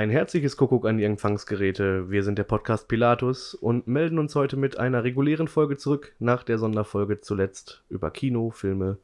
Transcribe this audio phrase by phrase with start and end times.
[0.00, 2.10] Ein herzliches Kuckuck an die Empfangsgeräte.
[2.10, 6.42] Wir sind der Podcast Pilatus und melden uns heute mit einer regulären Folge zurück nach
[6.42, 8.96] der Sonderfolge zuletzt über Kino, Filme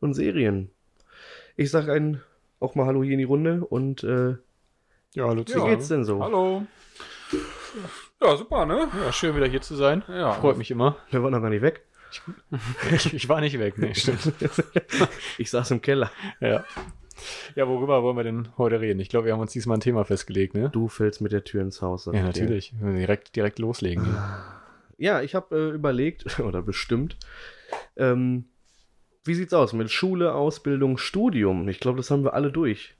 [0.00, 0.72] und Serien.
[1.54, 2.22] Ich sage ein
[2.58, 4.34] auch mal Hallo hier in die Runde und äh,
[5.14, 5.70] Ja, hallo wie zusammen.
[5.70, 6.20] geht's denn so?
[6.20, 6.66] Hallo.
[8.20, 8.88] Ja, super, ne?
[9.04, 10.02] Ja, schön wieder hier zu sein.
[10.08, 10.32] Ja.
[10.32, 10.96] Freut mich immer.
[11.12, 11.82] Wir waren noch gar nicht weg.
[12.90, 14.32] Ich, ich war nicht weg, nee, stimmt.
[15.38, 16.10] Ich saß im Keller.
[16.40, 16.64] Ja.
[17.54, 19.00] Ja, worüber wollen wir denn heute reden?
[19.00, 20.68] Ich glaube, wir haben uns diesmal ein Thema festgelegt, ne?
[20.70, 22.06] Du fällst mit der Tür ins Haus.
[22.06, 22.72] Ja, natürlich.
[22.74, 24.06] Müssen Direkt, direkt loslegen.
[24.98, 27.16] Ja, ich habe äh, überlegt, oder bestimmt,
[27.96, 28.46] ähm,
[29.24, 31.68] wie sieht's aus mit Schule, Ausbildung, Studium?
[31.68, 32.94] Ich glaube, das haben wir alle durch.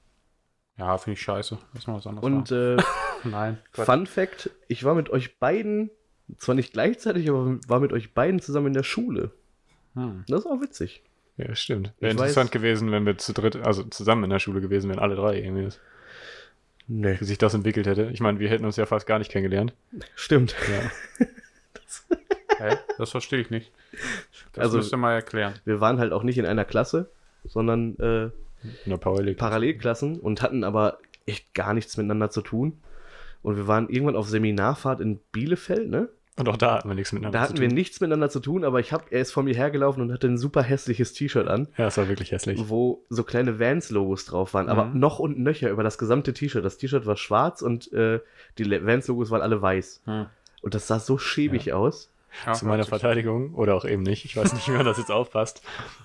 [0.79, 1.57] Ja, finde ich scheiße.
[1.73, 2.79] Lass mal was anderes Und machen.
[2.79, 2.83] äh,
[3.29, 3.59] Nein.
[3.73, 3.87] Quatsch.
[3.87, 5.91] Fun Fact: Ich war mit euch beiden,
[6.37, 9.31] zwar nicht gleichzeitig, aber war mit euch beiden zusammen in der Schule.
[9.95, 10.25] Hm.
[10.29, 11.03] Das ist auch witzig.
[11.39, 11.93] Ja, stimmt.
[12.01, 14.99] Wäre interessant weiß- gewesen, wenn wir zu dritt, also zusammen in der Schule gewesen wären,
[15.01, 15.69] alle drei irgendwie.
[16.89, 18.11] Nee, Wie sich das entwickelt hätte.
[18.13, 19.75] Ich meine, wir hätten uns ja fast gar nicht kennengelernt.
[20.15, 20.55] stimmt.
[21.19, 21.27] Ja.
[22.59, 22.77] Hä?
[22.97, 23.71] Das verstehe ich nicht.
[24.53, 25.55] Das Also- müsst ihr mal erklären.
[25.65, 27.11] Wir waren halt auch nicht in einer Klasse,
[27.45, 28.25] sondern äh,
[28.85, 29.35] In der Parallel.
[29.35, 32.79] Parallelklassen und hatten aber echt gar nichts miteinander zu tun.
[33.43, 36.09] Und wir waren irgendwann auf Seminarfahrt in Bielefeld, ne?
[36.39, 37.75] Und auch da hatten wir nichts miteinander Da hatten zu wir tun.
[37.75, 40.37] nichts miteinander zu tun, aber ich hab, er ist vor mir hergelaufen und hatte ein
[40.37, 42.61] super hässliches T-Shirt an, Ja, es war wirklich hässlich.
[42.69, 44.99] wo so kleine Vans-Logos drauf waren, aber Mhm.
[45.01, 46.63] noch und nöcher über das gesamte T-Shirt.
[46.65, 48.21] Das T-Shirt war schwarz und äh,
[48.59, 50.03] die Vans-Logos waren alle weiß.
[50.05, 50.27] Hm.
[50.61, 52.11] Und das sah so schäbig aus.
[52.45, 54.27] Ja, zu meiner Verteidigung oder auch eben nicht.
[54.27, 55.63] Ich weiß nicht, wie man das jetzt aufpasst.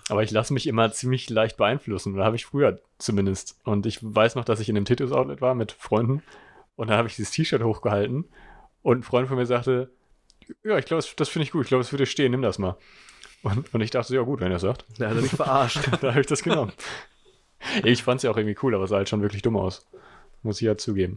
[0.07, 2.15] Aber ich lasse mich immer ziemlich leicht beeinflussen.
[2.15, 3.59] Da habe ich früher zumindest.
[3.65, 6.23] Und ich weiß noch, dass ich in einem Titus-Outlet war mit Freunden.
[6.77, 8.23] Und dann habe ich dieses T-Shirt hochgehalten.
[8.81, 9.89] Und ein Freund von mir sagte,
[10.63, 11.63] ja, ich glaube, das, das finde ich gut.
[11.63, 12.31] Ich glaube, es würde stehen.
[12.31, 12.77] Nimm das mal.
[13.43, 14.85] Und, und ich dachte, ja gut, wenn er sagt.
[14.97, 15.79] Da hat er mich verarscht.
[16.01, 16.73] da habe ich das genommen.
[17.83, 19.87] Ich fand es ja auch irgendwie cool, aber es sah halt schon wirklich dumm aus.
[20.43, 21.15] Muss ich ja zugeben.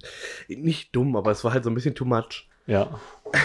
[0.48, 2.48] Nicht dumm, aber es war halt so ein bisschen too much.
[2.66, 2.98] Ja.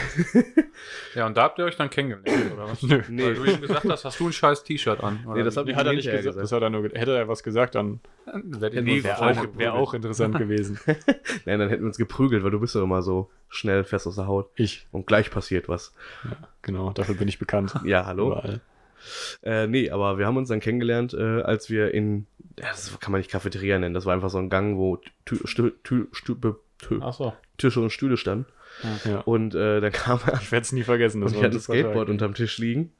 [1.15, 2.81] Ja, und da habt ihr euch dann kennengelernt, oder was?
[2.83, 3.01] Nö.
[3.09, 3.23] Nee.
[3.25, 5.19] Weil du ihm gesagt hast, hast du ein scheiß T-Shirt an?
[5.25, 6.23] Oder Nee, das hab Nee, hat er nicht gesagt.
[6.23, 6.43] gesagt.
[6.43, 9.39] Das hat er nur, ge- hätte er was gesagt, dann Ja, nee, wäre wäre verfolgt.
[9.55, 10.79] auch, wär auch interessant gewesen.
[11.45, 14.15] Nein, dann hätten wir uns geprügelt, weil du bist doch immer so schnell fest aus
[14.15, 14.49] der Haut.
[14.55, 15.93] Ich, Und gleich passiert was.
[16.61, 17.73] genau, dafür bin ich bekannt.
[17.83, 18.27] Ja, hallo?
[18.27, 18.61] Überall.
[19.43, 22.25] Äh, nee, aber wir haben uns dann kennengelernt, äh, als wir in,
[22.59, 25.37] ja, das kann man nicht Cafeteria nennen, das war einfach so ein Gang, wo Tü
[25.45, 26.35] Stü Tü Stü
[26.79, 27.33] Tü so.
[27.57, 28.45] Tische und Stühle standen.
[29.03, 29.19] Ja.
[29.21, 31.17] Und äh, dann kam er Ich werde es nie vergessen.
[31.21, 32.11] und Das ich war hatte ein super Skateboard Tag.
[32.13, 32.91] unterm Tisch liegen.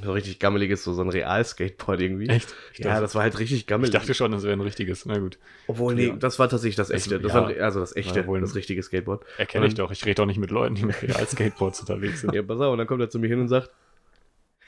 [0.00, 2.28] So richtig gammeliges, so, so ein Real-Skateboard irgendwie.
[2.28, 2.54] Echt?
[2.72, 3.90] Ich Ja, dachte, das war halt richtig ich gammelig.
[3.92, 5.04] dachte schon, das wäre ein richtiges.
[5.06, 5.38] Na gut.
[5.66, 6.14] Obwohl, nee, Ja.
[6.14, 7.18] das war tatsächlich das Das- echte.
[7.18, 7.40] Das ja.
[7.42, 9.24] war, also das echte, Ja, das richtige Skateboard.
[9.38, 9.90] Erkenne ich Und- doch.
[9.90, 12.32] Ich rede doch nicht mit Leuten, die mit Real-Skateboards unterwegs sind.
[12.34, 13.70] Ja, pass auf, und dann kommt er zu mir hin und sagt,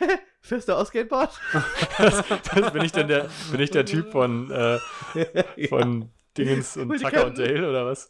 [0.41, 1.31] fährst du auch Skateboard?
[1.99, 2.25] Das,
[2.55, 4.78] das bin ich denn der, bin ich der Typ von, äh,
[5.69, 8.09] von Dingens und ich Tucker und Dale oder was?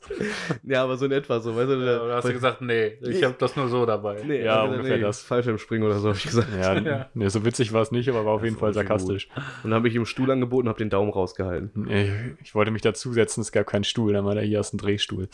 [0.63, 1.75] Ja, aber so in etwa so, weißt du?
[1.77, 4.23] Ja, oder hast du gesagt, nee, ich habe das nur so dabei.
[4.23, 5.23] Nee, Ja, ich ungefähr nee, das.
[5.23, 6.49] Fallschirmspringen oder so, hab ich gesagt.
[6.55, 7.09] Ja, Ja.
[7.15, 9.29] Nee, so witzig war es nicht, aber war auf Das jeden Fall sarkastisch.
[9.65, 11.71] Und dann habe ich ihm Stuhl angeboten und habe den Daumen rausgehalten.
[11.75, 12.13] Nee,
[12.43, 15.29] Ich wollte mich dazusetzen, es gab keinen Stuhl, dann war da hier erst ein Drehstuhl.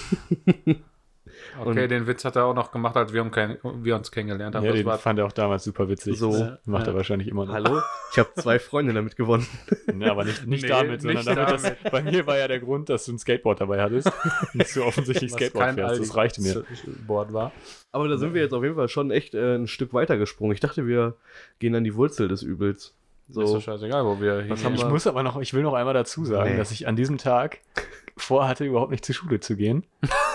[1.61, 4.11] Okay, Und- den Witz hat er auch noch gemacht, als wir, um kein, wir uns
[4.11, 4.65] kennengelernt haben.
[4.65, 6.19] Ja, das den war, fand er auch damals super witzig.
[6.19, 6.31] So.
[6.33, 6.93] Das macht Ja.
[6.93, 7.55] er wahrscheinlich immer noch.
[7.55, 7.81] Hallo?
[8.13, 9.47] Ich habe zwei Freunde damit gewonnen.
[9.95, 11.77] Nee, aber nicht, nicht Nee, damit, sondern nicht damit, damit.
[11.85, 14.11] Dass, bei mir war ja der Grund, dass du ein Skateboard dabei hattest
[14.55, 16.01] und du offensichtlich was Skateboard kein fährst.
[16.01, 16.65] Das reichte mir.
[17.07, 17.53] Board war.
[17.93, 20.53] Aber da sind wir jetzt auf jeden Fall schon echt äh, ein Stück weiter gesprungen.
[20.53, 21.15] Ich dachte, wir
[21.59, 22.95] gehen an die Wurzel des Übels.
[23.29, 23.41] So.
[23.41, 24.63] Ist So, doch scheißegal, wo wir hingehen.
[24.65, 26.57] haben Ich wir- muss aber noch, ich will noch einmal dazu sagen, Nee.
[26.59, 27.59] dass ich an diesem Tag
[28.17, 29.85] vorhatte, überhaupt nicht zur Schule zu gehen.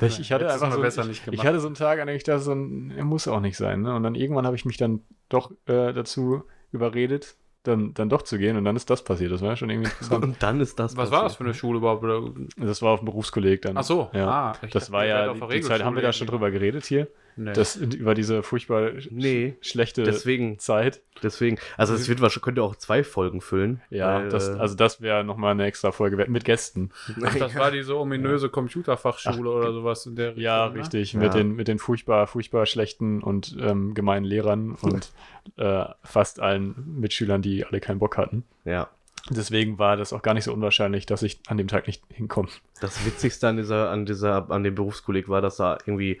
[0.00, 1.46] ich, ich hatte Hättest einfach so, mal besser ich, nicht ich gemacht.
[1.46, 3.82] hatte so einen Tag, an dem ich dachte, so ein, er muss auch nicht sein.
[3.82, 3.94] Ne?
[3.94, 6.42] Und dann irgendwann habe ich mich dann doch äh, dazu
[6.72, 8.56] überredet, dann, dann doch zu gehen.
[8.56, 9.32] Und dann ist das passiert.
[9.32, 10.24] Das war ja schon irgendwie interessant.
[10.24, 12.02] und dann ist das Was war das für eine Schule überhaupt?
[12.02, 12.22] Oder?
[12.56, 13.76] das war auf dem Berufskolleg dann.
[13.76, 14.28] Ach so, Ja.
[14.28, 17.08] ah, ich das war ja, die, die Zeit haben wir da schon drüber geredet hier.
[17.42, 17.52] Nee.
[17.54, 19.56] Das, über diese furchtbar sch- Nee.
[19.62, 21.00] schlechte Deswegen, Zeit.
[21.22, 21.58] deswegen.
[21.78, 23.80] Also es wird wahrscheinlich, könnte auch zwei Folgen füllen.
[23.88, 26.90] Ja, weil, das, äh, also das wäre nochmal eine extra Folge mit Gästen.
[27.24, 30.80] Ach, das war diese ominöse Computerfachschule oder sowas in der Ja, Richtung, ne?
[30.82, 31.12] richtig.
[31.14, 31.20] Ja.
[31.20, 35.10] Mit, den, mit den furchtbar, furchtbar schlechten und ähm, gemeinen Lehrern und
[35.56, 38.44] äh, fast allen Mitschülern, die alle keinen Bock hatten.
[38.64, 38.88] ja.
[39.28, 42.48] Deswegen war das auch gar nicht so unwahrscheinlich, dass ich an dem Tag nicht hinkomme.
[42.80, 46.18] Das Witzigste an dieser, an dieser, an dem Berufskolleg war, dass da irgendwie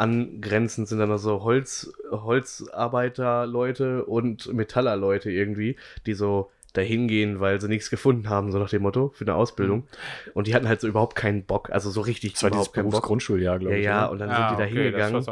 [0.00, 5.76] angrenzend sind dann noch so Holz, Holzarbeiter-Leute und Metaller-Leute irgendwie,
[6.06, 9.34] die so dahin gehen, weil sie nichts gefunden haben, so nach dem Motto, für eine
[9.34, 9.88] Ausbildung.
[10.34, 12.74] Und die hatten halt so überhaupt keinen Bock, also so richtig Das war dieses überhaupt
[12.74, 12.92] keinen Bock.
[12.92, 13.84] Berufsgrundschuljahr, glaube Ja, ich.
[13.84, 14.12] ja, oder?
[14.12, 15.26] und dann Ah, sind die da hingegangen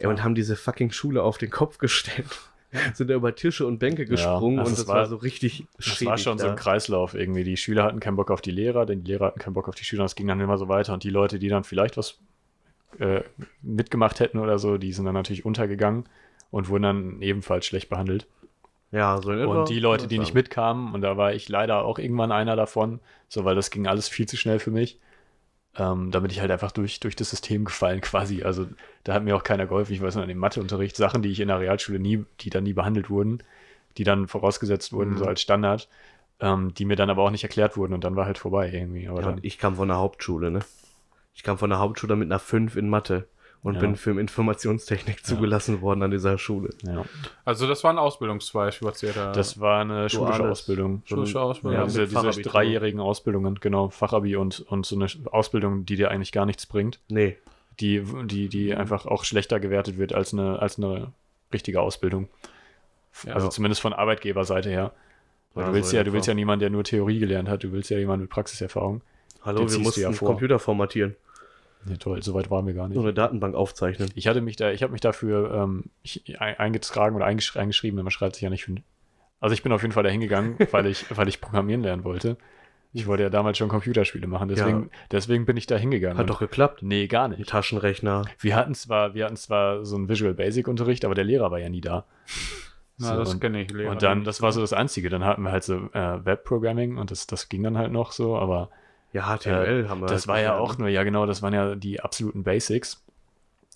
[0.00, 2.26] ja, und haben diese fucking Schule auf den Kopf gestellt.
[2.94, 5.64] sind da über Tische und Bänke gesprungen also und es das war- war, so richtig
[5.78, 6.60] Das war schon so ein da.
[6.62, 7.44] Kreislauf irgendwie.
[7.44, 9.74] Die Schüler hatten keinen Bock auf die Lehrer, denn die Lehrer hatten keinen Bock auf
[9.76, 10.04] die Schüler.
[10.04, 10.92] Es ging dann immer so weiter.
[10.92, 12.18] Und die Leute, die dann vielleicht was
[12.98, 13.22] äh,
[13.62, 16.04] mitgemacht hätten oder so, die sind dann natürlich untergegangen
[16.50, 18.26] und wurden dann ebenfalls schlecht behandelt.
[18.92, 21.84] Ja, so in etwa, Und die Leute, die nicht mitkamen, und da war ich leider
[21.84, 24.98] auch irgendwann einer davon, so weil das ging alles viel zu schnell für mich.
[25.76, 28.42] Ähm, da bin ich halt einfach durch, durch das System gefallen quasi.
[28.44, 28.66] Also
[29.04, 29.92] da hat mir auch keiner geholfen.
[29.92, 32.64] Ich weiß noch, in dem Matheunterricht Sachen, die ich in der Realschule nie, die dann
[32.64, 33.38] nie behandelt wurden,
[33.98, 35.18] die dann vorausgesetzt wurden, Mhm.
[35.18, 35.88] so als Standard,
[36.40, 39.08] ähm, die mir dann aber auch nicht erklärt wurden und dann war halt vorbei irgendwie.
[39.08, 40.60] Aber Ja, dann, ich kam von der Hauptschule, ne?
[41.34, 43.26] Ich kam von der Hauptschule mit einer 5 in Mathe
[43.62, 43.80] und Ja.
[43.80, 46.70] bin für Informationstechnik zugelassen worden an dieser Schule.
[46.82, 47.04] ja.
[47.44, 49.32] Also das war ein Ausbildungszweig, was ihr da...
[49.32, 50.52] Das war eine schulische Duales.
[50.60, 51.02] Ausbildung.
[51.06, 51.72] Schulische Ausbildung.
[51.72, 56.10] Ja, Ja, diese, diese dreijährigen Ausbildungen, genau, Fachabi und, und so eine Ausbildung, die dir
[56.10, 57.00] eigentlich gar nichts bringt.
[57.08, 57.36] Nee,
[57.80, 61.12] die, die, die einfach auch schlechter gewertet wird als eine, als eine
[61.52, 62.28] richtige Ausbildung.
[63.24, 63.34] Ja.
[63.34, 64.92] also zumindest von Arbeitgeberseite her.
[65.54, 67.62] Weil Ja, du willst so ja, du willst ja niemanden, der nur Theorie gelernt hat,
[67.64, 69.02] du willst ja jemanden mit Praxiserfahrung.
[69.44, 70.28] Hallo, Den wir mussten ja vor.
[70.28, 71.16] Computer formatieren,
[71.88, 72.96] Ja, toll, soweit waren wir gar nicht.
[72.96, 74.10] so eine Datenbank aufzeichnen.
[74.14, 78.02] Ich hatte mich da, ich habe mich dafür ähm, ich, ein- eingetragen oder eingesch eingeschrieben,
[78.02, 78.74] man schreibt sich ja nicht für.
[79.40, 82.36] Also ich bin auf jeden Fall da hingegangen, weil ich, weil ich programmieren lernen wollte.
[82.96, 86.16] Ich wollte ja damals schon Computerspiele machen, deswegen, deswegen bin ich da hingegangen.
[86.16, 86.82] Hat doch geklappt.
[86.82, 87.50] Nee, gar Mit nicht.
[87.50, 88.22] Taschenrechner.
[88.38, 91.58] Wir hatten zwar, wir hatten zwar so einen Visual Basic Unterricht, aber der Lehrer war
[91.58, 92.04] ja nie da.
[92.98, 93.72] Na, So, das kenne ich.
[93.72, 93.90] Lehrer.
[93.90, 95.08] Und dann, das war so das Einzige.
[95.10, 98.38] Dann hatten wir halt so äh, Webprogramming und das, das ging dann halt noch so,
[98.38, 98.70] aber
[99.14, 100.06] Ja, HTML haben wir.
[100.06, 103.02] Äh, das halt war ja auch nur, ja genau, das waren ja die absoluten Basics.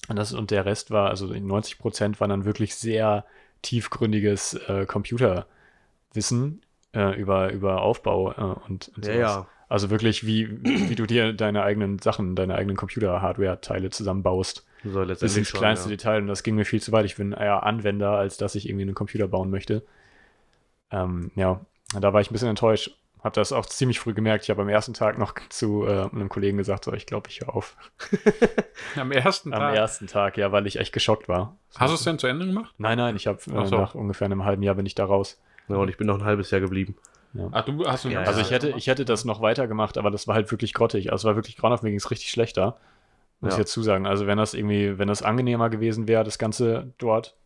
[0.09, 3.25] Und, das, und der Rest war, also 90 Prozent waren dann wirklich sehr
[3.63, 6.63] tiefgründiges äh, Computerwissen
[6.95, 9.37] äh, über, über Aufbau äh, und, und Ja, sowas.
[9.37, 9.47] ja.
[9.69, 10.49] Also wirklich, wie,
[10.89, 14.65] wie du dir deine eigenen Sachen, deine eigenen Computer-Hardware-Teile zusammenbaust.
[14.83, 15.97] So Bis letztendlich ins schon, kleinste ja.
[15.97, 16.23] Detail.
[16.23, 17.05] Und das ging mir viel zu weit.
[17.05, 19.83] Ich bin eher Anwender, als dass ich irgendwie einen Computer bauen möchte.
[20.91, 21.61] Ähm, ja,
[22.01, 22.97] da war ich ein bisschen enttäuscht.
[23.23, 24.45] Hab das auch ziemlich früh gemerkt.
[24.45, 27.41] Ich habe am ersten Tag noch zu äh, einem Kollegen gesagt, so, ich glaube, ich
[27.41, 27.77] höre auf.
[28.97, 29.75] Am ersten Am Tag.
[29.77, 31.57] ersten Tag, ja, weil ich echt geschockt war.
[31.77, 32.75] Hast du es denn zu Ende gemacht?
[32.79, 33.77] Nein, nein, ich habe äh, so.
[33.77, 35.41] nach ungefähr einem halben Jahr bin ich da raus.
[35.69, 36.97] Ja, und ich bin noch ein halbes Jahr geblieben.
[37.53, 38.47] Ach, du hast du Ja, Also ja.
[38.47, 41.13] ich hätte, ich hätte das noch weitergemacht, aber das war halt wirklich grottig.
[41.13, 42.77] Also es war wirklich grauenhaft, mir ging es richtig schlecht da.
[43.41, 43.57] Muss Ja.
[43.57, 44.07] ich jetzt zusagen.
[44.07, 47.37] Also wenn das irgendwie, wenn das angenehmer gewesen wäre, das Ganze dort,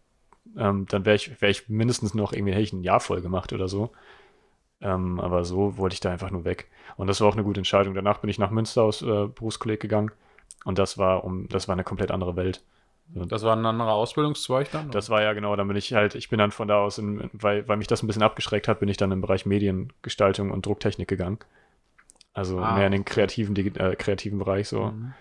[0.57, 3.53] ähm, dann wäre ich, wäre ich mindestens noch irgendwie, hätte ich ein Jahr voll gemacht
[3.53, 3.91] oder so.
[4.83, 6.69] Ähm, aber so wollte ich da einfach nur weg.
[6.97, 7.95] Und das war auch eine gute Entscheidung.
[7.95, 10.11] Danach bin ich nach Münster aus äh, Berufskolleg gegangen.
[10.65, 12.63] Und das war um, das war eine komplett andere Welt.
[13.15, 14.91] Das war ein anderer Ausbildungszweig dann?
[14.91, 17.29] Das war ja genau, dann bin ich halt, ich bin dann von da aus, in,
[17.33, 20.65] weil, weil mich das ein bisschen abgeschreckt hat, bin ich dann im Bereich Mediengestaltung und
[20.65, 21.39] Drucktechnik gegangen.
[22.33, 24.87] Also Ah, mehr in den kreativen, äh, kreativen Bereich so.
[24.87, 25.13] Mhm.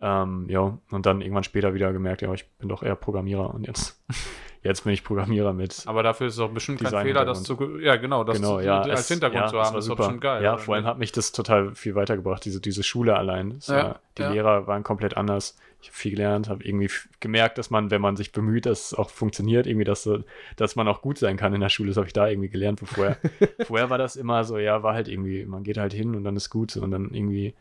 [0.00, 3.66] Ähm, ja, und dann irgendwann später wieder gemerkt, ja, ich bin doch eher Programmierer und
[3.66, 4.00] jetzt,
[4.62, 5.82] jetzt bin ich Programmierer mit.
[5.86, 7.78] Aber dafür ist es auch bestimmt kein Design- Fehler, das zu.
[7.80, 8.82] Ja, genau, das genau, zu, ja.
[8.82, 10.44] als es- Hintergrund ja, zu haben, war ist bestimmt geil.
[10.44, 10.90] Ja, oder vor allem nicht?
[10.90, 13.58] hat mich das total viel weitergebracht, diese, diese Schule allein.
[13.66, 14.30] Ja, war, die ja.
[14.30, 15.58] Lehrer waren komplett anders.
[15.80, 16.90] Ich habe viel gelernt, habe irgendwie
[17.20, 20.08] gemerkt, dass man, wenn man sich bemüht, dass es auch funktioniert, irgendwie, dass,
[20.56, 21.88] dass man auch gut sein kann in der Schule.
[21.90, 22.82] Das habe ich da irgendwie gelernt.
[22.82, 23.16] wo Vorher,
[23.64, 26.34] vorher war das immer so, ja, war halt irgendwie, man geht halt hin und dann
[26.36, 26.76] ist gut.
[26.76, 27.54] Und dann irgendwie,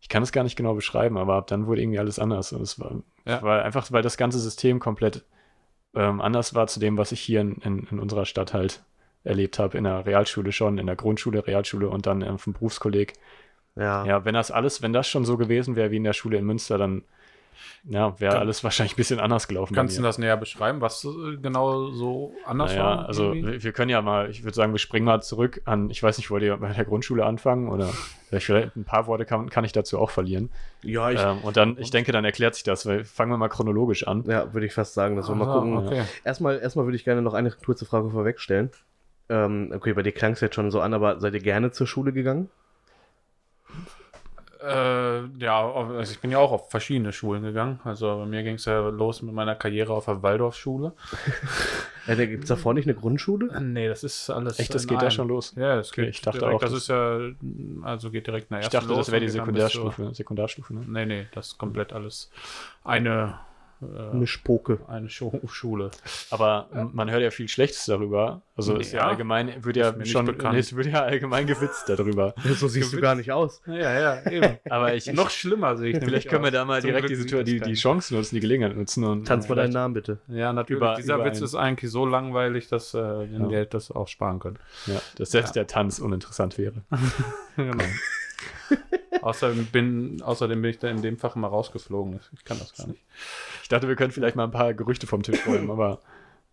[0.00, 2.52] ich kann es gar nicht genau beschreiben, aber ab dann wurde irgendwie alles anders.
[2.52, 3.42] Und es war, Ja.
[3.42, 5.24] war einfach, weil das ganze System komplett
[5.94, 8.82] ähm, anders war zu dem, was ich hier in, in, in unserer Stadt halt
[9.24, 13.14] erlebt habe, in der Realschule schon, in der Grundschule, Realschule und dann ähm, vom Berufskolleg.
[13.76, 14.04] Ja.
[14.04, 16.44] Ja, wenn das alles, wenn das schon so gewesen wäre wie in der Schule in
[16.44, 17.02] Münster, dann
[17.84, 19.74] ja, wäre alles wahrscheinlich ein bisschen anders gelaufen.
[19.74, 23.06] Kannst du das näher beschreiben, was äh, genau so anders naja, war?
[23.06, 26.02] also wir, wir können ja mal, ich würde sagen, wir springen mal zurück an, ich
[26.02, 27.86] weiß nicht, wollt ihr bei der Grundschule anfangen oder
[28.28, 30.50] vielleicht, vielleicht ein paar Worte kann, kann ich dazu auch verlieren.
[30.82, 33.48] Ja, ich, Ähm, und dann, ich denke, dann erklärt sich das, weil fangen wir mal
[33.48, 34.24] chronologisch an.
[34.26, 35.76] ja, würde ich fast sagen, dass wir mal Ah, gucken.
[35.76, 36.02] Okay.
[36.24, 38.70] Erstmal, erstmal würde ich gerne noch eine kurze Frage vorwegstellen.
[39.28, 41.86] Ähm, okay, bei dir klang es jetzt schon so an, aber seid ihr gerne zur
[41.86, 42.48] Schule gegangen?
[44.62, 47.80] Äh, ja, also ich bin ja auch auf verschiedene Schulen gegangen.
[47.84, 50.92] Also bei mir ging es ja los mit meiner Karriere auf der Waldorfschule.
[52.06, 53.60] Ja, da gibt es davor nicht eine Grundschule?
[53.62, 54.58] Nee, das ist alles.
[54.58, 55.10] Echt, das geht da einem.
[55.10, 55.52] schon los?
[55.54, 56.14] Ja, das Okay, geht.
[56.14, 57.18] ich dachte direkt, auch, das das- ist ja,
[57.82, 60.84] also geht direkt der Ich dachte, das wäre die Sekundärstufe, Sekundarstufe, ne?
[60.88, 62.30] Nee, nee, das ist komplett alles
[62.84, 63.38] eine,
[63.82, 64.78] äh, Eine Spoke.
[64.88, 65.90] eine Schu Schule.
[66.30, 68.42] Aber m- man hört ja viel Schlechtes darüber.
[68.56, 69.08] Also ist ja Ja.
[69.08, 70.58] allgemein, wird ja schon, bekannt.
[70.58, 72.34] es wird ja allgemein gewitzt darüber.
[72.44, 73.62] So siehst du gar nicht aus.
[73.66, 73.74] Ja,
[74.22, 74.58] ja, eben.
[74.68, 77.58] Aber ich, Noch schlimmer sehe ich vielleicht können wir da mal Zum direkt Glück die,
[77.58, 79.04] die, die Chance nutzen, die Gelegenheit nutzen.
[79.04, 80.18] Und Tanz mal deinen Namen bitte.
[80.28, 80.78] Ja, natürlich.
[80.80, 83.46] Über- Dieser über Witz einen- ist eigentlich so langweilig, dass äh, Ja.
[83.48, 84.58] Geld das auch sparen können.
[84.86, 86.82] Ja, dass selbst der Tanz uninteressant wäre.
[87.56, 87.84] genau.
[89.22, 92.20] außerdem, bin, außerdem bin ich da in dem Fach immer rausgeflogen.
[92.32, 93.02] Ich kann das gar nicht.
[93.70, 96.00] Ich dachte, wir können vielleicht mal ein paar Gerüchte vom Tisch räumen, aber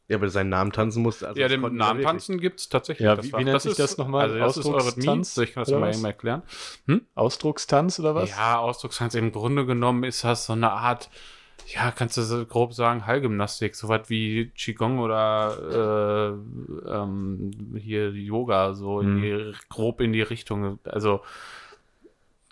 [0.07, 1.27] Ja, aber seinen Namen tanzen musste.
[1.27, 3.03] Also ja, den Namen tanzen gibt es tatsächlich.
[3.05, 4.25] Ja, wie- war- wie nennt sich das nochmal?
[4.25, 5.43] Also das ist Ausdruckstanz Eurythmie.
[5.49, 5.97] Ich kann das oder mal was?
[5.97, 6.43] eben erklären.
[7.15, 8.29] Ausdruckstanz oder was?
[8.29, 11.09] Ja, Ausdruckstanz im Grunde genommen ist das so eine Art,
[11.65, 16.37] ja, kannst du so grob sagen, Heilgymnastik, so was wie Qigong oder
[16.85, 19.21] äh, ähm, hier Yoga, so in Hm.
[19.23, 20.77] die, grob in die Richtung.
[20.85, 21.21] Also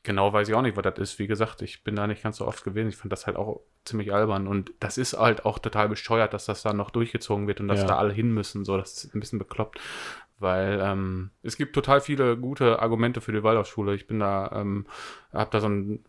[0.05, 1.19] genau weiß ich auch nicht, was das ist.
[1.19, 2.87] Wie gesagt, ich bin da nicht ganz so oft gewesen.
[2.89, 6.45] Ich fand das halt auch ziemlich albern und das ist halt auch total bescheuert, dass
[6.45, 7.87] das da noch durchgezogen wird und dass Ja.
[7.87, 8.63] da alle hin müssen.
[8.65, 9.79] So, das ist ein bisschen bekloppt.
[10.37, 13.95] Weil ähm, es gibt total viele gute Argumente für die Waldorfschule.
[13.95, 14.85] Ich bin da, ähm,
[15.31, 16.03] habe da so ein,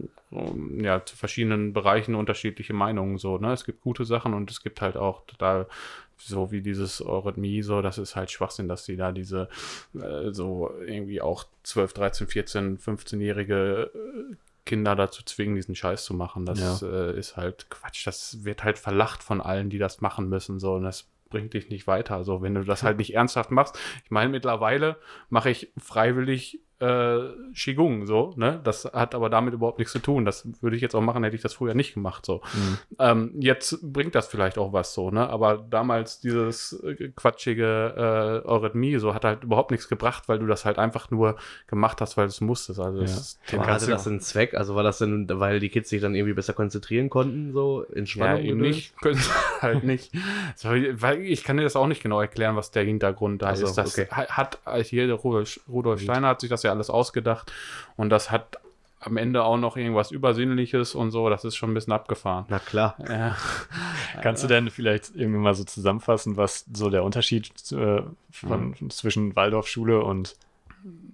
[0.81, 3.19] ja, zu verschiedenen Bereichen unterschiedliche Meinungen.
[3.19, 3.53] So, ne?
[3.53, 5.69] Es gibt gute Sachen und es gibt halt auch total
[6.17, 9.49] so wie dieses Eurythmie, so, das ist halt Schwachsinn, dass die da diese
[9.95, 16.15] äh, so irgendwie auch 12, 13, 14, 15-jährige äh, Kinder dazu zwingen, diesen Scheiß zu
[16.15, 16.45] machen.
[16.45, 18.07] Das äh, ist halt Quatsch.
[18.07, 20.59] Das wird halt verlacht von allen, die das machen müssen.
[20.59, 22.25] So, und das bringt dich nicht weiter.
[22.25, 23.79] So, wenn du das halt nicht ernsthaft machst.
[24.05, 24.97] Ich meine, mittlerweile
[25.29, 27.19] mache ich freiwillig äh,
[27.55, 28.61] Qigong, so, ne?
[28.65, 30.25] Das hat aber damit überhaupt nichts zu tun.
[30.25, 32.43] Das würde ich jetzt auch machen, hätte ich das früher nicht gemacht, so.
[32.55, 32.79] Mhm.
[32.99, 35.29] Ähm, jetzt bringt das vielleicht auch was so, ne?
[35.29, 40.47] Aber damals dieses äh, quatschige äh, Eurythmie so hat halt überhaupt nichts gebracht, weil du
[40.47, 42.81] das halt einfach nur gemacht hast, weil du es musstest.
[42.81, 43.59] Also das Ja.
[43.59, 44.55] kannst hatte das einen Zweck?
[44.55, 48.05] Also war das denn, weil die Kids sich dann irgendwie besser konzentrieren konnten, so in
[48.05, 48.41] ja, Spannung?
[48.41, 48.77] eben gedöns?
[48.77, 49.31] nicht, können sie
[49.63, 50.13] halt nicht.
[50.57, 53.57] So, weil ich kann dir das auch nicht genau erklären, was der Hintergrund da Ach
[53.57, 53.79] so, ist.
[53.79, 54.09] Das okay.
[54.11, 57.53] ha- hat hier der Rudolf, Rudolf Steiner hat sich das ja alles ausgedacht
[57.97, 58.59] und das hat
[59.01, 61.29] am Ende auch noch irgendwas Übersinnliches und so.
[61.31, 62.45] Das ist schon ein bisschen abgefahren.
[62.49, 62.97] Na klar.
[63.09, 63.37] Ja.
[64.23, 68.91] Kannst du denn vielleicht irgendwie mal so zusammenfassen, was so der Unterschied äh, von, Mhm.
[68.91, 70.35] zwischen Waldorfschule und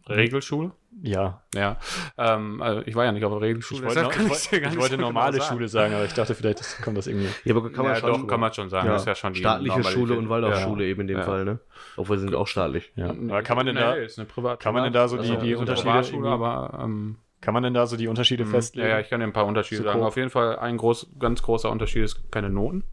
[0.09, 0.73] Regelschule?
[1.02, 1.79] ja, Ja,
[2.19, 3.87] ähm, also ich war ja nicht auf der ich Regelschule.
[3.87, 5.52] wollte, ich, ich's dir gar ich nicht wollte so genau normale sagen.
[5.55, 7.29] Schule sagen, aber ich dachte vielleicht ist- kommt das irgendwie.
[7.45, 8.11] Ja, aber kann man ja, schon.
[8.23, 8.87] doch, kann man schon sagen.
[8.87, 8.93] Ja.
[8.93, 10.91] Das ist ja schon die staatliche Schule und Waldorfschule Ja.
[10.91, 11.25] eben in dem Ja.
[11.25, 11.59] Fall, ne?
[11.97, 12.93] Obwohl sie sind auch staatlich.
[12.97, 13.11] Ja.
[13.11, 15.23] Aber kann man denn nee, da, ist eine Privat kann man denn da so die-
[15.31, 18.49] also, die ist eine Unterschiede aber ähm, kann man denn da so die Unterschiede ja,
[18.50, 18.88] festlegen?
[18.88, 19.99] ja, ich kann dir ein paar Unterschiede So sagen.
[19.99, 20.09] grob.
[20.09, 22.85] Auf jeden Fall ein groß, ganz großer Unterschied ist keine Noten.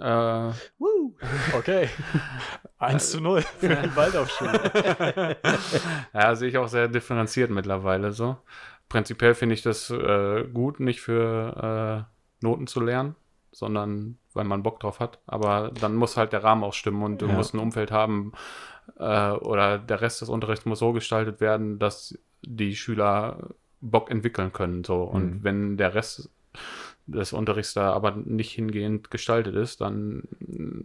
[0.00, 0.52] Äh,
[1.54, 1.88] Okay.
[2.78, 5.36] 1 zu 0 für die Waldorfschule.
[6.14, 8.36] ja, sehe ich auch sehr differenziert mittlerweile so.
[8.88, 12.06] Prinzipiell finde ich das äh, gut, nicht für
[12.40, 13.16] äh, Noten zu lernen,
[13.50, 15.18] sondern weil man Bock drauf hat.
[15.26, 17.34] Aber dann muss halt der Rahmen auch stimmen und du Ja.
[17.34, 18.32] musst ein Umfeld haben
[18.98, 23.50] äh, oder der Rest des Unterrichts muss so gestaltet werden, dass die Schüler
[23.80, 24.84] Bock entwickeln können.
[24.84, 25.02] So.
[25.02, 25.44] Und Mhm.
[25.44, 26.30] wenn der Rest
[27.08, 30.22] des Unterrichts da aber nicht hingehend gestaltet ist, dann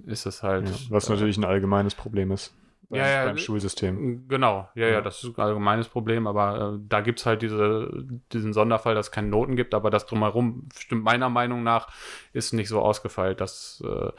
[0.08, 0.68] ist es halt.
[0.68, 2.54] Ja, was natürlich ein allgemeines Problem ist
[2.94, 4.28] beim, Ja, ja, beim Schulsystem.
[4.28, 7.92] Genau, ja, ja, das ist ein allgemeines Problem, aber äh, da gibt es halt diese,
[8.32, 11.90] diesen Sonderfall, dass es keine Noten gibt, aber das drumherum stimmt meiner Meinung nach
[12.32, 14.12] ist nicht so ausgefeilt, dass, äh,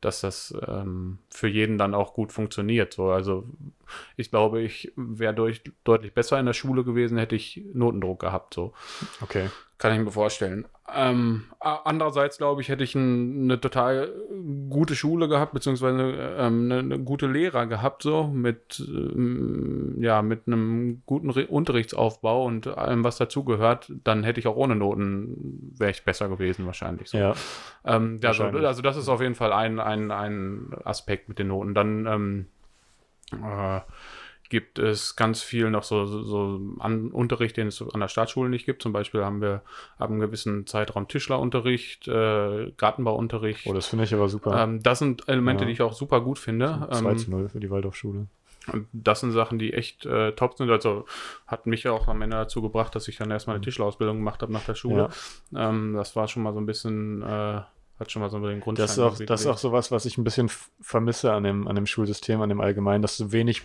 [0.00, 2.94] dass das ähm, für jeden dann auch gut funktioniert.
[2.94, 3.10] So.
[3.10, 3.44] Also
[4.16, 8.54] ich glaube, ich wäre durch, deutlich besser in der Schule gewesen, hätte ich Notendruck gehabt.
[8.54, 8.72] So.
[9.20, 9.50] Okay.
[9.80, 10.66] Kann ich mir vorstellen.
[10.94, 14.12] Ähm, andererseits glaube ich, hätte ich ein, eine total
[14.68, 16.02] gute Schule gehabt, beziehungsweise
[16.38, 22.44] ähm, eine, eine gute Lehrer gehabt, so mit, ähm, ja, mit einem guten Re Unterrichtsaufbau
[22.44, 27.08] und allem, was dazugehört, dann hätte ich auch ohne Noten, wäre ich besser gewesen wahrscheinlich.
[27.08, 27.16] So.
[27.16, 27.32] Ja.
[27.86, 28.66] Ähm, ja, so, Wahrscheinlich.
[28.66, 31.72] also das ist auf jeden Fall ein, ein, ein Aspekt mit den Noten.
[31.72, 32.46] Dann ähm,
[33.32, 33.80] äh,
[34.50, 38.50] gibt es ganz viel noch so, so, so an Unterricht, den es an der Staatsschule
[38.50, 38.82] nicht gibt.
[38.82, 39.62] Zum Beispiel haben wir
[39.98, 43.66] ab einem gewissen Zeitraum Tischlerunterricht, äh, Gartenbauunterricht.
[43.66, 44.62] Oh, das finde ich aber super.
[44.62, 45.66] ähm, das sind Elemente, Ja.
[45.68, 46.86] die ich auch super gut finde.
[46.92, 48.26] 2 Ähm, zu 0 für die Waldorfschule.
[48.92, 50.68] das sind Sachen, die echt äh, top sind.
[50.70, 51.06] Also
[51.46, 54.42] hat mich ja auch am Ende dazu gebracht, dass ich dann erstmal eine Tischlerausbildung gemacht
[54.42, 55.08] habe nach der Schule.
[55.56, 57.60] Ähm, das war schon mal so ein bisschen, äh,
[58.00, 58.84] hat schon mal so den Grundstein.
[58.86, 61.74] Das ist, auch, das ist auch sowas, was ich ein bisschen vermisse an dem, an
[61.76, 63.62] dem Schulsystem, an dem Allgemeinen, dass du wenig,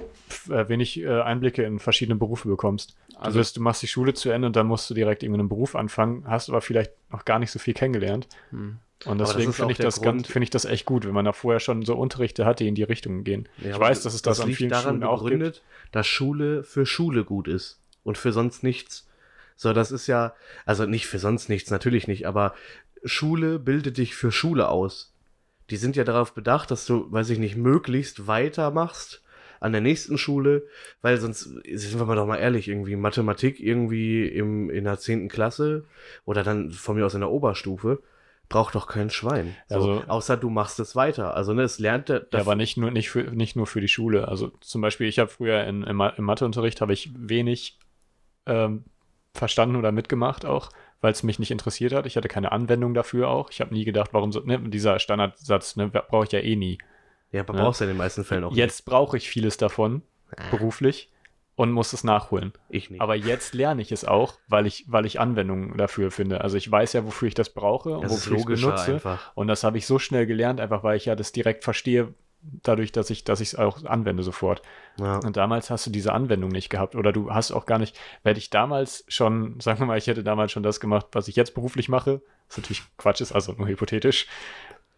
[0.50, 2.96] äh, wenig äh, Einblicke in verschiedene Berufe bekommst.
[3.12, 5.50] Du, Also- wirst, du machst die Schule zu Ende und dann musst du direkt irgendeinen
[5.50, 8.28] Beruf anfangen, hast aber vielleicht noch gar nicht so viel kennengelernt.
[8.52, 8.78] Hm.
[9.06, 11.26] Und das deswegen finde ich, das ganz- Grund- finde ich das echt gut, wenn man
[11.26, 13.48] da vorher schon so Unterrichte hat, die in die Richtung gehen.
[13.62, 15.24] Ja, ich weiß, dass es das, an liegt vielen daran Schulen auch gibt.
[15.32, 15.62] begründet,
[15.92, 19.08] dass Schule für Schule gut ist und für sonst nichts.
[19.58, 20.34] So, das ist ja,
[20.66, 22.54] also nicht für sonst nichts, natürlich nicht, aber
[23.06, 25.14] Schule bildet dich für Schule aus.
[25.70, 29.24] Die sind ja darauf bedacht, dass du, weiß ich nicht, möglichst weitermachst
[29.60, 30.68] an der nächsten Schule,
[31.02, 35.28] weil sonst, sind wir mal doch mal ehrlich, irgendwie Mathematik irgendwie im, in der 10.
[35.30, 35.86] Klasse
[36.26, 38.04] oder dann von mir aus in der Oberstufe,
[38.48, 39.56] braucht doch kein Schwein.
[39.70, 41.36] So, Also- außer du machst es weiter.
[41.36, 43.88] Also, ne, es lernt der, Ja, aber nicht nur, nicht, für, nicht nur für die
[43.88, 44.28] Schule.
[44.28, 47.80] Also zum Beispiel, ich habe früher in, im, im Matheunterricht habe ich wenig
[48.46, 48.84] ähm,
[49.34, 50.70] verstanden oder mitgemacht auch,
[51.06, 52.08] weil es mich nicht interessiert hat.
[52.08, 53.52] Ich hatte keine Anwendung dafür auch.
[53.52, 56.80] Ich habe nie gedacht, warum so, ne, dieser Standardsatz, ne, brauche ich ja eh nie.
[57.32, 57.62] Ja, aber Ja.
[57.64, 60.02] brauchst du ja in den meisten Fällen auch Jetzt brauche ich vieles davon,
[60.50, 61.12] beruflich,
[61.56, 62.54] und muss es nachholen.
[62.70, 63.02] Ich nicht.
[63.02, 66.42] Aber jetzt lerne ich es auch, weil ich, weil ich Anwendungen dafür finde.
[66.42, 68.96] Also ich weiß ja, wofür ich das brauche und das wofür ich es benutze.
[68.96, 69.32] einfach.
[69.36, 72.16] Und das habe ich so schnell gelernt, einfach weil ich ja das direkt verstehe,
[72.64, 74.62] dadurch, dass ich dass ich es auch anwende sofort.
[75.00, 75.18] Ja.
[75.18, 78.40] Und damals hast du diese Anwendung nicht gehabt oder du hast auch gar nicht, hätte
[78.40, 81.54] ich damals schon, sagen wir mal, ich hätte damals schon das gemacht, was ich jetzt
[81.54, 84.28] beruflich mache, was natürlich Quatsch ist, also nur hypothetisch,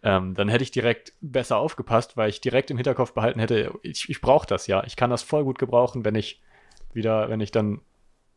[0.03, 4.09] ähm, dann hätte ich direkt besser aufgepasst, weil ich direkt im Hinterkopf behalten hätte, ich,
[4.09, 6.41] ich brauche das ja, ich kann das voll gut gebrauchen, wenn ich
[6.93, 7.81] wieder, wenn ich dann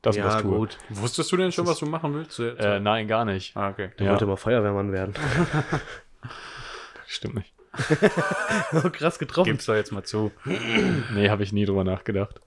[0.03, 0.57] das ja, was tue.
[0.57, 0.79] gut.
[0.89, 2.39] Wusstest du denn schon, was du machen willst?
[2.39, 3.55] Äh, nein, gar nicht.
[3.57, 3.91] ah, okay.
[3.99, 4.13] Der Ja.
[4.13, 5.15] wollte mal Feuerwehrmann werden.
[7.07, 7.53] Stimmt nicht.
[8.73, 9.51] oh, krass getroffen.
[9.51, 10.33] Gib's doch jetzt mal zu.
[11.15, 12.41] Nee, habe ich nie drüber nachgedacht.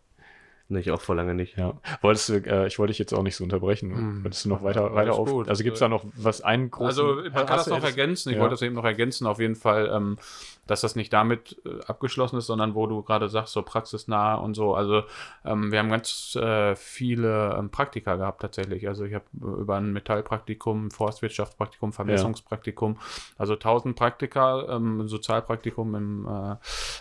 [0.74, 1.58] Nee, ich auch vor lange nicht.
[1.58, 1.74] Ja.
[2.02, 3.96] Wolltest du, äh, ich wollte dich jetzt auch nicht so unterbrechen.
[3.96, 4.24] Hm.
[4.24, 5.30] Wolltest du noch weiter, weiter auf?
[5.30, 5.48] gut.
[5.50, 6.86] Also gibt es da noch was einen großen.
[7.06, 8.30] Also man kann das noch ergänzen.
[8.30, 8.42] Ich Ja.
[8.42, 10.18] wollte das eben noch ergänzen, auf jeden Fall, ähm,
[10.66, 14.56] dass das nicht damit äh, abgeschlossen ist, sondern wo du gerade sagst, so praxisnah und
[14.56, 14.74] so.
[14.74, 15.04] Also
[15.46, 18.88] ähm, wir haben ganz äh, viele ähm, Praktika gehabt tatsächlich.
[18.88, 22.98] Also ich habe über ein Metallpraktikum, Forstwirtschaftspraktikum, Vermessungspraktikum,
[23.38, 26.56] also 1000 Praktika, ähm, ein Sozialpraktikum im äh,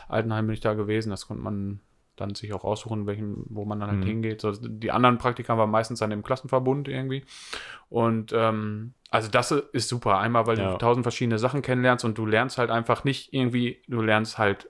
[0.09, 1.11] Altenheim bin ich da gewesen.
[1.11, 1.81] Das konnte man
[2.17, 4.07] dann sich auch aussuchen, welchen, wo man dann halt Mhm.
[4.07, 4.41] hingeht.
[4.41, 7.25] So, die anderen Praktika waren meistens dann im Klassenverbund irgendwie.
[7.89, 10.19] Und ähm, also das ist super.
[10.19, 10.73] Einmal, weil Ja.
[10.73, 14.69] du tausend verschiedene Sachen kennenlernst und du lernst halt einfach nicht irgendwie, du lernst halt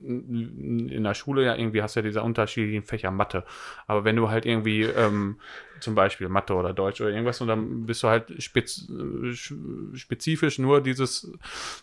[0.00, 3.44] in der Schule ja irgendwie hast ja diese unterschiedlichen Fächer Mathe.
[3.88, 5.40] Aber wenn du halt irgendwie ähm,
[5.80, 8.92] zum Beispiel Mathe oder Deutsch oder irgendwas und dann bist du halt spez äh,
[9.32, 11.32] sch- spezifisch nur dieses,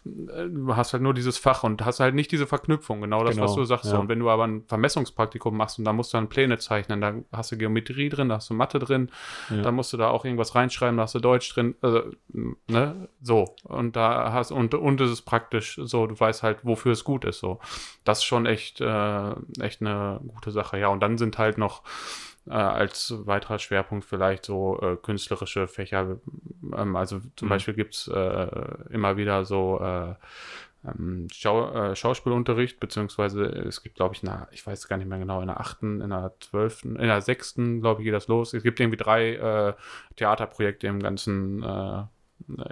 [0.05, 3.45] äh, hast halt nur dieses Fach und hast halt nicht diese Verknüpfung, genau das, Genau,
[3.47, 3.91] was du sagst.
[3.91, 3.97] Ja.
[3.99, 7.13] Und wenn du aber ein Vermessungspraktikum machst und da musst du dann Pläne zeichnen, da
[7.31, 9.09] hast du Geometrie drin, da hast du Mathe drin,
[9.49, 9.61] Ja.
[9.61, 12.03] dann musst du da auch irgendwas reinschreiben, da hast du Deutsch drin, also,
[12.67, 13.55] ne, so.
[13.63, 17.25] Und da hast, und, und es ist praktisch so, du weißt halt, wofür es gut
[17.25, 17.59] ist, so.
[18.03, 20.87] Das ist schon echt, äh, echt eine gute Sache, ja.
[20.89, 21.83] Und dann sind halt noch
[22.47, 26.17] äh, als weiterer Schwerpunkt vielleicht so äh, künstlerische Fächer.
[26.75, 27.49] Ähm, also zum Mhm.
[27.49, 28.47] Beispiel gibt es äh,
[28.89, 30.13] immer wieder so äh,
[30.87, 35.17] ähm, Schau äh, Schauspielunterricht, beziehungsweise es gibt, glaube ich, eine, ich weiß gar nicht mehr
[35.17, 38.53] genau, in der achten, in der zwölften, in der sechsten, glaube ich, geht das los.
[38.53, 39.73] Es gibt irgendwie drei äh,
[40.15, 41.65] Theaterprojekte im ganzen,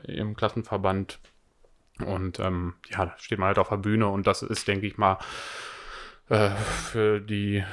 [0.03, 1.19] im Klassenverband.
[2.05, 4.97] Und ähm, ja, da steht man halt auf der Bühne und das ist, denke ich
[4.97, 5.17] mal,
[6.27, 7.63] für die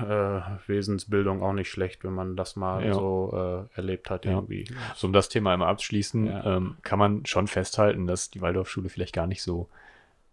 [0.00, 2.94] äh, Wesensbildung auch nicht schlecht, wenn man das mal Ja.
[2.94, 4.32] so äh, erlebt hat Ja.
[4.32, 4.66] irgendwie.
[4.94, 6.56] So, um das Thema einmal abzuschließen, Ja.
[6.56, 9.68] ähm, kann man schon festhalten, dass die Waldorfschule vielleicht gar nicht so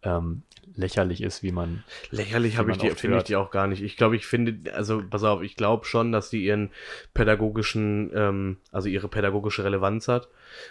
[0.04, 0.41] ähm,
[0.76, 1.84] lächerlich ist, wie man.
[2.10, 3.84] Lächerlich habe ich die, finde ich die auch gar nicht.
[3.84, 6.71] Ich glaube, ich finde, also pass auf, ich glaube schon, dass die ihren
[7.13, 10.28] pädagogischen, ähm, also ihre pädagogische Relevanz hat,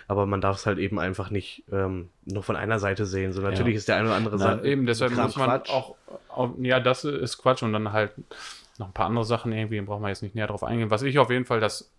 [0.08, 3.32] aber man darf es halt eben einfach nicht ähm, nur von einer Seite sehen.
[3.32, 3.78] So natürlich Ja.
[3.78, 5.70] ist der eine oder andere Na, Sa- Eben, deshalb muss man Quatsch.
[5.70, 5.94] auch,
[6.28, 8.10] auch, ja, das ist Quatsch und dann halt
[8.80, 10.90] noch ein paar andere Sachen irgendwie, brauchen wir jetzt nicht näher drauf eingehen.
[10.90, 11.92] Was ich auf jeden Fall das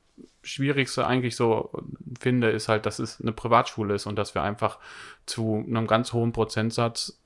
[0.44, 1.72] Schwierigste eigentlich so
[2.20, 4.80] finde, ist halt, dass es eine Privatschule ist und dass wir einfach
[5.26, 7.18] zu einem ganz hohen Prozentsatz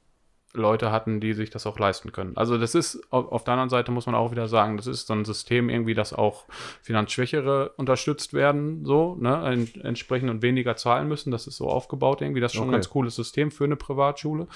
[0.54, 2.38] Leute hatten, die sich das auch leisten können.
[2.38, 5.14] Also das ist, auf, der anderen Seite muss man auch wieder sagen, das ist so
[5.14, 6.46] ein System irgendwie, dass auch
[6.82, 11.32] Finanzschwächere unterstützt werden, so, ne, en, entsprechend und weniger zahlen müssen.
[11.32, 12.40] Das ist so aufgebaut irgendwie.
[12.40, 12.78] Das ist schon ein Okay.
[12.78, 14.48] ganz cooles System für eine Privatschule.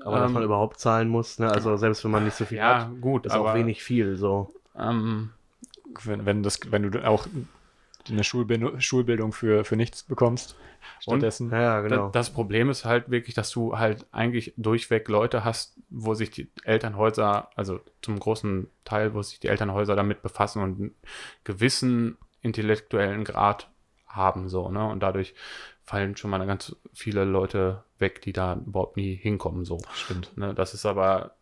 [0.00, 1.50] Aber dass ähm, man überhaupt zahlen muss, ne?
[1.50, 4.16] Also selbst wenn man nicht so viel Ja, hat, gut, ist aber auch wenig viel.
[4.16, 4.52] So.
[4.78, 5.30] Ähm,
[6.04, 7.26] Wenn, wenn, das, wenn du auch
[8.08, 10.56] eine Schulbildung, Schulbildung für, für nichts bekommst,
[11.00, 11.50] stattdessen.
[11.50, 12.08] Ja, genau.
[12.08, 16.50] das Problem ist halt wirklich, dass du halt eigentlich durchweg Leute hast, wo sich die
[16.64, 20.94] Elternhäuser, also zum großen Teil, wo sich die Elternhäuser damit befassen und einen
[21.44, 23.68] gewissen intellektuellen Grad
[24.06, 24.86] haben, so, ne?
[24.86, 25.34] Und dadurch
[25.84, 29.78] fallen schon mal ganz viele Leute weg, die da überhaupt nie hinkommen, so.
[29.94, 30.36] Stimmt.
[30.36, 30.54] Ne?
[30.54, 31.32] Das ist aber,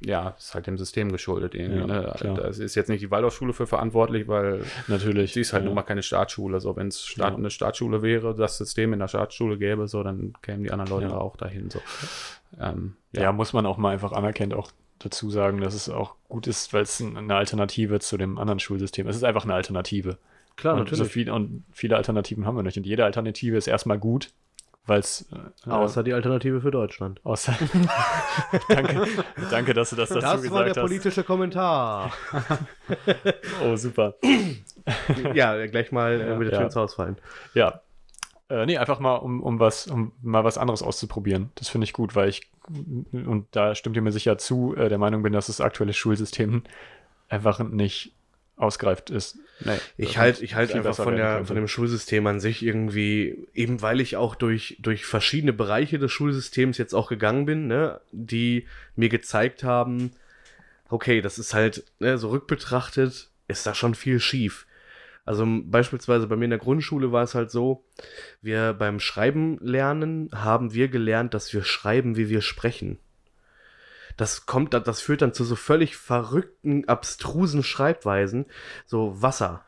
[0.00, 1.80] ja, ist halt dem System geschuldet irgendwie.
[1.80, 2.12] Ja, ne?
[2.16, 2.34] klar.
[2.36, 5.32] Das ist jetzt nicht die Waldorfschule für verantwortlich, weil Natürlich.
[5.32, 5.66] Sie ist halt ja.
[5.66, 6.60] nun mal keine Startschule.
[6.60, 7.36] So, wenn es Start, Ja.
[7.38, 11.06] eine Startschule wäre, das System in der Startschule gäbe, so, dann kämen die anderen Leute
[11.12, 11.18] Ja.
[11.18, 11.70] auch dahin.
[11.70, 11.80] So.
[12.60, 13.32] Ähm, Ja.
[13.32, 16.82] muss man auch mal einfach anerkennt auch dazu sagen, dass es auch gut ist, weil
[16.82, 19.16] es ein- eine Alternative zu dem anderen Schulsystem ist.
[19.16, 20.18] Es ist einfach eine Alternative.
[20.56, 22.76] Klar, und, so viel, und viele Alternativen haben wir nicht.
[22.76, 24.30] Und jede Alternative ist erstmal gut,
[24.86, 25.26] weil es.
[25.66, 27.20] Äh, Außer die Alternative für Deutschland.
[27.24, 27.54] außer
[28.68, 29.06] danke,
[29.50, 30.80] danke, dass du das dazu Das gesagt war der hast.
[30.80, 32.12] politische Kommentar.
[33.64, 34.14] Oh, super.
[35.34, 36.64] ja, gleich mal äh, Ja, mit der ja.
[36.66, 37.16] Ins Haus fallen.
[37.54, 37.80] Ja.
[38.50, 41.50] Äh, nee, einfach mal, um, um was, um mal was anderes auszuprobieren.
[41.54, 42.50] Das finde ich gut, weil ich,
[43.12, 46.62] und da stimmt ihr mir sicher zu, äh, der Meinung bin, dass das aktuelle Schulsystem
[47.30, 48.13] einfach nicht
[48.56, 49.38] ausgreift, ist.
[49.60, 49.78] Nee.
[49.96, 51.46] Ich halte ich halt viel einfach von, der, könnte.
[51.46, 56.12] von dem Schulsystem an sich irgendwie, eben weil ich auch durch, durch verschiedene Bereiche des
[56.12, 60.12] Schulsystems jetzt auch gegangen bin, ne, die mir gezeigt haben,
[60.88, 64.66] okay, das ist halt, ne, so rückbetrachtet, ist da schon viel schief.
[65.24, 67.84] Also beispielsweise bei mir in der Grundschule war es halt so,
[68.42, 72.98] wir beim Schreiben lernen haben wir gelernt, dass wir schreiben, wie wir sprechen.
[74.16, 78.46] Das kommt, das führt dann zu so völlig verrückten, abstrusen Schreibweisen,
[78.86, 79.64] so Wasser.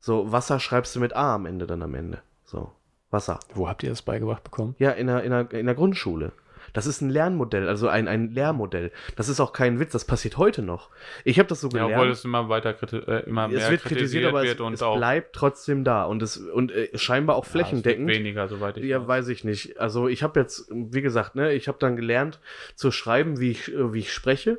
[0.00, 2.22] So, Wasser schreibst du mit A am Ende dann am Ende.
[2.44, 2.72] So,
[3.10, 3.40] Wasser.
[3.54, 4.76] Wo habt ihr das beigebracht bekommen?
[4.78, 6.32] Ja, in der, in der, in der Grundschule.
[6.76, 8.92] Das ist ein Lernmodell, also ein, ein Lehrmodell.
[9.16, 10.90] Das ist auch kein Witz, das passiert heute noch.
[11.24, 11.94] Ich habe das so Ja, gelernt.
[11.94, 14.82] obwohl es immer weiter äh, immer mehr es wird kritisiert, aber es, wird und es
[14.82, 16.04] auch bleibt trotzdem da.
[16.04, 18.08] Und, es, und äh, scheinbar auch Ja, flächendeckend.
[18.08, 19.80] weniger, soweit ich Ja, weiß ich nicht.
[19.80, 22.40] Also ich habe jetzt, wie gesagt, ne, ich habe dann gelernt
[22.74, 24.58] zu schreiben, wie ich, äh, wie ich spreche.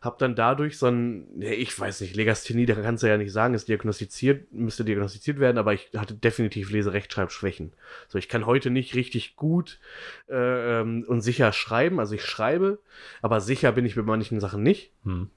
[0.00, 3.54] Habe dann dadurch so ein, ich weiß nicht, Legasthenie, da kannst du ja nicht sagen,
[3.54, 7.72] ist diagnostiziert, müsste diagnostiziert werden, aber ich hatte definitiv Leserechtschreibschwächen.
[8.08, 9.80] So, ich kann heute nicht richtig gut
[10.28, 11.98] äh, ähm, und sicher schreiben.
[12.00, 12.78] Also ich schreibe,
[13.22, 14.92] aber sicher bin ich bei manchen Sachen nicht.
[15.04, 15.30] Hm.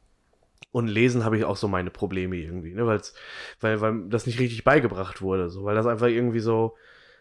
[0.71, 2.87] Und lesen habe ich auch so meine Probleme irgendwie, ne?
[2.87, 3.13] Weil's,
[3.59, 5.49] weil, weil das nicht richtig beigebracht wurde.
[5.49, 6.75] So, weil das einfach irgendwie so.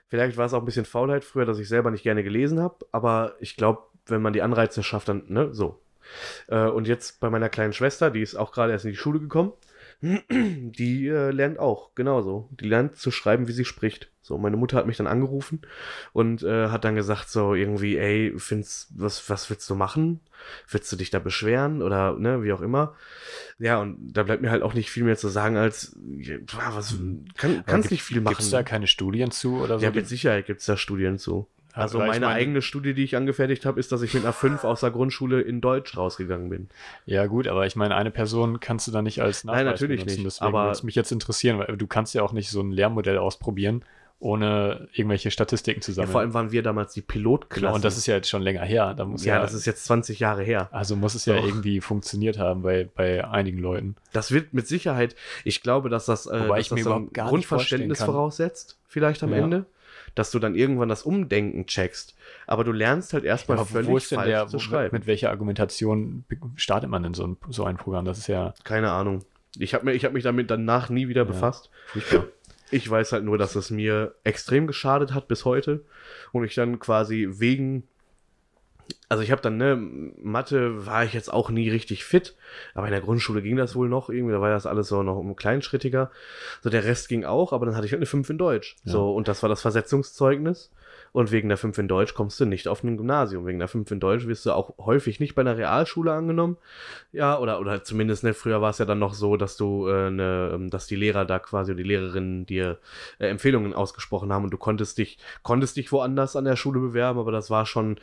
[0.08, 2.84] Vielleicht war es auch ein bisschen Faulheit früher, dass ich selber nicht gerne gelesen habe,
[2.90, 5.80] aber ich glaube, wenn man die Anreize schafft, dann, ne, so.
[6.48, 9.20] Äh, und jetzt bei meiner kleinen Schwester, die ist auch gerade erst in die Schule
[9.20, 9.52] gekommen,
[10.02, 12.48] die äh, lernt auch genauso.
[12.58, 14.10] Die lernt zu schreiben, wie sie spricht.
[14.22, 15.62] So, meine Mutter hat mich dann angerufen
[16.12, 20.20] und äh, hat dann gesagt, so irgendwie, ey, find's, was, was willst du machen?
[20.70, 22.94] Willst du dich da beschweren oder ne, wie auch immer?
[23.58, 25.96] Ja, und da bleibt mir halt auch nicht viel mehr zu sagen, als
[26.54, 26.94] was
[27.36, 28.34] kann, kannst gibt- nicht viel machen.
[28.34, 29.84] Gibt es da keine Studien zu oder so?
[29.84, 31.46] ja, mit Sicherheit gibt es da Studien zu.
[31.72, 34.64] Also meine meine- eigene Studie, die ich angefertigt habe, ist, dass ich mit einer 5
[34.64, 36.68] aus der Grundschule in Deutsch rausgegangen bin.
[37.06, 40.24] Ja, gut, aber ich meine, eine Person kannst du da nicht als Nein, natürlich nicht,
[40.24, 42.72] Deswegen aber- würde es mich jetzt interessieren, weil du kannst ja auch nicht so ein
[42.72, 43.84] Lehrmodell ausprobieren,
[44.22, 46.12] ohne irgendwelche Statistiken zu Ja, sammeln.
[46.12, 47.60] vor allem waren wir damals die Pilotklasse.
[47.62, 48.92] genau, und das ist ja jetzt schon länger her.
[48.94, 50.68] Da muss ja, ja, das ist jetzt 20 Jahre her.
[50.72, 51.46] also muss es ja Doch.
[51.46, 53.96] irgendwie funktioniert haben bei, bei einigen Leuten.
[54.12, 56.92] Das wird mit Sicherheit, ich glaube, dass das, äh, Wobei dass ich das mir so
[56.94, 59.38] ein Grundverständnis voraussetzt, vielleicht am Ja.
[59.38, 59.64] Ende,
[60.14, 62.14] dass du dann irgendwann das Umdenken checkst.
[62.46, 64.94] Aber du lernst halt erstmal Aber völlig wo ist denn falsch der, zu wo, schreiben.
[64.96, 66.24] mit welcher Argumentation
[66.56, 68.04] startet man denn so ein, so ein Programm?
[68.04, 69.20] Das ist ja Keine Ahnung.
[69.58, 71.26] Ich habe hab mich damit danach nie wieder Ja.
[71.28, 71.70] befasst.
[72.70, 75.84] Ich weiß halt nur, dass es mir extrem geschadet hat bis heute
[76.32, 77.82] und ich dann quasi wegen
[79.08, 82.36] also ich habe dann, ne, Mathe war ich jetzt auch nie richtig fit,
[82.74, 85.16] aber in der Grundschule ging das wohl noch irgendwie, da war das alles so noch
[85.16, 86.10] um kleinschrittiger.
[86.62, 88.76] So der Rest ging auch, aber dann hatte ich halt eine 5 in Deutsch.
[88.84, 88.92] Ja.
[88.92, 90.70] So, und das war das Versetzungszeugnis.
[91.12, 93.44] Und wegen der 5 in Deutsch kommst du nicht auf ein Gymnasium.
[93.46, 96.56] Wegen der 5 in Deutsch wirst du auch häufig nicht bei einer Realschule angenommen.
[97.12, 100.10] Ja, oder, oder zumindest, ne, früher war es ja dann noch so, dass du, äh,
[100.10, 102.78] ne, ähm, dass die Lehrer da quasi, oder die Lehrerinnen dir
[103.18, 107.18] äh, Empfehlungen ausgesprochen haben und du konntest dich, konntest dich woanders an der Schule bewerben,
[107.18, 107.96] aber das war schon,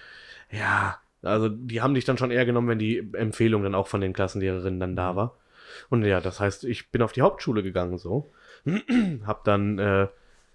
[0.51, 4.01] ja, also die haben dich dann schon eher genommen, wenn die Empfehlung dann auch von
[4.01, 5.37] den Klassenlehrerinnen dann da war.
[5.89, 8.31] Und ja, das heißt, ich bin auf die Hauptschule gegangen so.
[9.25, 10.07] hab dann, äh,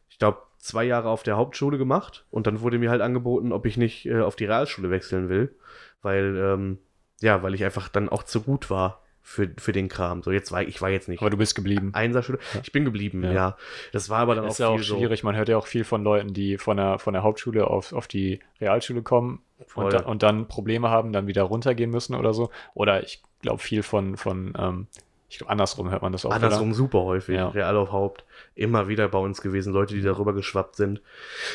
[0.09, 2.24] ich glaube, zwei Jahre auf der Hauptschule gemacht.
[2.31, 5.55] Und dann wurde mir halt angeboten, ob ich nicht äh, auf die Realschule wechseln will,
[6.00, 6.78] weil, ähm,
[7.20, 10.22] ja, weil ich einfach dann auch zu gut war für, für den Kram.
[10.22, 11.90] So, jetzt war ich, war jetzt nicht Aber du bist geblieben.
[11.94, 12.38] Einserschule.
[12.62, 13.32] Ich bin geblieben, Ja.
[13.32, 13.56] ja.
[13.92, 14.96] Das war aber dann ist auch ja auch viel so.
[14.96, 15.22] schwierig.
[15.22, 18.08] Man hört ja auch viel von Leuten, die von der, von der Hauptschule auf, auf
[18.08, 19.40] die Realschule kommen
[19.74, 22.50] und, da, und dann Probleme haben, dann wieder runtergehen müssen oder so.
[22.74, 24.87] Oder ich glaube viel von, von ähm,
[25.33, 26.31] ich glaube, andersrum hört man das auch.
[26.31, 27.49] Andersrum super häufig, Ja.
[27.49, 28.23] Real auf Haupt.
[28.55, 31.01] Immer wieder bei uns gewesen, Leute, die darüber geschwappt sind.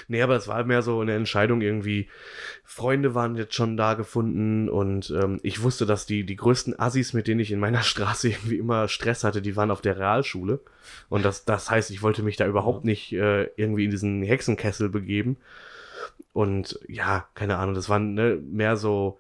[0.08, 2.10] Nee, aber es war mehr so eine Entscheidung irgendwie.
[2.64, 7.14] Freunde waren jetzt schon da gefunden und ähm, ich wusste, dass die, die größten Assis,
[7.14, 10.60] mit denen ich in meiner Straße irgendwie immer Stress hatte, die waren auf der Realschule.
[11.08, 14.90] Und das, das heißt, ich wollte mich da überhaupt nicht äh, irgendwie in diesen Hexenkessel
[14.90, 15.38] begeben.
[16.34, 19.20] Und ja, keine Ahnung, das waren ne, mehr so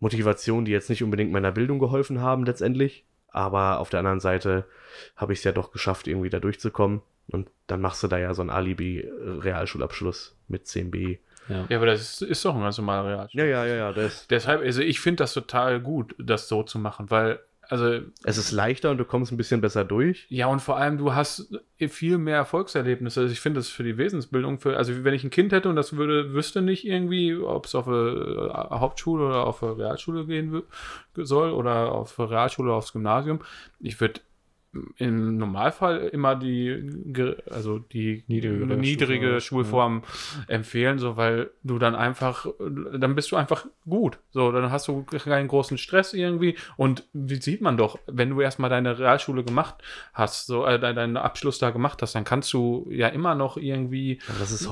[0.00, 3.04] Motivationen, die jetzt nicht unbedingt meiner Bildung geholfen haben letztendlich.
[3.32, 4.64] Aber auf der anderen Seite
[5.16, 7.02] habe ich es ja doch geschafft, irgendwie da durchzukommen.
[7.28, 11.18] Und dann machst du da ja so einen Alibi-Realschulabschluss mit 10b.
[11.48, 11.66] Ja.
[11.68, 13.44] Ja, aber das ist, ist doch ein ganz normaler Realschule.
[13.44, 13.92] Ja, ja, ja, ja.
[13.92, 17.40] Das, Deshalb, also ich finde das total gut, das so zu machen, weil,
[17.72, 20.26] also, es ist leichter und du kommst ein bisschen besser durch.
[20.28, 21.50] ja, und vor allem, du hast
[21.88, 23.22] viel mehr Erfolgserlebnisse.
[23.22, 25.76] Also ich finde das für die Wesensbildung, für, also wenn ich ein Kind hätte und
[25.76, 30.26] das würde, wüsste nicht irgendwie, ob es auf eine äh, Hauptschule oder auf eine Realschule
[30.26, 30.62] gehen
[31.16, 33.40] soll oder auf eine Realschule oder aufs Gymnasium,
[33.80, 34.20] ich würde
[34.96, 36.90] im Normalfall immer die,
[37.50, 43.36] also die Niedrigere niedrige, Schulform, Schulform empfehlen, so weil du dann einfach, dann bist du
[43.36, 44.18] einfach gut.
[44.30, 46.56] So, dann hast du keinen großen Stress irgendwie.
[46.78, 49.74] Und wie sieht man doch, wenn du erstmal deine Realschule gemacht
[50.14, 53.56] hast, so äh, de- deinen Abschluss da gemacht hast, dann kannst du ja immer noch
[53.58, 54.68] irgendwie das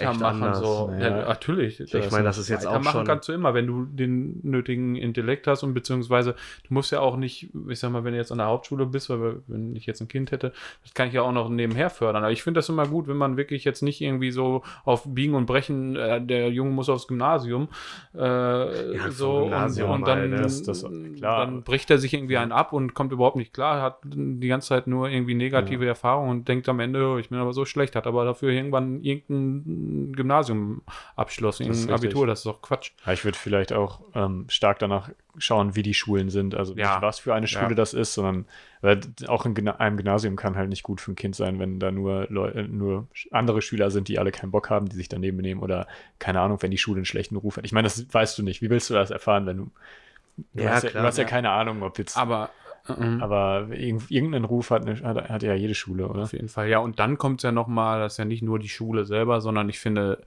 [0.00, 0.54] weitermachen.
[0.54, 0.90] So.
[0.98, 0.98] Ja.
[1.04, 1.78] Ja, natürlich.
[1.80, 3.06] Ich meine, das ist jetzt auch Weitermachen schon.
[3.06, 6.34] kannst du immer, wenn du den nötigen Intellekt hast und beziehungsweise
[6.66, 9.10] du musst ja auch nicht, ich sag mal, wenn du jetzt an der Hauptschule bist,
[9.10, 10.52] weil wir- wenn ich jetzt ein Kind hätte,
[10.82, 12.22] das kann ich ja auch noch nebenher fördern.
[12.24, 15.34] Aber ich finde das immer gut, wenn man wirklich jetzt nicht irgendwie so auf Biegen
[15.34, 17.68] und Brechen, äh, der Junge muss aufs Gymnasium,
[18.14, 18.18] äh,
[18.98, 20.30] vom so Gymnasium und, und dann?
[20.30, 20.84] Das- das-
[21.16, 21.44] klar.
[21.46, 24.68] dann bricht er sich irgendwie einen ab und kommt überhaupt nicht klar, hat die ganze
[24.68, 27.96] Zeit nur irgendwie negative Erfahrungen und denkt am Ende, oh, ich bin aber so schlecht,
[27.96, 31.94] hat aber dafür irgendwann irgendein Gymnasiumabschluss, ist irgendein.
[31.94, 32.92] Abitur, das ist doch Quatsch.
[33.06, 36.54] Ja, ich würde vielleicht auch ähm, stark danach schauen, wie die Schulen sind.
[36.54, 36.94] Also Ja.
[36.94, 37.74] nicht, was für eine Schule Ja.
[37.74, 38.46] das ist, sondern
[38.80, 41.90] weil auch in einem Gymnasium kann halt nicht gut für ein Kind sein, wenn da
[41.90, 45.36] nur, Leu äh, nur andere Schüler sind, die alle keinen Bock haben, die sich daneben
[45.38, 45.86] benehmen oder
[46.18, 47.64] keine Ahnung, wenn die Schule einen schlechten Ruf hat.
[47.64, 48.62] Ich meine, das weißt du nicht.
[48.62, 49.70] Wie willst du das erfahren, wenn du.
[50.54, 52.16] Du Ja, hast ja, klar, du hast ja, keine Ahnung, ob jetzt.
[52.16, 52.50] Aber
[52.86, 56.24] ähm, aber irgend- irgendeinen Ruf hat, eine, hat, hat ja jede Schule, oder?
[56.24, 56.80] Auf jeden Fall, ja.
[56.80, 59.68] Und dann kommt es ja nochmal, das ist ja nicht nur die Schule selber, sondern
[59.70, 60.22] ich finde,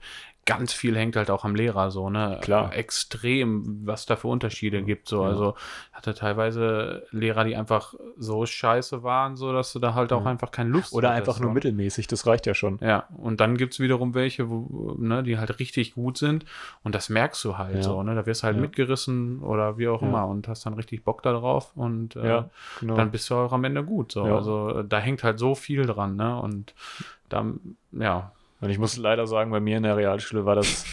[0.48, 2.38] ganz viel hängt halt auch am Lehrer so, ne?
[2.42, 2.74] Klar.
[2.74, 5.06] Extrem, was da für Unterschiede gibt.
[5.08, 5.28] So, Ja.
[5.28, 5.54] also
[5.92, 10.30] hatte teilweise Lehrer, die einfach so scheiße waren, so dass du da halt auch Ja.
[10.30, 11.54] einfach keine Lust Oder hattest, einfach nur so.
[11.54, 12.78] mittelmäßig, das reicht ja schon.
[12.80, 16.44] Ja, und dann gibt es wiederum welche, wo, ne, die halt richtig gut sind
[16.82, 17.82] und das merkst du halt Ja.
[17.82, 18.14] so, ne?
[18.14, 18.62] Da wirst du halt Ja.
[18.62, 22.42] mitgerissen oder wie auch immer und hast dann richtig Bock darauf und äh,
[22.80, 22.94] genau.
[22.96, 24.12] dann bist du auch am Ende gut.
[24.12, 24.24] So.
[24.24, 26.40] Also äh, da hängt halt so viel dran, ne?
[26.40, 26.74] Und
[27.28, 30.84] dann, ja, Und ich muss leider sagen, bei mir in der Realschule war das,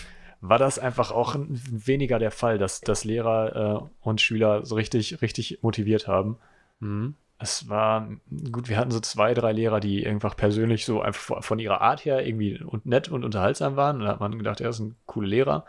[0.42, 5.22] war das einfach auch weniger der Fall, dass, dass Lehrer äh, und Schüler so richtig,
[5.22, 6.38] richtig motiviert haben.
[6.80, 7.16] mhm.
[7.38, 8.08] Es war,
[8.50, 12.06] gut, wir hatten so zwei, drei Lehrer, die einfach persönlich so einfach von- ihrer Art
[12.06, 13.98] her irgendwie und nett und unterhaltsam waren.
[13.98, 15.66] Und da hat man gedacht, er ist ein cooler Lehrer.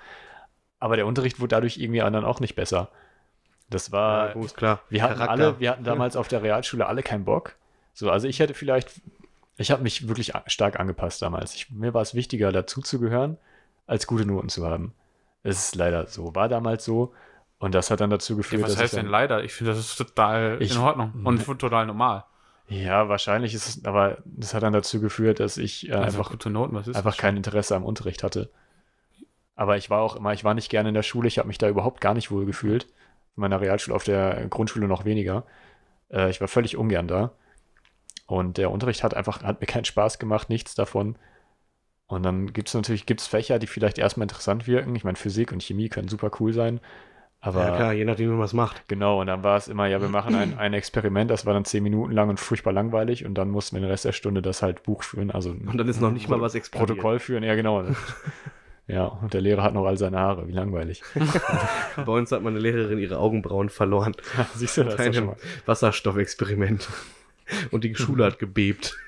[0.78, 2.88] Aber der Unterricht wurde dadurch irgendwie dann auch nicht besser.
[3.68, 4.80] Das war, ja, gut, klar.
[4.90, 5.32] wir hatten Charakter.
[5.32, 7.56] alle, wir hatten damals auf der Realschule alle keinen Bock.
[7.94, 9.00] So, also ich hätte vielleicht,
[9.56, 11.54] ich habe mich wirklich stark angepasst damals.
[11.54, 13.38] Ich, mir war es wichtiger, dazuzugehören,
[13.86, 14.92] als gute Noten zu haben.
[15.42, 17.12] Es ist leider so, war damals so.
[17.58, 19.42] Und das hat dann dazu geführt, Ja, was dass heißt ich denn leider?
[19.44, 22.24] Ich finde, das ist total Ich- in Ordnung und total normal.
[22.68, 26.30] Ja, wahrscheinlich ist es, aber das hat dann dazu geführt, dass ich äh, Also einfach,
[26.32, 28.50] gute Noten, was ist einfach kein Interesse am Unterricht hatte.
[29.54, 31.58] Aber ich war auch immer, ich war nicht gerne in der Schule, ich habe mich
[31.58, 32.84] da überhaupt gar nicht wohl gefühlt.
[33.36, 35.44] In meiner Realschule, auf der Grundschule noch weniger.
[36.10, 37.30] Äh, ich war völlig ungern da.
[38.26, 41.16] Und der Unterricht hat einfach, hat mir keinen Spaß gemacht, nichts davon.
[42.08, 44.94] Und dann gibt es natürlich, gibt's Fächer, die vielleicht erstmal interessant wirken.
[44.94, 46.80] Ich meine, Physik und Chemie können super cool sein.
[47.40, 48.88] Aber ja, klar, je nachdem, wie man es macht.
[48.88, 51.64] Genau, und dann war es immer, ja, wir machen ein, ein Experiment, das war dann
[51.64, 54.62] zehn Minuten lang und furchtbar langweilig und dann mussten wir den Rest der Stunde das
[54.62, 56.88] halt Buch führen, also Und dann ist noch nicht mal was explodiert.
[56.88, 57.84] Protokoll führen, ja genau.
[58.88, 61.02] ja, und der Lehrer hat noch all seine Haare, wie langweilig.
[61.96, 64.14] Bei uns hat meine Lehrerin ihre Augenbrauen verloren.
[64.54, 65.32] Siehst du das Bei einem?
[65.66, 66.88] Wasserstoffexperiment.
[67.70, 68.96] Und die Schule hat gebebt.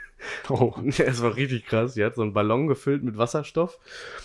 [0.49, 1.95] Oh, es war richtig krass.
[1.95, 3.79] Die hat so einen Ballon gefüllt mit Wasserstoff.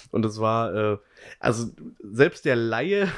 [0.10, 0.98] Und es war, äh,
[1.40, 1.70] also
[2.02, 3.12] selbst der Laie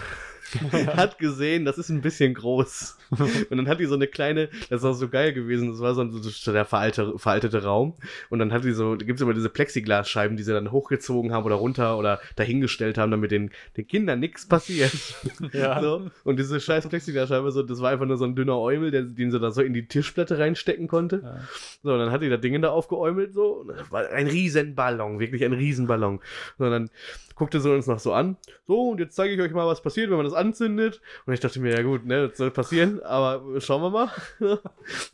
[0.96, 2.98] hat gesehen, das ist ein bisschen groß.
[3.50, 6.02] Und dann hat die so eine kleine, das war so geil gewesen, das war so,
[6.02, 7.94] ein, so der veraltete, veraltete Raum.
[8.30, 11.32] Und dann hat die so, da gibt es immer diese Plexiglasscheiben, die sie dann hochgezogen
[11.32, 14.92] haben oder runter oder dahingestellt haben, damit den, den Kindern nichts passiert.
[15.54, 15.80] Ja.
[15.82, 16.10] So.
[16.24, 19.32] Und diese scheiß Plexiglasscheibe, so, das war einfach nur so ein dünner Eumel, der, den
[19.32, 21.22] sie da so in die Tischplatte reinstecken konnte.
[21.24, 21.40] Ja.
[21.84, 23.62] So, und dann hat die das Ding da aufgeäumelt, so.
[23.62, 26.20] Und das war ein Riesenballon, wirklich ein Riesenballon.
[26.58, 26.90] So, und dann
[27.36, 28.38] guckte sie uns noch so an.
[28.66, 31.02] So, und jetzt zeige ich euch mal, was passiert, wenn man das anzündet.
[31.26, 34.12] Und ich dachte mir, ja gut, ne, das soll passieren, aber schauen wir mal.
[34.40, 34.60] dann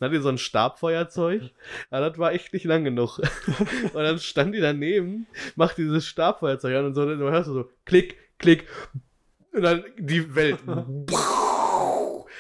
[0.02, 1.52] hat die so ein Stabfeuerzeug.
[1.90, 3.20] Aber das war echt nicht lang genug.
[3.94, 7.54] und dann stand die daneben, macht dieses Stabfeuerzeug an und so, und dann hörst du
[7.54, 8.68] so, klick, klick.
[9.54, 10.60] Und dann die Welt.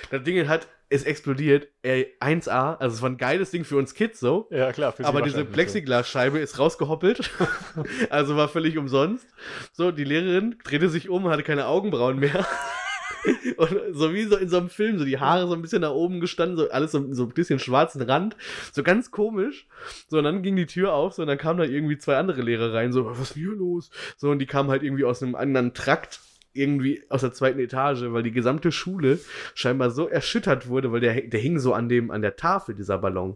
[0.10, 1.70] Das Ding hat, es explodiert.
[1.84, 4.48] Ey, 1A, also es war ein geiles Ding für uns Kids so.
[4.52, 4.92] ja klar.
[4.92, 7.32] für Aber diese Plexiglasscheibe ist rausgehoppelt.
[8.10, 9.26] also war völlig umsonst.
[9.72, 12.46] So, die Lehrerin drehte sich um, hatte keine Augenbrauen mehr.
[13.58, 15.92] Und so wie so in so einem Film, so die Haare so ein bisschen nach
[15.92, 18.36] oben gestanden, so alles so, so ein bisschen schwarzen Rand.
[18.74, 19.68] So ganz komisch.
[20.08, 22.42] So, und dann ging die Tür auf, so, und dann kamen da irgendwie zwei andere
[22.42, 23.92] Lehrer rein, so, was ist hier los?
[24.18, 26.20] So, und die kamen halt irgendwie aus einem anderen Trakt
[26.54, 29.20] irgendwie aus der zweiten Etage, weil die gesamte Schule
[29.56, 32.98] scheinbar so erschüttert wurde, weil der, der hing so an dem, an der Tafel, dieser
[32.98, 33.36] Ballon.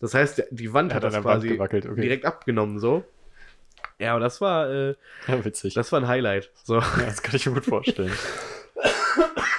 [0.00, 1.80] Das heißt, die Wand Ja, hat das quasi okay.
[1.96, 3.04] direkt abgenommen, so.
[3.98, 4.94] Ja, aber das war, äh.
[5.28, 5.74] Ja, witzig.
[5.74, 6.50] das war ein Highlight.
[6.64, 6.78] So.
[6.78, 8.12] ja, das kann ich mir gut vorstellen.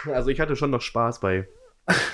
[0.06, 1.48] Also ich hatte schon noch Spaß bei,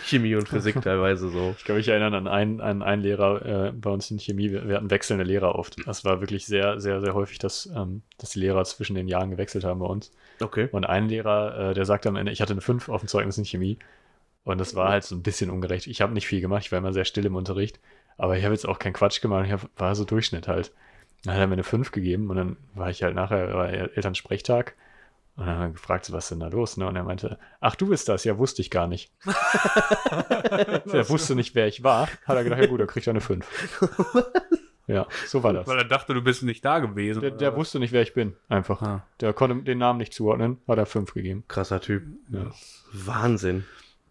[0.03, 1.55] Chemie und Physik teilweise so.
[1.57, 4.51] Ich kann mich erinnern an einen, an einen Lehrer äh, bei uns in Chemie.
[4.51, 5.75] Wir, wir hatten wechselnde Lehrer oft.
[5.85, 9.29] Das war wirklich sehr, sehr, sehr häufig, dass, ähm, dass die Lehrer zwischen den Jahren
[9.29, 10.11] gewechselt haben bei uns.
[10.41, 10.69] Okay.
[10.71, 13.37] Und ein Lehrer, äh, der sagte am Ende, ich hatte eine 5 auf dem Zeugnis
[13.37, 13.77] in Chemie.
[14.43, 15.85] Und das war halt so ein bisschen ungerecht.
[15.85, 17.79] Ich habe nicht viel gemacht, ich war immer sehr still im Unterricht.
[18.17, 20.71] Aber ich habe jetzt auch keinen Quatsch gemacht, ich hab, war so Durchschnitt halt.
[21.23, 24.75] Dann hat er mir eine 5 gegeben und dann war ich halt nachher, war Elternsprechtag.
[25.39, 26.75] Und dann haben wir gefragt, was ist denn da los?
[26.75, 26.85] Ne?
[26.85, 29.09] Und er meinte, ach, du bist das, ja, wusste ich gar nicht.
[29.25, 32.09] er wusste nicht, wer ich war.
[32.25, 33.47] Hat er gedacht, ja gut, er kriegt eine 5.
[34.87, 35.65] ja, so war das.
[35.65, 37.21] Weil er dachte, du bist nicht da gewesen.
[37.21, 38.81] Der, der wusste nicht, wer ich bin, einfach.
[38.81, 39.07] Ah.
[39.21, 41.45] Der konnte den Namen nicht zuordnen, hat er 5 gegeben.
[41.47, 42.03] Krasser Typ.
[42.27, 42.51] Ja.
[42.91, 43.63] Wahnsinn.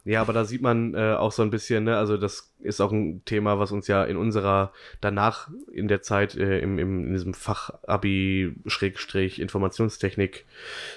[0.09, 2.92] Ja, aber da sieht man äh, auch so ein bisschen, ne, also das ist auch
[2.92, 7.12] ein Thema, was uns ja in unserer, danach in der Zeit äh, im, im, in
[7.12, 10.47] diesem Fachabi Schrägstrich Informationstechnik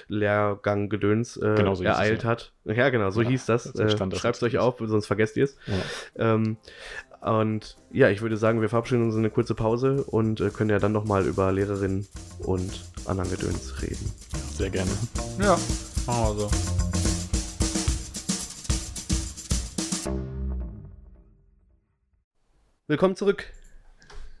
[0.08, 2.28] Lehrgang Gedöns äh, Genau so hieß es, ereilt ja.
[2.30, 2.52] hat.
[2.64, 3.66] Ja, genau, so Ja, hieß das.
[3.66, 4.56] äh, das Schreibt euch letztens.
[4.56, 5.58] auf, sonst vergesst ihr es.
[5.66, 6.34] Ja.
[6.34, 6.56] Ähm,
[7.20, 10.70] und ja, ich würde sagen, wir verabschieden uns in eine kurze Pause und äh, können
[10.70, 14.10] ja dann nochmal über Lehrerinnen und anderen Gedöns reden.
[14.56, 14.90] Sehr gerne.
[15.38, 15.58] Ja,
[16.06, 17.01] machen wir so.
[22.92, 23.46] Willkommen zurück.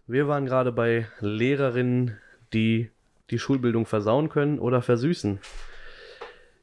[0.06, 2.18] Wir waren gerade bei Lehrerinnen,
[2.52, 2.90] die
[3.30, 5.38] die Schulbildung versauen können oder versüßen.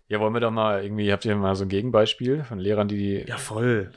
[0.08, 2.98] Ja, wollen wir doch mal irgendwie, habt ihr mal so ein Gegenbeispiel von Lehrern, die
[2.98, 3.28] die.
[3.28, 3.90] Ja, voll.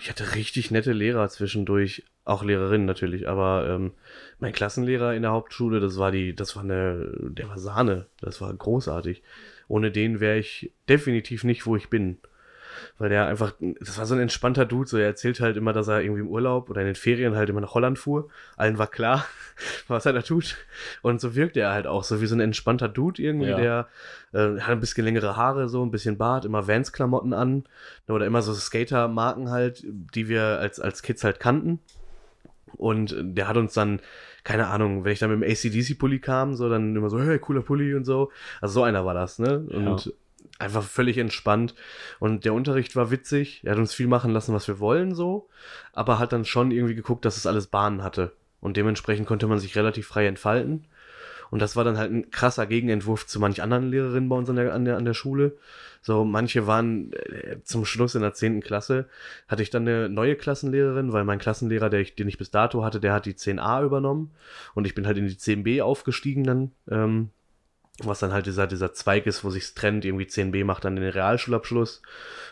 [0.00, 3.92] Ich hatte richtig nette Lehrer zwischendurch, auch Lehrerinnen natürlich, aber ähm,
[4.40, 8.40] mein Klassenlehrer in der Hauptschule, das war die, das war eine, der war Sahne, das
[8.40, 9.22] war großartig.
[9.68, 12.18] Ohne den wäre ich definitiv nicht, wo ich bin.
[12.98, 15.88] Weil der einfach, das war so ein entspannter Dude, so er erzählt halt immer, dass
[15.88, 18.28] er irgendwie im Urlaub oder in den Ferien halt immer nach Holland fuhr.
[18.56, 19.26] Allen war klar,
[19.88, 20.56] was er da tut.
[21.02, 23.56] Und so wirkt er halt auch, so wie so ein entspannter Dude irgendwie, Ja.
[23.56, 23.88] der
[24.32, 27.64] äh, hat ein bisschen längere Haare, so ein bisschen Bart, immer Vans-Klamotten an.
[28.08, 31.80] Oder immer so Skater-Marken halt, die wir als, als Kids halt kannten.
[32.76, 34.00] Und der hat uns dann,
[34.44, 37.62] keine Ahnung, wenn ich dann mit dem ACDC-Pulli kam, so dann immer so, hey, cooler
[37.62, 38.30] Pulli und so.
[38.60, 39.60] Also so einer war das, ne?
[39.70, 40.12] Und
[40.58, 41.74] einfach völlig entspannt.
[42.18, 43.62] Und der Unterricht war witzig.
[43.64, 45.48] Er hat uns viel machen lassen, was wir wollen, so.
[45.92, 48.32] Aber hat dann schon irgendwie geguckt, dass es alles Bahnen hatte.
[48.60, 50.86] Und dementsprechend konnte man sich relativ frei entfalten.
[51.50, 54.56] Und das war dann halt ein krasser Gegenentwurf zu manch anderen Lehrerinnen bei uns an
[54.56, 55.56] der, an der, an der Schule.
[56.02, 58.60] So, manche waren äh, zum Schluss in der 10.
[58.60, 59.08] Klasse,
[59.48, 62.84] hatte ich dann eine neue Klassenlehrerin, weil mein Klassenlehrer, der ich, den ich bis dato
[62.84, 64.32] hatte, der hat die 10a übernommen.
[64.74, 66.72] Und ich bin halt in die 10b aufgestiegen dann.
[66.90, 67.30] Ähm,
[68.02, 70.04] was dann halt dieser, dieser Zweig ist, wo sich's trennt.
[70.04, 72.02] Irgendwie 10b macht dann den Realschulabschluss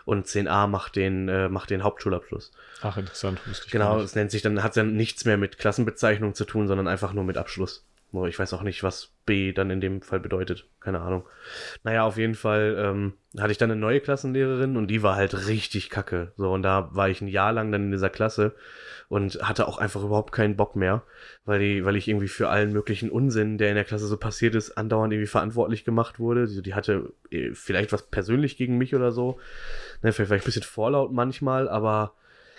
[0.04, 2.52] und 10a macht den, äh, macht den Hauptschulabschluss.
[2.82, 6.44] Ach, interessant, ich Genau, es nennt sich dann, hat dann nichts mehr mit Klassenbezeichnung zu
[6.44, 7.84] tun, sondern einfach nur mit Abschluss.
[8.14, 10.68] Nur Ich weiß auch nicht, was B dann in dem Fall bedeutet.
[10.78, 11.24] Keine Ahnung.
[11.82, 15.48] Naja, auf jeden Fall ähm, hatte ich dann eine neue Klassenlehrerin und die war halt
[15.48, 16.32] richtig kacke.
[16.36, 18.54] So, und da war ich ein Jahr lang dann in dieser Klasse
[19.08, 21.02] und hatte auch einfach überhaupt keinen Bock mehr,
[21.44, 24.54] weil, die, weil ich irgendwie für allen möglichen Unsinn, der in der Klasse so passiert
[24.54, 26.46] ist, andauernd irgendwie verantwortlich gemacht wurde.
[26.46, 29.40] Die, die hatte äh, vielleicht was persönlich gegen mich oder so.
[30.02, 32.14] Ne, vielleicht war ich ein bisschen vorlaut manchmal, aber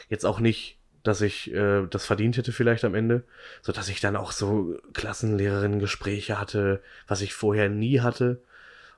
[0.09, 3.23] jetzt auch nicht, dass ich äh, das verdient hätte vielleicht am Ende,
[3.61, 8.41] so dass ich dann auch so Klassenlehrerinnen-Gespräche hatte, was ich vorher nie hatte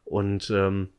[0.05, 0.89] und ähm,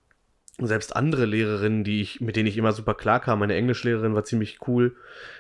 [0.61, 4.25] selbst andere Lehrerinnen, die ich, mit denen ich immer super klar kam, meine Englischlehrerin war
[4.25, 4.97] ziemlich cool,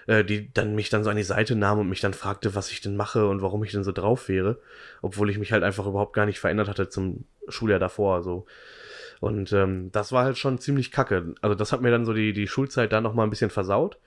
[0.07, 2.70] äh, die dann mich dann so an die Seite nahm und mich dann fragte, was
[2.70, 4.61] ich denn mache und warum ich denn so drauf wäre,
[5.02, 8.46] obwohl ich mich halt einfach überhaupt gar nicht verändert hatte zum Schuljahr davor, so.
[9.20, 11.35] Und ähm, das war halt schon ziemlich kacke.
[11.40, 13.98] Also das hat mir dann so die, die Schulzeit da nochmal ein bisschen versaut.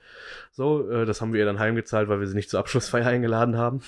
[0.52, 3.56] So, äh, das haben wir ihr dann heimgezahlt, weil wir sie nicht zur Abschlussfeier eingeladen
[3.56, 3.80] haben.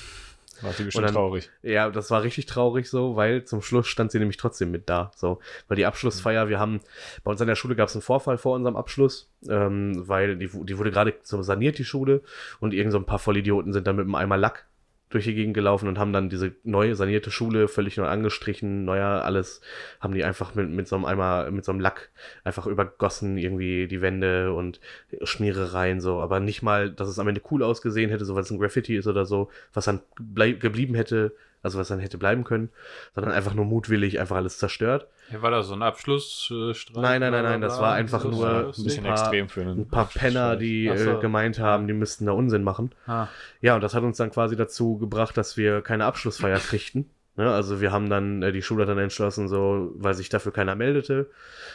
[0.60, 1.50] War sie bestimmt dann- traurig.
[1.62, 5.10] Ja, das war richtig traurig so, weil zum Schluss stand sie nämlich trotzdem mit da.
[5.16, 6.80] So, weil die Abschlussfeier, wir haben,
[7.24, 10.48] bei uns an der Schule gab es einen Vorfall vor unserem Abschluss, ähm, weil die,
[10.48, 12.22] die wurde gerade so saniert, die Schule,
[12.60, 14.66] und irgend so ein paar Vollidioten sind dann mit einem Eimer Lack
[15.14, 19.22] durch die Gegend gelaufen und haben dann diese neue sanierte Schule völlig neu angestrichen, neuer
[19.24, 19.60] alles,
[20.00, 22.10] haben die einfach mit, mit so einem Eimer, mit so einem Lack
[22.42, 24.80] einfach übergossen, irgendwie die Wände und
[25.22, 28.50] Schmierereien so, aber nicht mal, dass es am Ende cool ausgesehen hätte, so weil es
[28.50, 31.32] ein Graffiti ist oder so, was dann geblieben hätte,
[31.64, 32.68] also was dann hätte bleiben können,
[33.16, 35.08] sondern einfach nur mutwillig einfach alles zerstört.
[35.32, 37.02] Ja, war das so ein Abschlussstreit?
[37.02, 40.06] Nein, nein, nein, nein, das war einfach nur Ein paar- extrem für einen Ein paar
[40.08, 41.10] Penner, die Ach so.
[41.18, 42.92] äh, gemeint haben, die müssten da Unsinn machen.
[43.06, 43.26] Ah,
[43.60, 47.10] Ja, und das hat uns dann quasi dazu gebracht, dass wir keine Abschlussfeier kriegten.
[47.36, 50.52] Ne, also wir haben dann, äh, die Schule hat dann entschlossen, so, weil sich dafür
[50.52, 51.30] keiner meldete,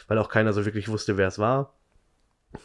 [0.07, 1.73] weil auch keiner so wirklich wusste, wer es war.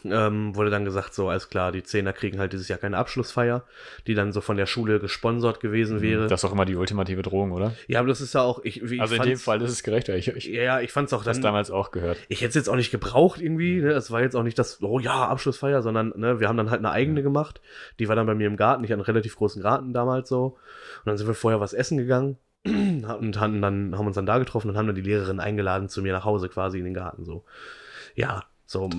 [0.03, 3.63] Ähm, wurde dann gesagt, so, alles klar, die Zehner kriegen halt dieses Jahr keine Abschlussfeier,
[4.07, 6.27] die dann so von der Schule gesponsert gewesen wäre.
[6.27, 7.73] Das ist auch immer die ultimative Drohung, oder?
[7.87, 9.83] ja, aber das ist ja auch, ich, wie, also ich in dem Fall ist es
[9.83, 10.15] gerechter.
[10.15, 12.17] Ich, ich Ja, ich fand's auch habe das dann, damals auch gehört.
[12.29, 13.91] ich hätte es jetzt auch nicht gebraucht irgendwie, ne?
[13.91, 16.79] Es war jetzt auch nicht das, oh ja, Abschlussfeier, sondern ne, wir haben dann halt
[16.79, 17.61] eine eigene gemacht.
[17.99, 20.45] Die war dann bei mir im Garten, ich hatte einen relativ großen Garten damals so.
[20.45, 24.39] Und dann sind wir vorher was essen gegangen und haben dann haben uns dann da
[24.39, 27.23] getroffen und haben dann die Lehrerin eingeladen zu mir nach Hause quasi in den Garten
[27.23, 27.43] so.
[28.15, 28.89] Ja, so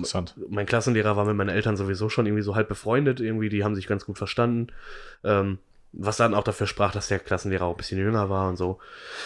[0.49, 3.75] mein Klassenlehrer war mit meinen Eltern sowieso schon irgendwie so halb befreundet, irgendwie, die haben
[3.75, 4.67] sich ganz gut verstanden.
[5.23, 5.59] Ähm,
[5.93, 8.79] was dann auch dafür sprach, dass der Klassenlehrer auch ein bisschen jünger war und so.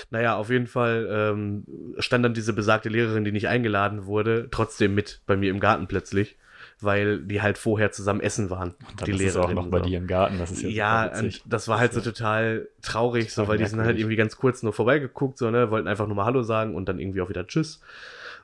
[0.10, 1.66] Naja, auf jeden Fall ähm,
[1.98, 5.88] stand dann diese besagte Lehrerin, die nicht eingeladen wurde, trotzdem mit bei mir im Garten
[5.88, 6.38] plötzlich,
[6.80, 8.76] weil die halt vorher zusammen essen waren.
[8.89, 9.86] Und dann die ist es auch Lehrerin noch bei so.
[9.86, 10.38] dir im Garten.
[10.38, 13.98] Das ist Ja, und das war halt so total traurig, so, weil die sind halt
[13.98, 17.00] irgendwie ganz kurz nur vorbeigeguckt, so, ne, wollten einfach nur mal Hallo sagen und dann
[17.00, 17.82] irgendwie auch wieder Tschüss.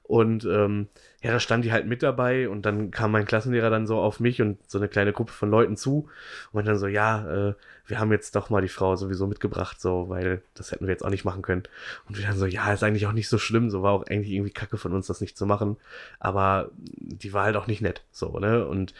[0.03, 0.87] Und ähm,
[1.27, 4.21] ja, da stand die halt mit dabei und dann kam mein Klassenlehrer dann so auf
[4.21, 6.07] mich und so eine kleine Gruppe von Leuten zu
[6.53, 7.53] und dann so, ja, äh,
[7.85, 11.03] wir haben jetzt doch mal die Frau sowieso mitgebracht, so, weil das hätten wir jetzt
[11.03, 11.63] auch nicht machen können.
[12.07, 14.31] Und wir dann so, ja, ist eigentlich auch nicht so schlimm, so war auch eigentlich
[14.31, 15.75] irgendwie kacke von uns, das nicht zu machen.
[16.17, 18.65] Aber die war halt auch nicht nett, so, ne?
[18.65, 18.93] Und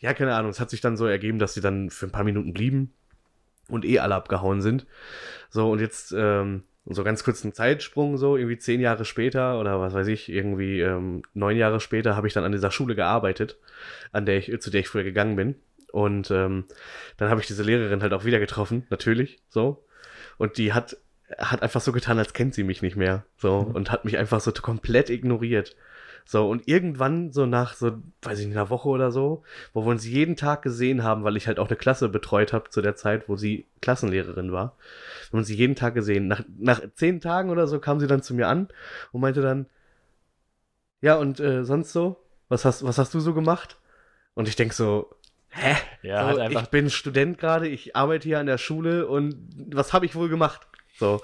[0.00, 2.24] ja, keine Ahnung, es hat sich dann so ergeben, dass sie dann für ein paar
[2.24, 2.92] Minuten blieben
[3.68, 4.84] und eh alle abgehauen sind.
[5.48, 6.64] So, und jetzt, ähm,
[6.94, 11.22] so ganz kurzen Zeitsprung, so irgendwie zehn Jahre später oder was weiß ich, irgendwie ähm,
[11.34, 13.58] neun Jahre später habe ich dann an dieser Schule gearbeitet,
[14.12, 15.56] an der ich, zu der ich früher gegangen bin.
[15.92, 16.64] Und ähm,
[17.16, 19.84] dann habe ich diese Lehrerin halt auch wieder getroffen, natürlich, so.
[20.36, 20.96] Und die hat,
[21.38, 24.40] hat einfach so getan, als kennt sie mich nicht mehr, so, und hat mich einfach
[24.40, 25.76] so komplett ignoriert.
[26.30, 29.90] So, und irgendwann, so nach so, weiß ich nicht, einer Woche oder so, wo wir
[29.90, 32.96] uns jeden Tag gesehen haben, weil ich halt auch eine Klasse betreut habe zu der
[32.96, 34.76] Zeit, wo sie Klassenlehrerin war.
[35.22, 36.28] Wir haben uns jeden Tag gesehen.
[36.28, 38.68] Nach, nach zehn Tagen oder so kam sie dann zu mir an
[39.10, 39.70] und meinte dann,
[41.00, 42.22] ja, und äh, sonst so?
[42.50, 43.78] Was hast, was hast du so gemacht?
[44.34, 45.08] Und ich denk so,
[45.48, 45.76] hä?
[46.02, 49.34] Ja, so, halt ich bin Student gerade, ich arbeite hier an der Schule und
[49.72, 50.67] was habe ich wohl gemacht?
[50.98, 51.20] So,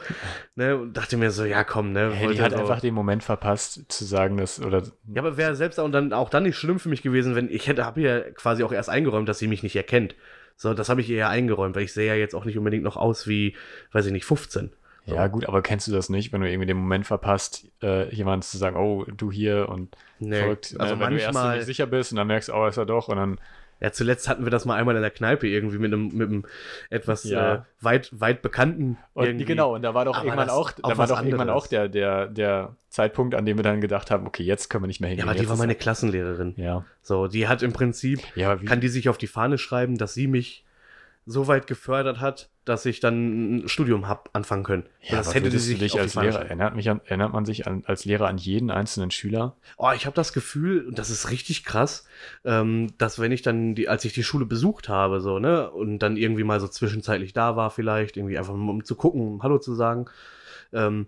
[0.55, 3.25] ne, und dachte mir so, ja, komm, ne, Hey, die hat so- einfach den Moment
[3.25, 6.79] verpasst, zu sagen, dass, oder ja, aber wäre selbst auch dann, auch dann nicht schlimm
[6.79, 9.63] für mich gewesen, wenn ich hätte, habe ja quasi auch erst eingeräumt, dass sie mich
[9.63, 10.15] nicht erkennt.
[10.57, 12.85] So, das habe ich ihr ja eingeräumt, weil ich sehe ja jetzt auch nicht unbedingt
[12.85, 13.57] noch aus wie,
[13.93, 14.71] weiß ich nicht, 15.
[15.07, 15.15] So.
[15.17, 18.45] ja gut, aber kennst du das nicht, wenn du irgendwie den Moment verpasst, äh, jemand
[18.45, 21.67] zu sagen, oh, du hier und Nee, verrückt, also ne, wenn du erst manchmal, nicht
[21.67, 23.41] sicher bist und dann merkst, oh, ist er doch und dann,
[23.81, 26.45] ja, zuletzt hatten wir das mal einmal in der Kneipe irgendwie mit einem, mit einem
[26.91, 27.55] etwas Ja.
[27.55, 28.97] äh, weit, weit bekannten.
[29.13, 29.45] und irgendwie.
[29.45, 32.27] genau, und da war doch Aber irgendwann auch, da war doch irgendwann auch der, der,
[32.29, 35.17] der Zeitpunkt, an dem wir dann gedacht haben, okay, jetzt können wir nicht mehr Ja,
[35.17, 35.29] hingehen.
[35.31, 36.55] aber die war meine Klassenlehrerin.
[36.57, 36.85] Ja.
[37.03, 40.27] So, die hat im Prinzip, Ja, kann die sich auf die Fahne schreiben, dass sie
[40.29, 40.65] mich
[41.27, 44.85] so weit gefördert hat, dass ich dann ein Studium hab anfangen können.
[45.03, 48.05] ja, das hätte sich dich als Lehrer, erinnert, mich an, erinnert man sich an, als
[48.05, 49.57] Lehrer an jeden einzelnen Schüler?
[49.77, 52.07] Oh, ich habe das Gefühl, und das ist richtig krass,
[52.45, 55.99] ähm, dass wenn ich dann, die, als ich die Schule besucht habe, so, ne, und
[55.99, 59.59] dann irgendwie mal so zwischenzeitlich da war, vielleicht, irgendwie einfach um zu gucken, um Hallo
[59.59, 60.07] zu sagen,
[60.73, 61.07] ähm,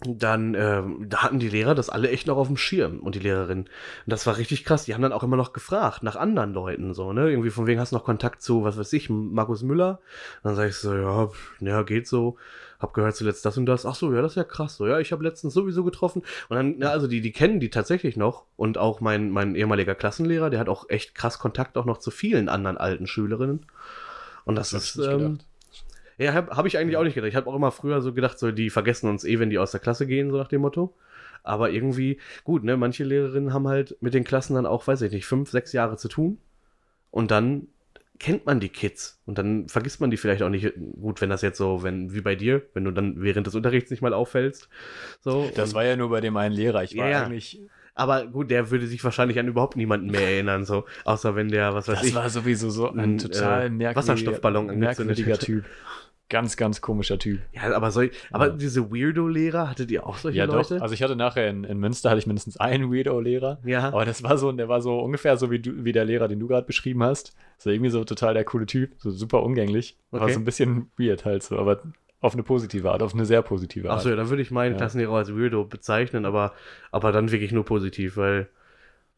[0.00, 3.20] dann ähm, da hatten die Lehrer das alle echt noch auf dem Schirm und die
[3.20, 3.60] Lehrerin.
[3.62, 3.68] Und
[4.06, 4.84] das war richtig krass.
[4.84, 7.28] Die haben dann auch immer noch gefragt nach anderen Leuten, so, ne?
[7.30, 9.98] Irgendwie von wegen hast du noch Kontakt zu, was weiß ich, Markus Müller?
[10.44, 11.30] dann sag ich so, ja,
[11.60, 12.36] ja, geht so.
[12.78, 13.84] Hab gehört zuletzt das und das.
[13.84, 14.76] Ach so, ja, das ist ja krass.
[14.76, 16.22] So, ja, ich habe letztens sowieso getroffen.
[16.48, 18.44] Und dann, ja, also die, die kennen die tatsächlich noch.
[18.56, 22.12] Und auch mein, mein ehemaliger Klassenlehrer, der hat auch echt krass Kontakt auch noch zu
[22.12, 23.66] vielen anderen alten Schülerinnen.
[24.44, 25.46] Und das, Das ist, ähm, gedacht.
[26.18, 27.28] Ja, habe hab ich eigentlich auch nicht gedacht.
[27.28, 29.70] Ich habe auch immer früher so gedacht, so die vergessen uns eh, wenn die aus
[29.70, 30.94] der Klasse gehen, so nach dem Motto.
[31.44, 35.12] Aber irgendwie, gut, ne, manche Lehrerinnen haben halt mit den Klassen dann auch, weiß ich
[35.12, 36.38] nicht, fünf, sechs Jahre zu tun.
[37.10, 37.68] Und dann
[38.18, 39.20] kennt man die Kids.
[39.26, 40.72] Und dann vergisst man die vielleicht auch nicht.
[41.00, 43.90] Gut, wenn das jetzt so, wenn, wie bei dir, wenn du dann während des Unterrichts
[43.90, 44.68] nicht mal auffällst.
[45.20, 45.50] So.
[45.54, 46.82] Das war ja nur bei dem einen Lehrer.
[46.82, 47.60] Ich war Ja, eigentlich,
[47.94, 50.84] aber gut, der würde sich wahrscheinlich an überhaupt niemanden mehr erinnern, so.
[51.04, 52.14] Außer wenn der, was weiß das ich.
[52.14, 54.68] war sowieso so ein ein, total äh, merkwürdiger, Wasserstoffballon.
[55.38, 55.64] Typ.
[56.30, 57.40] Ganz, ganz komischer Typ.
[57.52, 58.52] ja, aber, soll, aber Ja.
[58.52, 60.74] diese Weirdo-Lehrer, hattet ihr auch solche Ja, Leute?
[60.76, 60.82] doch.
[60.82, 63.58] Also ich hatte nachher in, in Münster hatte ich mindestens einen Weirdo-Lehrer.
[63.64, 63.88] ja.
[63.88, 66.38] Aber das war so, der war so ungefähr so wie, du, wie der Lehrer, den
[66.38, 67.34] du gerade beschrieben hast.
[67.56, 69.96] So irgendwie so total der coole Typ, so super umgänglich.
[70.10, 70.32] War Okay.
[70.32, 71.80] so ein bisschen weird halt so, aber
[72.20, 73.98] auf eine positive Art, auf eine sehr positive Art.
[74.00, 74.76] Achso, ja, dann würde ich meinen Ja.
[74.78, 76.52] Klassenlehrer als Weirdo bezeichnen, aber,
[76.90, 78.48] aber dann wirklich nur positiv, weil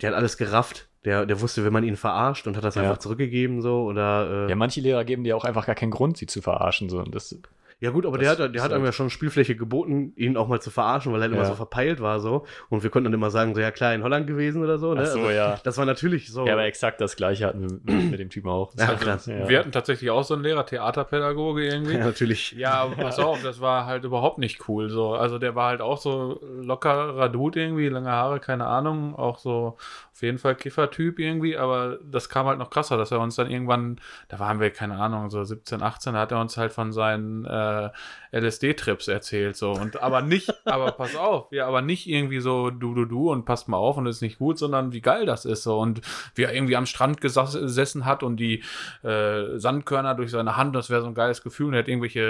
[0.02, 0.88] der hat alles gerafft.
[1.04, 2.82] Der, der wusste, wenn man ihn verarscht und hat das Ja.
[2.82, 6.18] einfach zurückgegeben, so, oder, äh, Ja, manche Lehrer geben dir auch einfach gar keinen Grund,
[6.18, 6.90] sie zu verarschen.
[6.90, 6.98] So.
[6.98, 7.34] Und das,
[7.80, 10.36] Ja gut, aber Das der hat, der hat einem halt- ja schon Spielfläche geboten, ihn
[10.36, 11.44] auch mal zu verarschen, weil er immer Ja.
[11.46, 12.44] so verpeilt war so.
[12.68, 14.92] Und wir konnten dann immer sagen, so ja klar, in Holland gewesen oder so.
[14.92, 15.00] Ne?
[15.02, 15.58] Ach so, also, ja.
[15.64, 16.46] Das war natürlich so.
[16.46, 18.74] Ja, aber exakt das gleiche hatten wir mit, dem Typen auch.
[18.78, 19.26] Ja, krass.
[19.26, 19.48] Ja.
[19.48, 21.94] Wir hatten tatsächlich auch so einen Lehrer, Theaterpädagoge irgendwie.
[21.94, 22.52] ja, natürlich.
[22.52, 24.90] Ja, aber pass auf, das war halt überhaupt nicht cool.
[24.90, 25.14] So.
[25.14, 29.76] Also der war halt auch so lockerer Dude irgendwie, lange Haare, keine Ahnung, auch so
[30.20, 33.50] auf jeden Fall Kiffertyp irgendwie, aber das kam halt noch krasser, dass er uns dann
[33.50, 33.98] irgendwann,
[34.28, 37.46] da waren wir, keine Ahnung, so 17, 18, da hat er uns halt von seinen
[37.46, 37.88] äh,
[38.32, 39.72] LSD-Trips erzählt, so.
[39.72, 43.44] Und aber nicht, aber pass auf, ja, aber nicht irgendwie so du, du, du und
[43.44, 45.78] passt mal auf und ist nicht gut, sondern wie geil das ist, so.
[45.78, 46.00] Und
[46.34, 48.62] wie er irgendwie am Strand gesessen hat und die
[49.02, 52.20] äh, Sandkörner durch seine Hand, das wäre so ein geiles Gefühl und er hat irgendwelche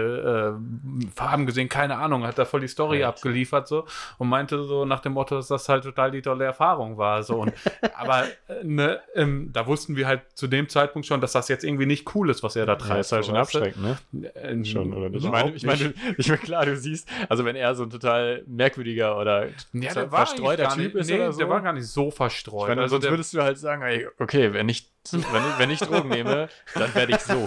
[0.58, 3.08] äh, Farben gesehen, keine Ahnung, hat da voll die Story Ja.
[3.08, 3.84] abgeliefert, so.
[4.18, 7.40] Und meinte so nach dem Motto, dass das halt total die tolle Erfahrung war, so.
[7.40, 7.52] Und,
[7.94, 11.64] aber, äh, ne, ähm, da wussten wir halt zu dem Zeitpunkt schon, dass das jetzt
[11.64, 13.00] irgendwie nicht cool ist, was er da Ja, treibt.
[13.00, 13.82] ist halt schon abschreckend,
[14.12, 14.32] ne?
[14.34, 15.24] Äh, Schon, oder nicht?
[15.24, 18.42] Ich meine, ich meine, ich meine, klar, du siehst, also wenn er so ein total
[18.46, 21.38] merkwürdiger oder Ja, verstreuter Typ nicht, ist nee, oder so.
[21.38, 22.68] der war gar nicht so verstreut.
[22.68, 25.70] meine, also sonst der, würdest du halt sagen, ey, okay, wenn ich, wenn ich, wenn
[25.70, 27.46] ich Drogen nehme, dann werde ich so.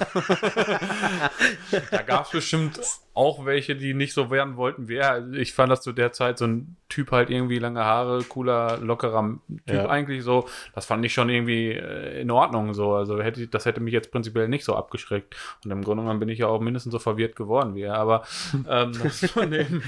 [1.92, 2.80] da gab es bestimmt
[3.16, 5.32] auch welche, die nicht so werden wollten wie er.
[5.34, 9.40] Ich fand das zu der Zeit so ein Typ halt irgendwie lange Haare, cooler, lockerer
[9.68, 9.88] Typ Ja.
[9.88, 10.48] eigentlich so.
[10.74, 12.94] Das fand ich schon irgendwie äh, in Ordnung so.
[12.94, 15.36] Also hätte das hätte mich jetzt prinzipiell nicht so abgeschreckt.
[15.64, 17.96] Und im Grunde genommen bin ich ja auch mindestens so verwirrt geworden wie er.
[17.96, 18.24] Aber
[18.68, 19.84] ähm, das nur neben,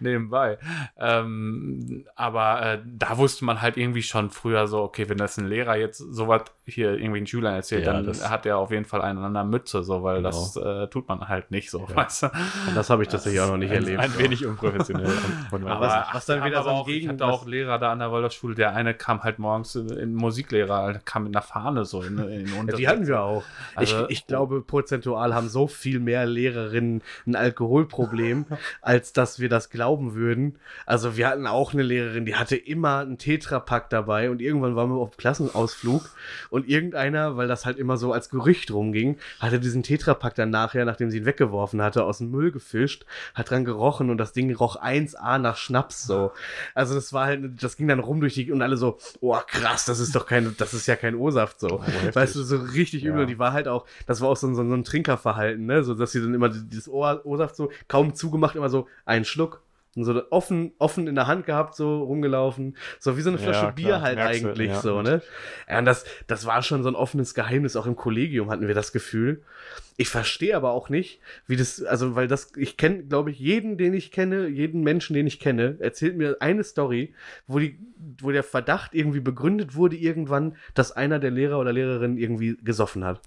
[0.00, 0.58] nebenbei.
[0.98, 5.48] Ähm, aber äh, da wusste man halt irgendwie schon früher so, okay, wenn das ein
[5.48, 9.02] Lehrer jetzt sowas hier irgendwie den Schülern erzählt, Ja, dann hat er auf jeden Fall
[9.02, 10.28] einen an der Mütze, so, weil Genau.
[10.30, 11.96] das äh, tut man halt nicht so, Ja.
[11.96, 12.26] weißt du?
[12.68, 13.98] Und das habe ich tatsächlich auch noch nicht ein, erlebt.
[14.00, 15.08] Ein wenig unprofessionell.
[15.50, 17.46] von meiner Aber, was- was dann aber wieder so ein auch, ich Gegen- hatte auch
[17.46, 21.34] Lehrer da an der Waldorfschule, der eine kam halt morgens in, in Musiklehrer, kam mit
[21.34, 22.78] einer Fahne so in, in Ja, Unterricht.
[22.78, 23.42] die hatten wir auch.
[23.74, 28.46] Also- ich, ich glaube, prozentual haben so viel mehr Lehrerinnen ein Alkoholproblem,
[28.82, 30.58] als dass wir das glauben würden.
[30.86, 34.90] Also wir hatten auch eine Lehrerin, die hatte immer einen Tetrapack dabei und irgendwann waren
[34.90, 36.02] wir auf Klassenausflug
[36.50, 36.68] und
[37.00, 41.10] irgendeiner, weil das halt immer so als Gerücht rumging, hatte diesen Tetrapack dann nachher, nachdem
[41.10, 44.76] sie ihn weggeworfen hatte, aus dem Müll gefischt, hat dran gerochen und das Ding roch
[44.76, 46.32] 1A nach Schnaps so.
[46.74, 49.84] Also das war halt, das ging dann rum durch die und alle so, oh krass,
[49.86, 51.82] das ist doch kein, das ist ja kein O-Saft so.
[51.82, 52.14] heftig.
[52.16, 53.16] weißt du, so richtig übel.
[53.18, 53.22] Ja.
[53.22, 55.82] Und die war halt auch, das war auch so, ein- so, ein- ein Trinkerverhalten, ne?
[55.82, 59.62] So, dass sie dann immer dieses O-Saft so kaum zugemacht, immer so einen Schluck.
[59.96, 62.76] Und so offen, offen in der Hand gehabt, so rumgelaufen.
[63.00, 64.80] So wie so eine Ja, Flasche klar, Bier halt merkst eigentlich, ja.
[64.80, 65.20] so, ne?
[65.68, 67.74] Ja, und das, das war schon so ein offenes Geheimnis.
[67.74, 69.42] Auch im Kollegium hatten wir das Gefühl.
[69.96, 73.78] Ich verstehe aber auch nicht, wie das, also, weil das, ich kenne, glaube ich, jeden,
[73.78, 77.12] den ich kenne, jeden Menschen, den ich kenne, erzählt mir eine Story,
[77.48, 77.76] wo die,
[78.20, 83.04] wo der Verdacht irgendwie begründet wurde irgendwann, dass einer der Lehrer oder Lehrerinnen irgendwie gesoffen
[83.04, 83.20] hat.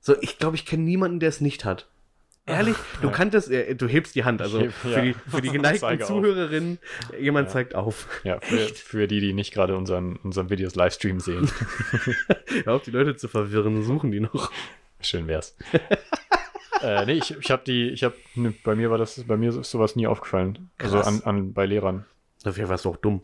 [0.00, 1.86] So, ich glaube, ich kenne niemanden, der es nicht hat.
[2.48, 5.00] Ehrlich, du kanntest, äh, du hebst die Hand, also heb- für, ja.
[5.02, 6.08] die, für die geneigten Zeige auf.
[6.08, 6.78] Zuhörerinnen,
[7.20, 7.52] jemand Ja.
[7.52, 8.06] zeigt auf.
[8.24, 11.50] Ja, für, für die, die nicht gerade unseren, unseren Videos Livestream sehen.
[12.66, 14.50] Ja, auf die Leute zu verwirren, suchen die noch.
[15.00, 15.54] Schön wär's.
[16.82, 19.50] äh, nee, ich, ich habe die, ich habe, ne, bei mir war das, bei mir
[19.50, 20.70] ist sowas nie aufgefallen.
[20.78, 21.06] Also Krass.
[21.06, 22.04] an, an, bei Lehrern.
[22.42, 23.22] Dafür warst du auch dumm.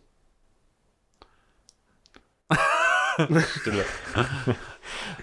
[3.61, 3.85] Stille.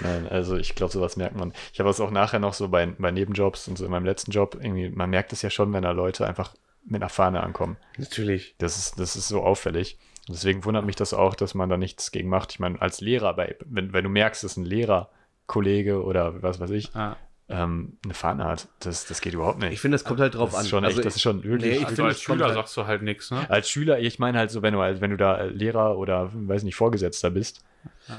[0.02, 1.54] Nein, also ich glaube, sowas merkt man.
[1.74, 4.32] Ich habe es auch nachher noch so bei, bei Nebenjobs und so in meinem letzten
[4.32, 6.54] Job, irgendwie, man merkt es ja schon, wenn da Leute einfach
[6.86, 7.78] mit einer Fahne ankommen.
[7.98, 8.56] Natürlich.
[8.58, 9.98] Das ist, das ist so auffällig.
[10.28, 12.54] Und deswegen wundert mich das auch, dass man da nichts gegen macht.
[12.54, 16.72] Ich meine, als Lehrer, bei, wenn, wenn du merkst, dass ein Lehrerkollege oder was weiß
[16.72, 17.18] ich, Ja.
[17.52, 19.74] Ähm, eine Fahne hat, das, das geht überhaupt nicht.
[19.74, 20.66] Ich finde, es kommt halt drauf das an.
[20.66, 21.72] schon Also echt, das ist schon wirklich.
[21.74, 23.50] Nee, ich Also finde, als Schüler halt- sagst du halt nichts, ne?
[23.50, 26.76] als Schüler, ich meine halt so, wenn du, wenn du da Lehrer oder, weiß nicht,
[26.76, 27.64] Vorgesetzter bist,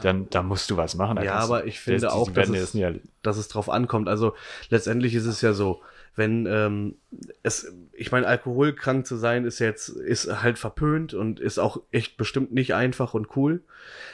[0.02, 1.22] dann da musst du was machen.
[1.22, 4.08] Ja, aber ich finde das- auch, dass werden es- das er- dass es drauf ankommt.
[4.08, 4.34] Also
[4.70, 5.80] letztendlich ist es ja so,
[6.14, 6.96] wenn ähm,
[7.42, 12.16] es, ich meine, alkoholkrank zu sein ist jetzt, ist halt verpönt und ist auch echt
[12.18, 13.62] bestimmt nicht einfach und cool.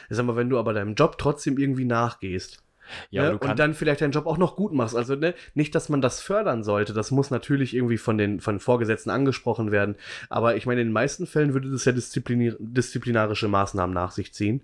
[0.09, 2.63] Ich sag mal, wenn du aber deinem Job trotzdem irgendwie nachgehst,
[3.09, 4.95] Ja, ne, und dann vielleicht deinen Job auch noch gut machst.
[4.95, 6.93] Also ne, nicht, dass man das fördern sollte.
[6.93, 9.95] Das muss natürlich irgendwie von den von Vorgesetzten angesprochen werden.
[10.29, 14.61] Aber ich meine, in den meisten Fällen würde das ja disziplinarische Maßnahmen nach sich ziehen.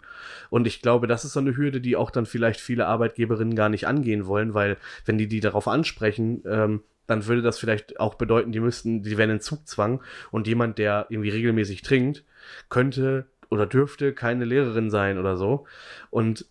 [0.49, 3.69] Und ich glaube, das ist so eine Hürde, die auch dann vielleicht viele Arbeitgeberinnen gar
[3.69, 8.15] nicht angehen wollen, weil wenn die die darauf ansprechen, ähm, dann würde das vielleicht auch
[8.15, 10.01] bedeuten, die müssten, die wären in Zugzwang
[10.31, 12.23] und jemand, der irgendwie regelmäßig trinkt,
[12.69, 15.65] könnte oder dürfte keine Lehrerin sein oder so.
[16.09, 16.45] Und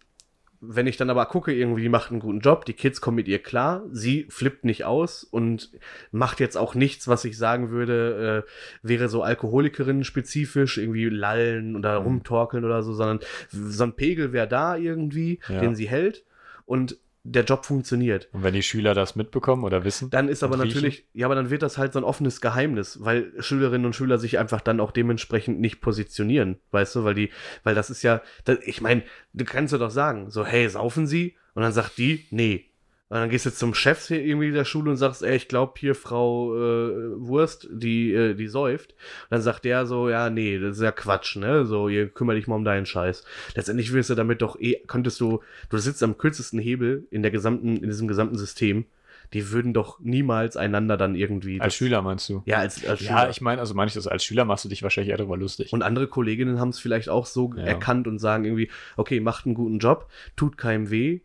[0.61, 3.29] wenn ich dann aber gucke, irgendwie, die macht einen guten Job, die Kids kommen mit
[3.29, 5.71] ihr klar, sie flippt nicht aus und
[6.11, 8.51] macht jetzt auch nichts, was ich sagen würde, äh,
[8.87, 12.07] wäre so Alkoholikerin-spezifisch, irgendwie lallen oder Mhm.
[12.07, 15.61] rumtorkeln oder so, sondern so ein Pegel wäre da irgendwie, Ja.
[15.61, 16.25] den sie hält
[16.67, 16.97] und
[17.27, 18.29] der Job funktioniert.
[18.33, 20.75] Und wenn die Schüler das mitbekommen oder wissen, Dann ist aber Und riechen?
[20.77, 24.19] natürlich, ja, aber dann wird das halt so ein offenes Geheimnis, weil Schülerinnen und Schüler
[24.19, 27.31] sich einfach dann auch dementsprechend nicht positionieren, weißt du, weil die,
[27.63, 29.03] weil das ist ja, das, ich meine,
[29.33, 31.37] du kannst ja doch sagen, so, hey, saufen Sie?
[31.55, 32.67] Und dann sagt die, nee.
[33.15, 35.75] Und dann gehst du zum Chef hier irgendwie der Schule und sagst, ey, ich glaube
[35.77, 38.91] hier Frau äh, Wurst, die, äh, die säuft.
[38.91, 41.65] Und dann sagt der so, ja, nee, das ist ja Quatsch, ne?
[41.65, 43.25] So, ihr kümmere dich mal um deinen Scheiß.
[43.55, 47.31] Letztendlich wirst du damit doch eh, könntest du, du sitzt am kürzesten Hebel in der
[47.31, 48.85] gesamten, in diesem gesamten System.
[49.33, 51.61] Die würden doch niemals einander dann irgendwie.
[51.61, 52.43] als Schüler meinst du?
[52.47, 53.31] Ja, als, als Ja, Schüler.
[53.31, 55.73] ich meine, also meine ich das als Schüler machst du dich wahrscheinlich eher darüber lustig.
[55.73, 57.63] Und andere Kolleginnen haben es vielleicht auch so Ja.
[57.63, 61.21] erkannt und sagen irgendwie, okay, macht einen guten Job, tut keinem weh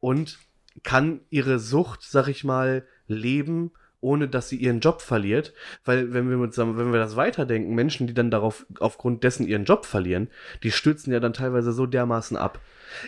[0.00, 0.38] und
[0.82, 3.70] kann ihre Sucht, sag ich mal, leben,
[4.00, 5.52] ohne dass sie ihren Job verliert.
[5.84, 9.64] Weil, wenn wir, mit, wenn wir das weiterdenken, Menschen, die dann darauf, aufgrund dessen ihren
[9.64, 10.28] Job verlieren,
[10.62, 12.60] die stürzen ja dann teilweise so dermaßen ab.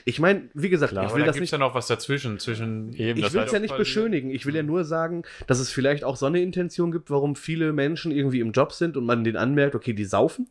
[0.05, 1.07] Ich meine, wie gesagt, Klar.
[1.07, 2.39] ich will da das nicht ja noch was dazwischen.
[2.39, 4.31] Zwischen Eben, ich will es heißt- ja nicht beschönigen.
[4.31, 7.73] Ich will ja nur sagen, dass es vielleicht auch so eine Intention gibt, warum viele
[7.73, 10.49] Menschen irgendwie im Job sind und man denen anmerkt, okay, die saufen.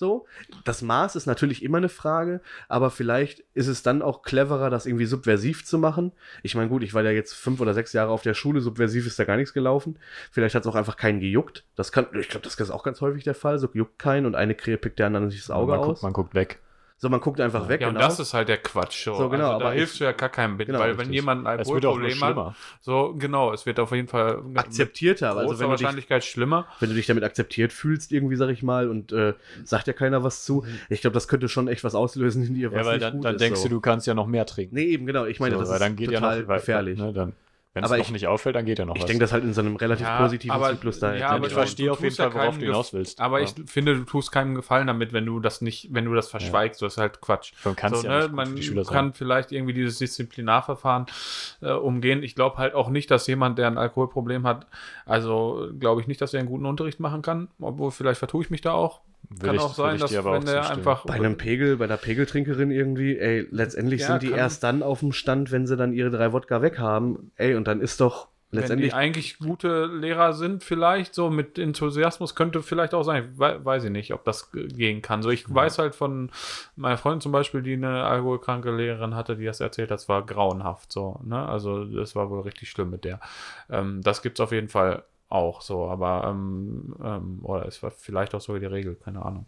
[0.00, 0.24] So,
[0.64, 4.86] das Maß ist natürlich immer eine Frage, aber vielleicht ist es dann auch cleverer, das
[4.86, 6.12] irgendwie subversiv zu machen.
[6.42, 9.06] Ich meine, gut, ich war ja jetzt fünf oder sechs Jahre auf der Schule, subversiv
[9.06, 9.98] ist da gar nichts gelaufen.
[10.32, 11.66] Vielleicht hat es auch einfach keinen gejuckt.
[11.76, 13.58] Das kann, ich glaube, das ist auch ganz häufig der Fall.
[13.58, 15.86] So juckt keinen und eine Krähe pickt der anderen sich das Auge man, aus.
[15.86, 16.60] guckt, man guckt weg.
[17.02, 17.80] So, man guckt einfach weg.
[17.80, 18.06] Ja, und genau.
[18.06, 19.04] das ist halt der Quatsch.
[19.06, 20.90] So, So, genau, also, aber da ich- hilfst du ja gar keinem mit, Genau, weil
[20.90, 21.14] wenn richtig.
[21.14, 25.34] jemand ein Alkoholproblem hat, so genau, es wird auf jeden Fall akzeptierter.
[25.34, 26.66] Also wenn du dich Wahrscheinlichkeit schlimmer.
[26.78, 29.32] wenn du dich damit akzeptiert fühlst, irgendwie, sag ich mal, und äh,
[29.64, 30.64] sagt ja keiner was zu.
[30.90, 33.12] Ich glaube, das könnte schon echt was auslösen in dir, was Ja, weil nicht dann,
[33.14, 33.68] gut dann ist, denkst so.
[33.68, 34.74] du, du kannst ja noch mehr trinken.
[34.74, 35.24] Nee, eben, genau.
[35.24, 36.98] Ich meine, so, das weil ist dann geht ja total noch weil- gefährlich.
[36.98, 37.32] Ne, dann,
[37.72, 39.06] wenn es Aber noch ich- nicht auffällt, dann geht ja noch ich was.
[39.06, 41.12] denke, das halt in so einem relativ Ja, positiven aber- Zyklus da.
[41.14, 43.20] ja, da- aber ich verstehe auf jeden ja Fall, worauf du hinaus willst.
[43.20, 43.44] Aber Ja.
[43.46, 46.82] ich finde, du tust keinem Gefallen damit, wenn du das nicht, wenn du das verschweigst.
[46.82, 47.52] Das ist halt Quatsch.
[47.64, 49.12] Man kann es so, ja ne, man für die Schüler kann sein.
[49.12, 51.06] vielleicht irgendwie dieses Disziplinarverfahren
[51.62, 52.22] äh, umgehen.
[52.22, 54.66] Ich glaube halt auch nicht, dass jemand, der ein Alkoholproblem hat,
[55.06, 57.48] also glaube ich nicht, dass er einen guten Unterricht machen kann.
[57.60, 59.00] Obwohl, vielleicht vertue ich mich da auch.
[59.28, 60.78] Will kann ich- auch sein, dass wenn der zustimmen.
[60.78, 64.82] einfach bei einem Pegel, bei einer Pegeltrinkerin irgendwie, ey, letztendlich Ja, sind die erst dann
[64.82, 67.30] auf dem Stand, wenn sie dann ihre drei Wodka weg haben.
[67.36, 68.90] Ey, und dann ist doch wenn letztendlich.
[68.90, 73.28] die eigentlich gute Lehrer sind, vielleicht so mit Enthusiasmus, könnte vielleicht auch sein.
[73.34, 75.22] Ich wei- weiß ich nicht, ob das gehen kann.
[75.22, 76.32] So, ich weiß halt von
[76.74, 80.26] meiner Freundin zum Beispiel, die eine alkoholkranke Lehrerin hatte, die das erzählt hat, das war
[80.26, 81.20] grauenhaft so.
[81.22, 81.38] Ne?
[81.48, 83.20] Also das war wohl richtig schlimm mit der.
[83.70, 87.90] Ähm, das gibt es auf jeden Fall auch so, aber ähm, ähm, oder es war
[87.90, 89.46] vielleicht auch sogar die Regel, keine Ahnung.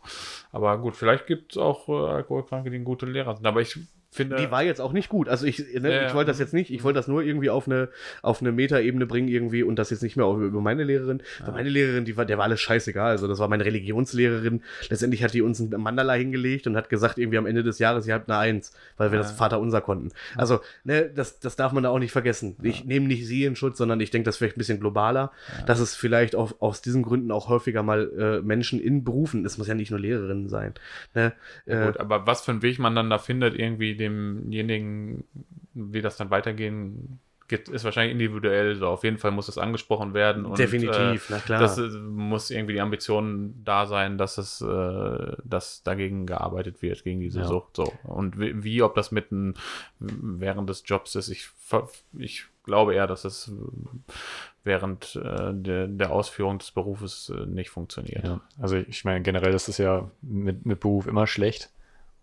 [0.52, 3.46] Aber gut, vielleicht gibt es auch äh, Alkoholkranke, die ein gute Lehrer sind.
[3.46, 3.78] Aber ich
[4.12, 4.36] finde.
[4.36, 5.28] die war jetzt auch nicht gut.
[5.28, 6.14] Also ich, ne, Ja, ich ja.
[6.14, 7.88] wollte das jetzt nicht, ich wollte das nur irgendwie auf eine,
[8.22, 11.22] auf eine Metaebene bringen irgendwie und das jetzt nicht mehr auf, über meine Lehrerin.
[11.44, 13.10] Weil meine Lehrerin, die war, der war alles scheißegal.
[13.10, 14.62] Also das war meine Religionslehrerin.
[14.88, 18.06] Letztendlich hat die uns ein Mandala hingelegt und hat gesagt, irgendwie am Ende des Jahres,
[18.06, 19.22] ihr habt eine Eins, weil wir Ja.
[19.22, 20.10] das Vaterunser konnten.
[20.36, 22.56] Also, ne, das, das darf man da auch nicht vergessen.
[22.62, 25.32] Ich nehme nicht sie in Schutz, sondern ich denke, das ist vielleicht ein bisschen globaler,
[25.66, 29.58] dass es vielleicht auch aus diesen Gründen auch häufiger mal äh, Menschen in Berufen, es
[29.58, 30.74] muss ja nicht nur Lehrerinnen sein.
[31.14, 31.32] Ne?
[31.66, 35.24] Äh, Gut, aber was für einen Weg man dann da findet, irgendwie demjenigen,
[35.74, 38.76] wie das dann weitergehen geht, ist wahrscheinlich individuell.
[38.76, 40.46] So, auf jeden Fall muss es angesprochen werden.
[40.46, 41.60] Und, definitiv, na Äh, klar.
[41.60, 47.20] das muss irgendwie die Ambition da sein, dass es, äh, dass dagegen gearbeitet wird, gegen
[47.20, 47.46] diese Ja.
[47.46, 47.76] Sucht.
[47.76, 47.92] So.
[48.04, 49.54] Und wie, wie, ob das mitten
[49.98, 51.48] während des Jobs ist, ich,
[52.16, 53.52] ich glaube eher, dass es
[54.64, 58.24] während äh, der, der Ausführung des Berufes äh, nicht funktioniert.
[58.24, 58.40] Ja.
[58.60, 61.71] Also ich meine, generell ist es ja mit, mit Beruf immer schlecht.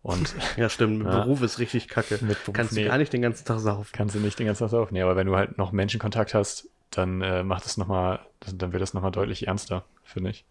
[0.02, 1.04] Und Ja, stimmt.
[1.06, 1.22] Ja.
[1.22, 2.20] Beruf ist richtig kacke.
[2.22, 3.90] mit Beruf, Kannst nee, du gar nicht den ganzen Tag saufen.
[3.92, 4.94] kannst du nicht den ganzen Tag saufen.
[4.94, 8.20] Nee, aber wenn du halt noch Menschenkontakt hast, dann äh, macht es noch mal,
[8.58, 10.46] dann wird das nochmal deutlich ernster, finde ich.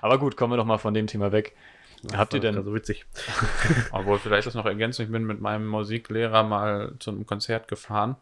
[0.00, 1.56] Aber gut, kommen wir doch mal von dem Thema weg.
[2.14, 3.06] Habt ihr denn, Also witzig.
[3.92, 8.16] Obwohl, vielleicht ist noch ergänzend, ich bin mit meinem Musiklehrer mal zu einem Konzert gefahren.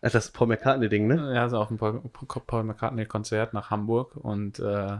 [0.00, 1.32] Das Paul McCartney-Ding, ne?
[1.34, 2.02] Ja, also auf ein Paul,
[2.46, 4.96] Paul McCartney-Konzert nach Hamburg und äh,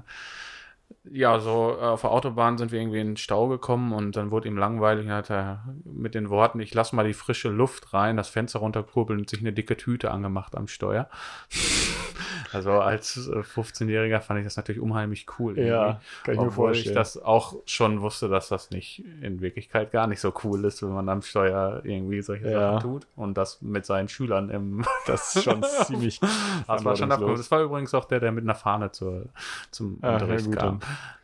[1.10, 4.30] ja, so äh, auf der Autobahn sind wir irgendwie in den Stau gekommen und dann
[4.30, 7.92] wurde ihm langweilig und hat er mit den Worten, ich lass mal die frische Luft
[7.92, 11.08] rein, das Fenster runterkurbeln und sich eine dicke Tüte angemacht am Steuer.
[12.52, 15.58] also als äh, 15-Jähriger fand ich das natürlich unheimlich cool.
[15.58, 16.94] ja, kann ich mir Obwohl ich vorstellen.
[16.94, 20.92] das auch schon wusste, dass das nicht in Wirklichkeit gar nicht so cool ist, wenn
[20.92, 22.72] man am Steuer irgendwie solche Ja.
[22.72, 24.84] Sachen tut und das mit seinen Schülern im.
[25.06, 26.20] das ist schon ziemlich
[26.66, 27.08] Das war schon.
[27.08, 29.26] Das war übrigens auch der, der mit einer Fahne zur,
[29.70, 30.80] zum ja, Unterricht kam.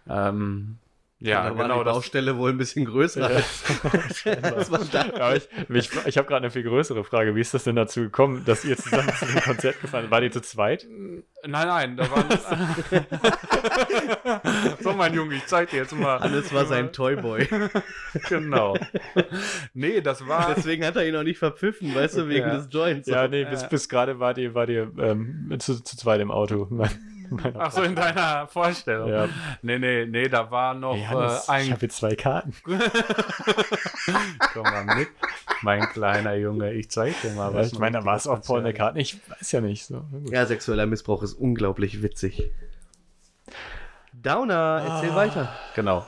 [0.09, 0.77] Ähm,
[1.21, 1.79] Ja, da war genau.
[1.81, 3.27] die Das, Baustelle wohl ein bisschen größer.
[3.27, 3.65] als-
[4.25, 5.01] Was war da?
[5.15, 7.35] Aber ich, ich, ich habe gerade eine viel größere Frage.
[7.35, 10.11] Wie ist das denn dazu gekommen, dass ihr zusammen zu dem Konzert gefahren seid?
[10.13, 10.87] War ihr zu zweit?
[11.47, 12.25] nein, nein, da war.
[14.81, 16.19] so, mein Junge, ich zeig dir jetzt mal.
[16.19, 17.47] Alles war sein Toyboy.
[18.29, 18.77] Genau.
[19.75, 20.55] Nee, das war.
[20.55, 22.57] Deswegen hat er ihn auch nicht verpfiffen, weißt du, wegen Ja.
[22.57, 23.09] des Joints.
[23.09, 26.69] Ja, nee, bis, bis gerade war ihr, war ihr ähm, zu, zu zweit im Auto.
[27.59, 29.09] Ach so, in deiner Vorstellung.
[29.09, 29.29] Ja.
[29.63, 31.73] Nee, nee, nee, da war noch Hey, Hannes, äh, ich ein.
[31.73, 32.55] habe jetzt zwei Karten.
[34.53, 35.09] Komm mal mit,
[35.63, 36.73] mein kleiner Junge.
[36.73, 37.73] Ich zeig dir mal Ja, was.
[37.73, 39.03] ich meine, da war es auch Paul McCartney.
[39.03, 39.85] Ich weiß ja nicht.
[39.87, 40.05] So.
[40.31, 42.51] Ja, sexueller Missbrauch ist unglaublich witzig.
[44.13, 45.53] Downer, erzähl weiter.
[45.75, 46.05] Genau.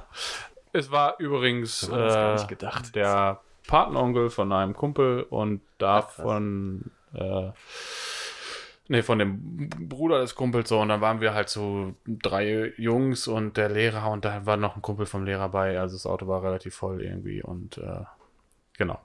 [0.72, 2.94] Es war übrigens äh, gedacht.
[2.94, 7.50] der Patenonkel von einem Kumpel und davon, äh,
[8.90, 10.80] nee, von dem Bruder des Kumpels so.
[10.80, 14.74] Und dann waren wir halt so drei Jungs und der Lehrer und da war noch
[14.76, 15.78] ein Kumpel vom Lehrer bei.
[15.78, 18.02] Also das Auto war relativ voll irgendwie und äh,
[18.76, 18.98] genau.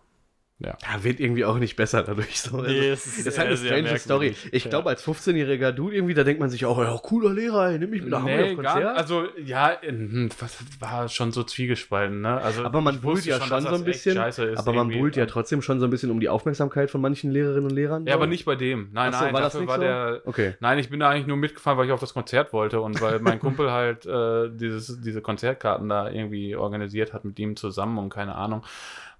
[0.58, 2.40] Ja, wird irgendwie auch nicht besser dadurch.
[2.40, 2.62] So.
[2.62, 4.36] Nee, Also, es ist das ist halt eine strange Story.
[4.54, 4.70] Ich Ja.
[4.70, 7.90] glaube, als 15-jähriger Dude irgendwie, da denkt man sich auch, ja, cooler Lehrer, ey, nimm
[7.90, 8.98] mich mit nach Hamburg Nee, auf gar, Konzert.
[8.98, 12.40] also ja, in- was war schon so zwiegespalten, ne?
[12.40, 14.18] Also aber man buhlt ja schon so ein bisschen.
[14.18, 17.66] Aber man buhlt ja trotzdem schon so ein bisschen um die Aufmerksamkeit von manchen Lehrerinnen
[17.70, 18.06] und Lehrern.
[18.06, 18.88] Ja, aber nicht bei dem.
[18.94, 19.82] Nein, so, nein, war das nicht war so?
[19.82, 20.22] der.
[20.24, 20.54] Okay.
[20.62, 23.20] Nein, ich bin da eigentlich nur mitgefahren, weil ich auf das Konzert wollte und weil
[23.20, 28.10] mein Kumpel halt äh, dieses, diese Konzertkarten da irgendwie organisiert hat mit ihm zusammen und
[28.10, 28.64] keine Ahnung.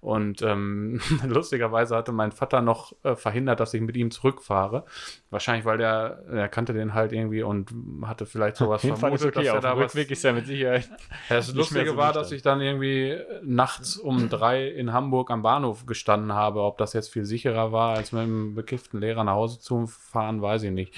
[0.06, 4.84] Und ähm, lustigerweise hatte mein Vater noch äh, verhindert, dass ich mit ihm zurückfahre.
[5.30, 9.48] Wahrscheinlich, weil der, er kannte den halt irgendwie und hatte vielleicht sowas vermutet, okay, dass
[9.48, 10.88] auf er da was Rückweg ist ja mit Sicherheit.
[11.28, 15.86] das Lustige so war, dass ich dann irgendwie nachts um drei in Hamburg am Bahnhof
[15.86, 16.62] gestanden habe.
[16.62, 20.40] Ob das jetzt viel sicherer war, als mit einem bekifften Lehrer nach Hause zu fahren,
[20.40, 20.94] weiß ich nicht.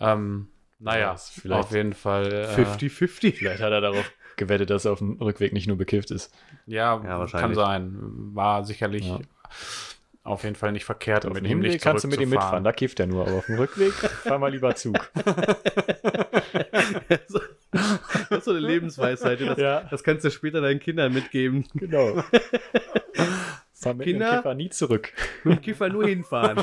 [0.00, 0.48] Ähm,
[0.80, 1.14] Ja,
[1.44, 2.32] naja, auf jeden Fall.
[2.32, 3.34] Äh, 50-50.
[3.36, 6.32] Vielleicht hat er darauf gewettet, dass er auf dem Rückweg nicht nur bekifft ist.
[6.66, 7.94] Ja, Ja, kann sein.
[8.34, 9.18] War sicherlich Ja.
[10.24, 11.26] auf jeden Fall nicht verkehrt.
[11.26, 13.38] Auf mit dem Hinweg nicht kannst du mit ihm mitfahren, da kifft er nur, aber
[13.38, 14.98] auf dem Rückweg fahr mal lieber Zug.
[18.28, 19.40] Das ist so eine Lebensweisheit.
[19.40, 19.80] Das, Ja.
[19.90, 21.64] das kannst du später deinen Kindern mitgeben.
[21.74, 22.22] Genau.
[23.72, 24.30] Fahr mit Kinder?
[24.30, 25.12] dem Kiffer nie zurück.
[25.44, 26.62] Mit dem Kiffer nur hinfahren.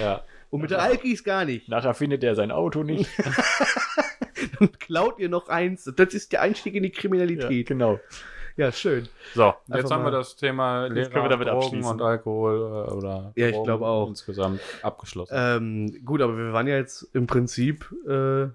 [0.00, 0.22] Ja.
[0.50, 1.68] Und mit der Alkis gar nicht.
[1.68, 3.08] Nachher findet er sein Auto nicht.
[4.58, 5.90] Dann klaut ihr noch eins.
[5.96, 7.50] Das ist der Einstieg in die Kriminalität.
[7.68, 8.00] Ja, genau.
[8.72, 9.08] schön.
[9.34, 11.90] So, Einfach jetzt haben wir das Thema Lehrer, können wir damit Drogen abschließen.
[11.90, 14.08] und Alkohol äh, oder Ja, ich Drogen glaub auch.
[14.08, 15.34] insgesamt abgeschlossen.
[15.36, 18.48] Ähm, gut, aber wir waren ja jetzt im Prinzip, äh,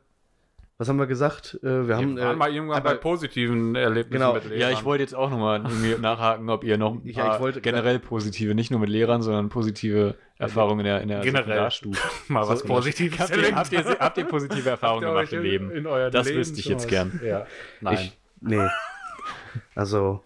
[0.80, 1.58] was haben wir gesagt?
[1.64, 4.34] Äh, wir haben, wir waren äh, mal irgendwann aber- bei positiven Erlebnissen Genau.
[4.36, 4.60] mit Lehrern.
[4.60, 7.42] Ja, ich wollte jetzt auch nochmal irgendwie nachhaken, ob ihr noch ein Ja, paar ich
[7.42, 11.46] wollte- generell positive, nicht nur mit Lehrern, sondern positive Erfahrungen in der, in der Generell.
[11.46, 12.10] Sekundarstufe.
[12.32, 15.72] mal was So, Positives Habt ihr, habt, ihr, habt ihr positive Erfahrungen gemacht im Leben?
[15.72, 17.20] in euer Das Leben wüsste ich jetzt was- gern.
[17.24, 17.48] Ja.
[17.82, 17.96] Nein.
[17.96, 18.68] Ich, nee.
[19.74, 20.24] Also,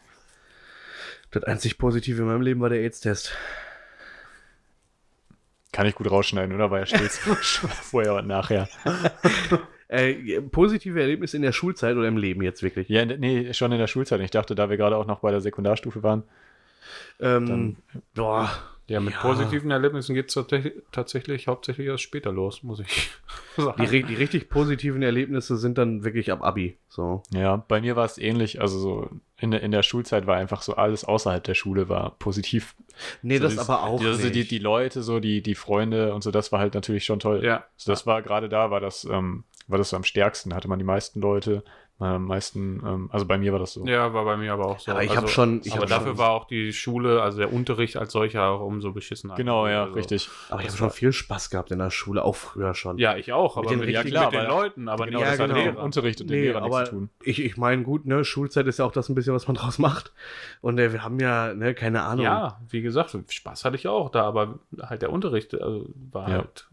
[1.32, 3.34] das einzig Positive in meinem Leben war der AIDS-Test.
[5.72, 6.70] Kann ich gut rausschneiden, oder?
[6.70, 7.18] War ja stets
[7.84, 8.68] vorher und nachher.
[9.92, 12.88] Äh, positive Erlebnisse in der Schulzeit oder im Leben jetzt wirklich?
[12.89, 14.22] Ja, nee, schon in der Schulzeit.
[14.22, 16.24] Ich dachte, da wir gerade auch noch bei der Sekundarstufe waren.
[17.20, 17.76] Ähm,
[18.16, 18.50] boah,
[18.88, 19.20] ja, mit Ja.
[19.22, 20.46] positiven Erlebnissen geht es
[20.92, 23.10] tatsächlich hauptsächlich erst später los, muss ich
[23.58, 23.86] sagen.
[23.89, 26.78] die, die richtig positiven Erlebnisse sind dann wirklich ab Abi.
[26.89, 27.24] So.
[27.34, 28.60] Ja, bei mir war es ähnlich.
[28.60, 32.12] Also so in der, in der Schulzeit war einfach so alles außerhalb der Schule war
[32.18, 32.76] positiv.
[33.22, 34.36] Nee, so das dieses- aber auch die, also nicht.
[34.36, 37.44] die, die Leute, so die, die Freunde und so, das war halt natürlich schon toll.
[37.44, 37.66] Ja.
[37.78, 40.53] Also das war gerade da, war das, ähm, war das so am stärksten.
[40.53, 41.63] Hatte man die meisten Leute,
[41.99, 43.86] am meisten, ähm, also bei mir war das so.
[43.86, 44.89] Ja, war bei mir aber auch so.
[44.91, 47.53] Aber ich hab schon- ich aber hab dafür schon- war auch die Schule, also der
[47.53, 49.36] Unterricht als solcher auch umso beschissener.
[49.36, 50.28] Genau, ja, Also, richtig.
[50.49, 52.97] aber ich habe schon viel Spaß gehabt in der Schule, auch früher schon.
[52.97, 55.19] Ja, ich auch, aber den mit, richtigen- mit Ja, klar, den weil- Leuten, aber genau,
[55.19, 55.59] ja, das hat genau.
[55.63, 57.09] mit dem Unterricht und den Nee, Lehrern nichts aber zu tun.
[57.24, 59.78] ich, ich meine, gut, ne, Schulzeit ist ja auch das ein bisschen, was man draus
[59.78, 60.11] macht.
[60.61, 62.26] Und äh, wir haben ja, ne, keine Ahnung.
[62.26, 66.36] Ja, wie gesagt, Spaß hatte ich auch da, aber halt der Unterricht also, war Ja.
[66.38, 66.67] halt,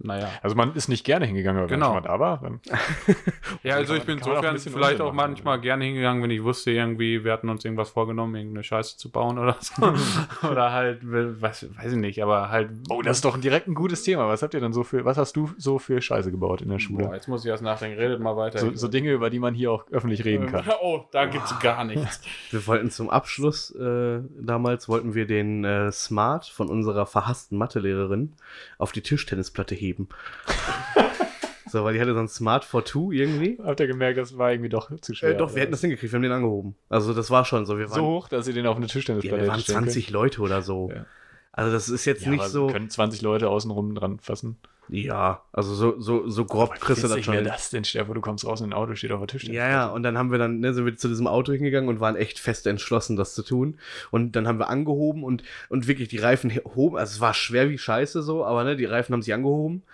[0.00, 0.28] naja.
[0.42, 1.94] Also man ist nicht gerne hingegangen, aber Genau.
[1.94, 2.60] wenn man schon mal da war, dann
[3.62, 7.24] Ja, also ich bin insofern vielleicht auch machen, manchmal gerne hingegangen, wenn ich wusste irgendwie,
[7.24, 9.82] wir hatten uns irgendwas vorgenommen, irgendeine Scheiße zu bauen oder so.
[10.48, 12.70] oder halt, was, weiß ich nicht, aber halt.
[12.90, 14.28] Oh, das ist doch direkt ein gutes Thema.
[14.28, 16.78] Was habt ihr denn so für, was hast du so für Scheiße gebaut in der
[16.78, 17.04] Schule?
[17.06, 18.58] Boah, jetzt muss ich erst nachdenken, redet mal weiter.
[18.58, 20.64] So, so Dinge, über die man hier auch öffentlich reden kann.
[20.82, 22.20] Oh, da gibt's gar nichts.
[22.50, 28.32] Wir wollten zum Abschluss, äh, damals wollten wir den äh, Smart von unserer verhassten Mathelehrerin
[28.76, 29.83] auf die Tischtennisplatte heben.
[31.66, 33.58] so, weil die hatte so ein Smart for Two irgendwie.
[33.62, 35.30] Habt ihr gemerkt, das war irgendwie doch zu schwer?
[35.30, 36.74] Äh, doch, wir hätten das hingekriegt, wir haben den angehoben.
[36.88, 37.78] Also das war schon so.
[37.78, 39.84] Wir waren, so hoch, dass ihr den auf eine ja, Tischtennisplatte wir waren hättet stellen
[39.84, 40.90] 20 Leute oder so.
[40.94, 41.06] Ja.
[41.52, 42.36] Also das ist jetzt können.
[42.36, 42.66] Ja, nicht aber so.
[42.68, 44.58] Können 20 Leute außenrum dran fassen?
[44.88, 47.34] Ja, also so, so, so grob kriegst du das schon.
[47.34, 47.44] hin.
[47.44, 47.84] das denn?
[47.84, 49.44] Vor, du kommst raus und ein Auto steht auf der Tisch.
[49.44, 52.00] Ja, ja, und dann haben wir dann, ne, sind wir zu diesem Auto hingegangen und
[52.00, 53.78] waren echt fest entschlossen, das zu tun.
[54.10, 57.70] Und dann haben wir angehoben und, und wirklich die Reifen hoben, also es war schwer
[57.70, 59.84] wie Scheiße so, aber ne, die Reifen haben sich angehoben.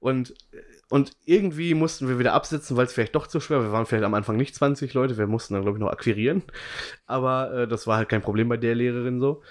[0.00, 0.34] Und,
[0.88, 3.64] und irgendwie mussten wir wieder absetzen, weil es vielleicht doch zu schwer war.
[3.66, 6.42] Wir waren vielleicht am Anfang nicht 20 Leute, wir mussten dann, glaube ich, noch akquirieren.
[7.06, 9.42] Aber äh, das war halt kein Problem bei der Lehrerin so.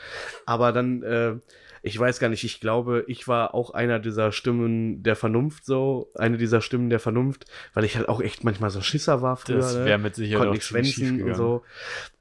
[0.47, 1.35] Aber dann, äh,
[1.82, 6.11] ich weiß gar nicht, ich glaube, ich war auch einer dieser Stimmen der Vernunft so,
[6.15, 9.38] eine dieser Stimmen der Vernunft, weil ich halt auch echt manchmal so ein Schisser war
[9.38, 9.57] früher.
[9.57, 9.86] das ne?
[9.86, 11.63] wäre mit Sicherheit konnte auch schwänzen und so.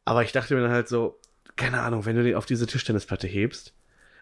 [0.04, 1.18] Aber ich dachte mir dann halt so,
[1.56, 3.74] keine Ahnung, wenn du den auf diese Tischtennisplatte hebst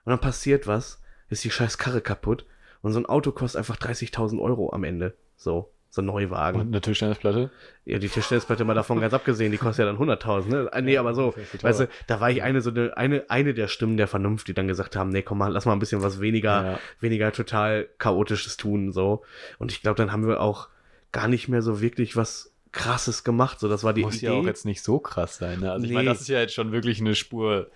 [0.05, 2.47] und dann passiert was, ist die scheiß Karre kaputt
[2.83, 5.17] und so ein Auto kostet einfach 30.000 Euro am Ende.
[5.37, 6.61] So, so ein Neuwagen.
[6.61, 7.51] Und eine Tischtennisplatte?
[7.85, 10.69] Ja, die Tischtennisplatte mal davon ganz abgesehen, die kostet ja dann 100.000, ne?
[10.73, 13.69] Ah, Nee, aber so, weißt du, da war ich eine so eine, eine, eine der
[13.69, 16.21] Stimmen der Vernunft, die dann gesagt haben, nee, komm mal, lass mal ein bisschen was
[16.21, 16.79] weniger, Ja.
[17.01, 19.23] weniger total chaotisches tun, so.
[19.59, 20.69] Und ich glaube, dann haben wir auch
[21.13, 24.27] gar nicht mehr so wirklich was krasses gemacht, so, das war die Muss Idee.
[24.27, 25.61] ja auch jetzt nicht so krass sein.
[25.61, 25.71] Ne?
[25.71, 26.13] Also ich meine, Nee.
[26.13, 27.71] das ist ja jetzt schon wirklich eine Spur.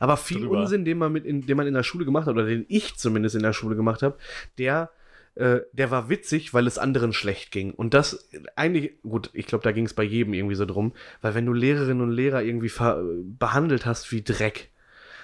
[0.00, 0.60] Aber viel drüber.
[0.60, 2.96] Unsinn, den man, mit in, den man in der Schule gemacht hat, oder den ich
[2.96, 4.16] zumindest in der Schule gemacht habe,
[4.56, 4.88] der,
[5.38, 7.72] äh, der war witzig, weil es anderen schlecht ging.
[7.72, 11.36] Und das eigentlich, gut, ich glaube, da ging es bei jedem irgendwie so drum, weil
[11.36, 12.72] wenn du Lehrerinnen und Lehrer irgendwie
[13.38, 14.70] behandelt hast wie Dreck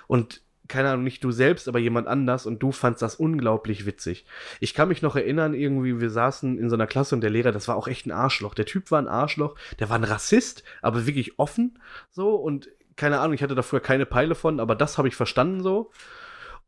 [0.07, 4.25] und keine Ahnung, nicht du selbst, aber jemand anders und du fandst das unglaublich witzig.
[4.61, 7.53] Ich kann mich noch erinnern, irgendwie, wir saßen in so einer Klasse und der Lehrer,
[7.53, 8.55] das war auch echt ein Arschloch.
[8.55, 11.79] Der Typ war ein Arschloch, der war ein Rassist, aber wirklich offen
[12.11, 15.17] so und keine Ahnung, ich hatte da früher keine Peile von, aber das habe ich
[15.17, 15.91] verstanden so.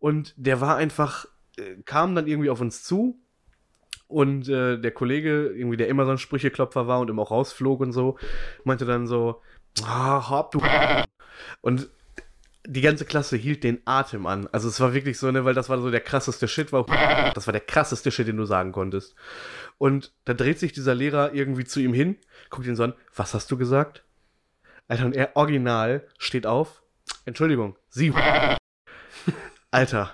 [0.01, 1.27] Und der war einfach,
[1.57, 3.21] äh, kam dann irgendwie auf uns zu
[4.09, 7.81] und äh, der Kollege, irgendwie, der immer so ein Sprücheklopfer war und immer auch rausflog
[7.81, 8.19] und so,
[8.65, 9.43] meinte dann so,
[9.85, 10.61] ah, hab du.
[11.61, 11.91] Und
[12.69, 14.49] die ganze Klasse hielt den Atem an.
[14.51, 16.85] Also es war wirklich so, ne, weil das war so der krasseste Shit, war,
[17.35, 19.15] das war der krasseste Shit, den du sagen konntest.
[19.79, 22.17] Und da dreht sich dieser Lehrer irgendwie zu ihm hin,
[22.51, 24.05] guckt ihn so an, was hast du gesagt?
[24.89, 26.83] Alter, und er original steht auf.
[27.25, 28.13] Entschuldigung, sie.
[29.71, 30.13] Alter,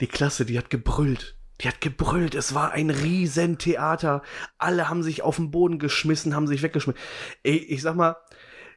[0.00, 1.37] die Klasse, die hat gebrüllt.
[1.60, 2.34] Die hat gebrüllt.
[2.34, 4.22] Es war ein Riesentheater.
[4.58, 7.00] Alle haben sich auf den Boden geschmissen, haben sich weggeschmissen.
[7.42, 8.16] Ey, ich sag mal,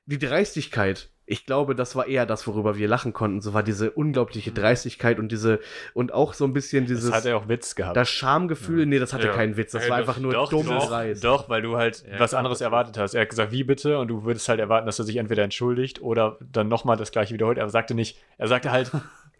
[0.05, 3.39] die Dreistigkeit, ich glaube, das war eher das, worüber wir lachen konnten.
[3.39, 5.59] So war diese unglaubliche Dreistigkeit und diese,
[5.93, 7.95] und auch so ein bisschen dieses, Das hat er auch Witz gehabt.
[7.95, 8.85] das Schamgefühl.
[8.85, 9.33] Nee, das hatte Ja.
[9.33, 9.71] keinen Witz.
[9.71, 11.21] Das Ey, war das- einfach nur doch, dummes doch, Reis.
[11.21, 13.13] doch, weil du halt Ja, was anderes erwartet hast.
[13.13, 13.99] Er hat gesagt, wie bitte?
[13.99, 17.33] Und du würdest halt erwarten, dass er sich entweder entschuldigt oder dann nochmal das gleiche
[17.33, 17.59] wiederholt.
[17.59, 18.91] Er sagte nicht, er sagte halt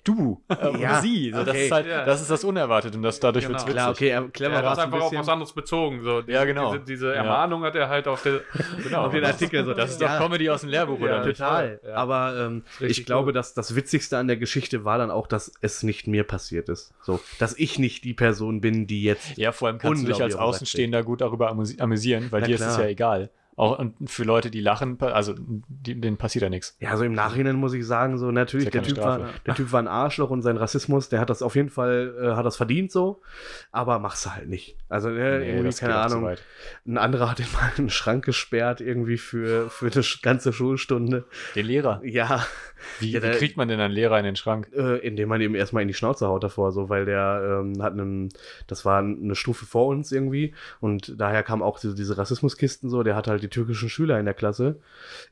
[0.04, 1.32] du äh, Ja, oder sie.
[1.32, 1.66] So, das, okay.
[1.66, 2.06] ist halt, Ja.
[2.06, 3.54] das ist das Unerwartet und das dadurch Genau.
[3.58, 3.76] wird's witzig.
[3.76, 5.22] Klar, okay, er, clever Er war hat es ein einfach auf bisschen.
[5.22, 6.04] was anderes bezogen.
[6.04, 6.22] So.
[6.28, 6.72] Ja, genau.
[6.74, 7.14] Diese, diese Ja.
[7.14, 8.42] Ermahnung hat er halt auf, der,
[8.84, 9.06] Genau.
[9.06, 9.74] Auf den Artikel so.
[9.74, 10.18] Das ist Ja.
[10.18, 11.38] doch Comedy aus dem Lehrbuch, Ja, oder nicht?
[11.38, 11.80] Total.
[11.88, 11.94] Ja.
[11.96, 13.34] Aber ähm, ich glaube, cool.
[13.34, 16.94] dass das Witzigste an der Geschichte war dann auch, dass es nicht mir passiert ist.
[17.04, 19.38] So, dass ich nicht die Person bin, die jetzt.
[19.38, 22.48] Ja, vor allem kannst du dich als auf Außenstehender gut darüber amüsi- amüsieren, weil Na
[22.48, 22.82] dir ist es klar.
[22.86, 23.30] ja egal.
[23.62, 26.76] Auch für Leute, die lachen, also die, denen passiert ja nichts.
[26.80, 29.72] Ja, so im Nachhinein muss ich sagen, so natürlich, ja der typ, war, der Typ
[29.72, 32.58] war ein Arschloch und sein Rassismus, der hat das auf jeden Fall, äh, hat das
[32.58, 33.22] verdient so,
[33.72, 34.78] aber mach's halt nicht.
[34.90, 36.36] Also, äh, irgendwie, das keine Ahnung,
[36.88, 41.26] ein anderer hat ihn mal in den Schrank gesperrt, irgendwie für, für eine ganze Schulstunde.
[41.54, 42.02] Den Lehrer.
[42.04, 42.44] Ja,
[43.00, 44.70] Wie, Ja, wie kriegt man denn einen Lehrer in den Schrank?
[44.76, 47.94] äh, indem man ihm erstmal in die Schnauze haut davor, so, weil der ähm, hat
[47.94, 48.30] einen,
[48.68, 53.04] das war eine Stufe vor uns irgendwie und daher kam auch diese, diese Rassismuskisten so,
[53.04, 54.80] der hat halt die türkischen Schüler in der Klasse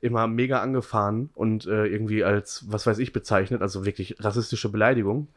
[0.01, 5.30] immer mega angefahren und äh, irgendwie als, was weiß ich, bezeichnet, also wirklich rassistische Beleidigung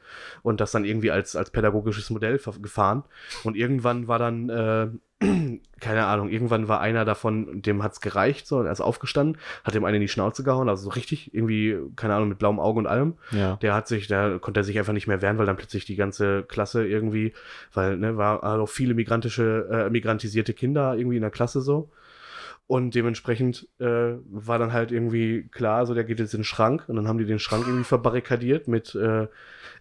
[0.43, 3.05] und das dann irgendwie als, als pädagogisches Modell gefahren
[3.45, 4.89] und irgendwann war dann, äh,
[5.81, 9.85] keine Ahnung, irgendwann war einer davon, dem hat's gereicht, so, er ist aufgestanden, hat dem
[9.85, 12.87] einen in die Schnauze gehauen, also so richtig, irgendwie, keine Ahnung, mit blauem Auge und
[12.87, 13.15] allem.
[13.31, 13.57] Ja.
[13.57, 15.97] Der hat sich, da konnte er sich einfach nicht mehr wehren, weil dann plötzlich die
[15.97, 17.33] ganze Klasse irgendwie,
[17.73, 21.91] weil, ne, war also viele migrantische, äh, migrantisierte Kinder irgendwie in der Klasse so.
[22.69, 26.85] Und dementsprechend äh, war dann halt irgendwie klar, so der geht jetzt in den Schrank
[26.89, 29.27] und dann haben die den Schrank irgendwie verbarrikadiert mit, äh,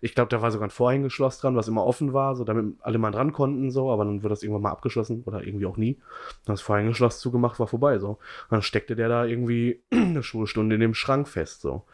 [0.01, 2.97] ich glaube, da war sogar ein Vorhängeschloss dran, was immer offen war, so damit alle
[2.97, 5.99] mal dran konnten, so, aber dann wird das irgendwann mal abgeschlossen oder irgendwie auch nie.
[6.45, 8.09] Dann das Vorhängeschloss zugemacht, war vorbei, so.
[8.09, 8.19] Und
[8.49, 11.85] dann steckte der da irgendwie eine Schulstunde in dem Schrank fest, so.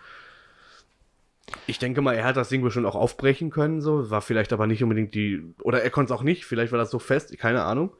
[1.66, 4.68] Ich denke mal, er hat das Ding bestimmt auch aufbrechen können, so, war vielleicht aber
[4.68, 7.64] nicht unbedingt die, oder er konnte es auch nicht, vielleicht war das so fest, keine
[7.64, 7.92] Ahnung.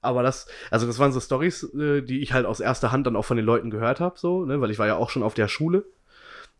[0.00, 3.16] Aber das, also das waren so Stories, äh, die ich halt aus erster Hand dann
[3.16, 5.34] auch von den Leuten gehört habe, so, ne, weil ich war ja auch schon auf
[5.34, 5.84] der Schule.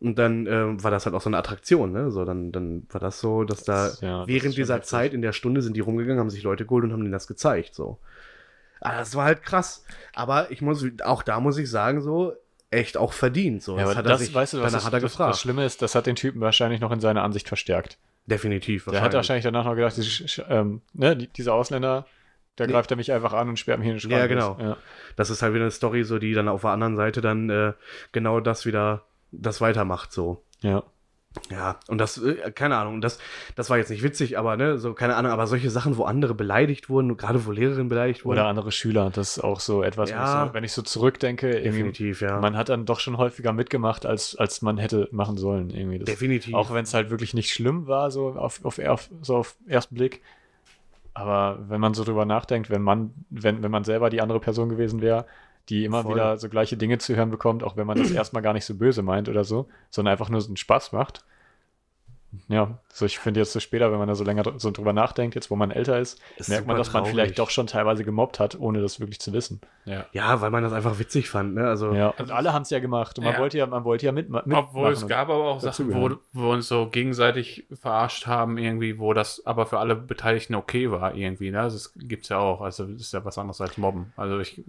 [0.00, 2.10] Und dann ähm, war das halt auch so eine Attraktion, ne?
[2.10, 4.82] So, dann, dann war das so, dass da Das- ja, das während schon dieser.
[4.82, 7.28] Zeit in der Stunde sind die rumgegangen, haben sich Leute geholt und haben denen das
[7.28, 7.98] gezeigt, so.
[8.80, 9.84] Ah, das war halt krass.
[10.12, 12.32] Aber ich muss, auch da muss ich sagen, so,
[12.72, 13.62] echt auch verdient.
[13.62, 13.76] So.
[13.76, 15.32] Ja, aber hat das, er sich, weißt du, was danach das, hat er das, gefragt.
[15.34, 17.98] das Schlimme ist, das hat den Typen wahrscheinlich noch in seiner Ansicht verstärkt.
[18.26, 18.84] Definitiv.
[18.86, 22.06] Der hat wahrscheinlich danach noch gedacht, diese, ähm, ne, die, dieser Ausländer,
[22.58, 22.72] der Nee.
[22.72, 24.12] greift er mich einfach an und sperrt mich in den Schrank.
[24.12, 24.56] Ja, genau.
[24.60, 24.76] Ja.
[25.16, 27.72] Das ist halt wieder eine Story, so die dann auf der anderen Seite dann äh,
[28.12, 30.42] genau das wieder, das weitermacht, so.
[30.60, 30.82] ja.
[31.50, 33.18] Ja, und das, äh, keine Ahnung, das,
[33.56, 36.34] das war jetzt nicht witzig, aber ne, so, keine Ahnung, aber solche Sachen, wo andere
[36.34, 38.38] beleidigt wurden, gerade wo Lehrerinnen beleidigt wurden.
[38.38, 40.46] Oder andere Schüler, das ist auch so etwas, wenn, ich Ja.
[40.46, 42.40] so, wenn ich so zurückdenke, definitiv, ja.
[42.40, 45.70] man hat dann doch schon häufiger mitgemacht, als, als man hätte machen sollen.
[45.70, 45.98] Irgendwie.
[45.98, 46.54] Das, definitiv.
[46.54, 49.94] Auch wenn es halt wirklich nicht schlimm war, so auf, auf, auf, so auf ersten
[49.94, 50.22] Blick.
[51.14, 54.68] Aber wenn man so drüber nachdenkt, wenn man, wenn, wenn man selber die andere Person
[54.68, 55.26] gewesen wäre,
[55.68, 56.14] die immer Voll.
[56.16, 58.74] wieder so gleiche Dinge zu hören bekommt, auch wenn man das erstmal gar nicht so
[58.74, 61.24] böse meint oder so, sondern einfach nur so einen Spaß macht.
[62.48, 65.34] Ja, so ich finde jetzt so später, wenn man da so länger so drüber nachdenkt,
[65.34, 67.10] jetzt wo man älter ist, Ist merkt man, dass man traurig.
[67.10, 69.60] vielleicht doch schon teilweise gemobbt hat, ohne das wirklich zu wissen.
[69.84, 70.06] Ja.
[70.12, 71.66] Ja, weil man das einfach witzig fand, ne?
[71.68, 73.38] Also, Ja, und alle haben es ja gemacht und man Ja.
[73.38, 76.40] wollte ja, man wollte ja mit, mit Obwohl es gab aber auch Sachen, wo, wo
[76.44, 81.14] wir uns so gegenseitig verarscht haben, irgendwie, wo das aber für alle Beteiligten okay war,
[81.14, 81.50] irgendwie.
[81.50, 81.58] Ne?
[81.58, 82.62] Das gibt es ja auch.
[82.62, 84.14] Also, das ist ja was anderes als Mobben.
[84.16, 84.62] Also, ich.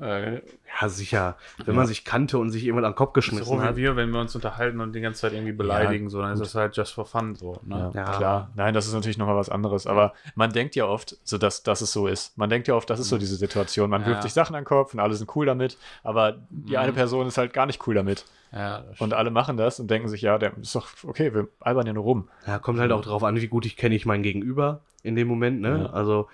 [0.00, 0.40] Äh,
[0.80, 1.36] ja, sicher.
[1.58, 1.72] Wenn Ja.
[1.74, 3.76] man sich kannte und sich irgendwann an den Kopf geschmissen so wie hat.
[3.76, 6.54] wir, wenn wir uns unterhalten und die ganze Zeit irgendwie beleidigen, so, dann ist es
[6.56, 7.60] halt just for fun, so.
[7.64, 7.92] Ne?
[7.94, 8.16] Ja, Ja.
[8.16, 8.50] klar.
[8.56, 9.86] Nein, das ist natürlich nochmal was anderes.
[9.86, 12.36] Aber man denkt ja oft, so dass, dass es so ist.
[12.36, 13.88] Man denkt ja oft, das ist so diese Situation.
[13.88, 14.08] Man Ja.
[14.08, 15.78] wirft sich Sachen an den Kopf und alle sind cool damit.
[16.02, 16.78] Aber die Mhm.
[16.78, 18.24] eine Person ist halt gar nicht cool damit.
[18.52, 21.48] Ja, das Und alle machen das und denken sich, ja, der ist doch okay, wir
[21.60, 22.28] albern ja nur rum.
[22.46, 25.28] Ja, kommt halt auch drauf an, wie gut ich kenne ich mein Gegenüber in dem
[25.28, 25.80] Moment, ne?
[25.86, 25.92] Ja.
[25.92, 26.28] Also,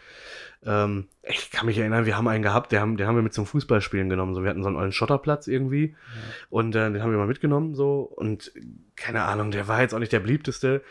[0.64, 3.32] ähm, ich kann mich erinnern, wir haben einen gehabt, der haben, den haben wir mit
[3.32, 4.34] zum Fußballspielen genommen.
[4.34, 5.94] So, wir hatten so einen ollen Schotterplatz irgendwie
[6.50, 8.00] und äh, den haben wir mal mitgenommen, so.
[8.00, 8.52] Und
[8.96, 10.82] keine Ahnung, der war jetzt auch nicht der beliebteste,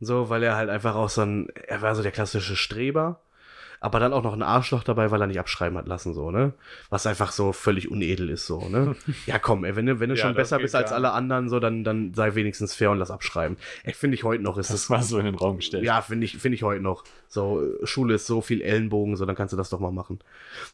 [0.00, 3.20] so, weil er halt einfach auch so ein, er war so der klassische Streber.
[3.80, 6.54] Aber dann auch noch ein Arschloch dabei, weil er nicht abschreiben hat lassen, so, ne?
[6.88, 8.96] Was einfach so völlig unedel ist, so, ne?
[9.26, 11.12] ja, komm, ey, wenn du, wenn du Ja, schon das besser bist als gar alle
[11.12, 13.58] anderen, so, dann, dann sei wenigstens fair und lass abschreiben.
[13.82, 15.84] Ey, finde ich heute noch, ist Das war so in den Raum gestellt.
[15.84, 17.04] ja, finde ich, finde ich heute noch.
[17.34, 20.20] So, Schule ist so viel Ellenbogen, so, dann kannst du das doch mal machen.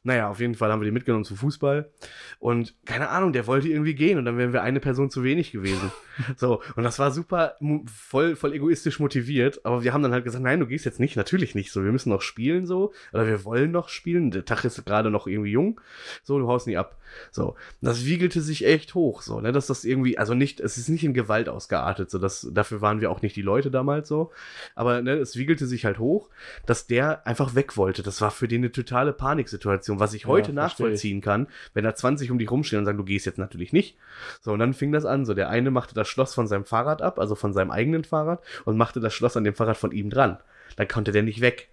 [0.02, 1.90] Naja, auf jeden Fall haben wir die mitgenommen zum Fußball.
[2.38, 5.52] Und keine Ahnung, der wollte irgendwie gehen und dann wären wir eine Person zu wenig
[5.52, 5.90] gewesen.
[6.36, 7.54] so, und das war super,
[7.86, 9.64] voll, voll egoistisch motiviert.
[9.64, 11.72] Aber wir haben dann halt gesagt, nein, du gehst jetzt nicht, natürlich nicht.
[11.72, 12.92] So, wir müssen noch spielen, so.
[13.14, 14.30] Oder wir wollen noch spielen.
[14.30, 15.80] Der Tag ist gerade noch irgendwie jung.
[16.22, 17.00] So, du haust nie ab.
[17.30, 20.88] So, das wiegelte sich echt hoch, so, ne, dass das irgendwie, also nicht, es ist
[20.88, 24.32] nicht in Gewalt ausgeartet, so, das, dafür waren wir auch nicht die Leute damals so,
[24.74, 26.30] aber ne, es wiegelte sich halt hoch,
[26.66, 28.02] dass der einfach weg wollte.
[28.02, 31.84] Das war für den eine totale Paniksituation, was ich Ja, heute versteh nachvollziehen kann, wenn
[31.84, 33.96] da 20 um dich rumstehen und sagen, du gehst jetzt natürlich nicht.
[34.40, 37.02] So, und dann fing das an, so, der eine machte das Schloss von seinem Fahrrad
[37.02, 40.10] ab, also von seinem eigenen Fahrrad, und machte das Schloss an dem Fahrrad von ihm
[40.10, 40.38] dran.
[40.76, 41.68] Dann konnte der nicht weg.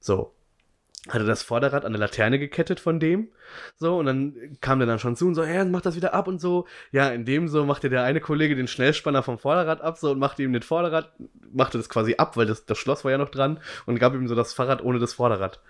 [0.00, 0.32] So,
[1.08, 3.28] hatte das Vorderrad an der Laterne gekettet von dem.
[3.76, 6.28] So, und dann kam der dann schon zu und so, ja, mach das wieder ab
[6.28, 6.66] und so.
[6.90, 10.18] Ja, in dem so machte der eine Kollege den Schnellspanner vom Vorderrad ab so und
[10.18, 11.12] machte ihm den Vorderrad,
[11.52, 14.28] machte das quasi ab, weil das, das Schloss war ja noch dran und gab ihm
[14.28, 15.60] so das Fahrrad ohne das Vorderrad.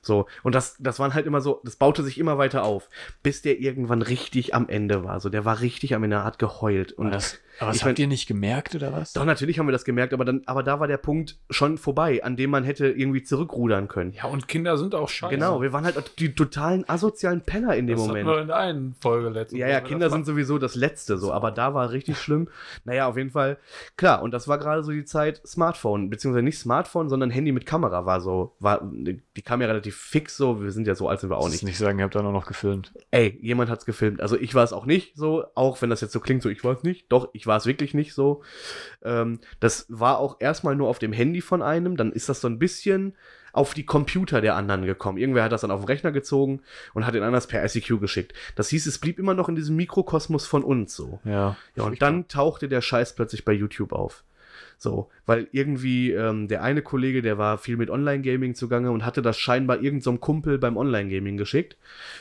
[0.00, 2.88] So, und das, das waren halt immer so, das baute sich immer weiter auf,
[3.22, 5.20] bis der irgendwann richtig am Ende war.
[5.20, 6.92] So, der war richtig am Ende, hat geheult.
[6.92, 9.12] Und Aber das, aber das ich habt mein- ihr nicht gemerkt oder was?
[9.12, 12.22] doch, natürlich haben wir das gemerkt, aber, dann, aber da war der Punkt schon vorbei,
[12.22, 14.12] an dem man hätte irgendwie zurückrudern können.
[14.12, 15.34] Ja, und Kinder sind auch scheiße.
[15.34, 18.26] Genau, wir waren halt die totalen asozialen Penner in dem das Moment.
[18.28, 19.58] hatten wir in der einen Folge letztens.
[19.58, 22.48] Ja, ja, Kinder sind sowieso das Letzte so, aber da war richtig schlimm.
[22.84, 23.58] Naja, auf jeden Fall,
[23.96, 27.66] klar, und das war gerade so die Zeit Smartphone, beziehungsweise nicht Smartphone, sondern Handy mit
[27.66, 31.20] Kamera war so, war, die kam ja relativ fix so, wir sind ja so alt
[31.20, 31.62] sind wir auch nicht.
[31.62, 32.92] nicht sagen, ihr habt da nur noch gefilmt.
[33.10, 34.20] Ey, jemand hat's gefilmt.
[34.20, 36.64] Also ich war es auch nicht so, auch wenn das jetzt so klingt, so ich
[36.64, 37.10] war es nicht.
[37.10, 38.42] Doch, ich war es wirklich nicht so.
[39.02, 42.48] Ähm, das war auch erstmal nur auf dem Handy von einem, dann ist das so
[42.48, 43.14] ein bisschen
[43.52, 45.18] auf die Computer der anderen gekommen.
[45.18, 46.60] Irgendwer hat das dann auf den Rechner gezogen
[46.94, 48.34] und hat den anders per ICQ geschickt.
[48.54, 51.20] Das hieß, es blieb immer noch in diesem Mikrokosmos von uns so.
[51.24, 51.56] Ja.
[51.74, 54.22] Ja, und dann tauchte der Scheiß plötzlich bei YouTube auf.
[54.80, 59.22] So, weil irgendwie ähm, der eine Kollege, der war viel mit Online-Gaming zugange und hatte
[59.22, 61.76] das scheinbar irgendeinem so Kumpel beim Online-Gaming geschickt.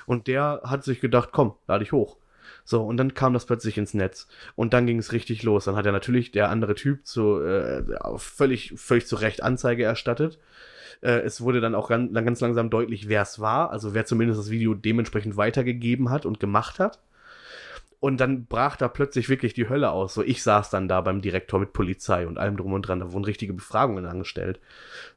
[0.07, 2.17] Und der hat sich gedacht, komm, lade ich hoch.
[2.65, 4.27] So, und dann kam das plötzlich ins Netz.
[4.55, 5.65] Und dann ging es richtig los.
[5.65, 7.83] Dann hat er natürlich der andere Typ zu, äh,
[8.17, 10.39] völlig, völlig zu Recht Anzeige erstattet.
[11.01, 13.69] Äh, es wurde dann auch ganz langsam deutlich, wer es war.
[13.69, 16.99] Also wer zumindest das Video dementsprechend weitergegeben hat und gemacht hat.
[17.99, 20.13] Und dann brach da plötzlich wirklich die Hölle aus.
[20.13, 22.99] So, ich saß dann da beim Direktor mit Polizei und allem drum und dran.
[22.99, 24.59] Da wurden richtige Befragungen angestellt.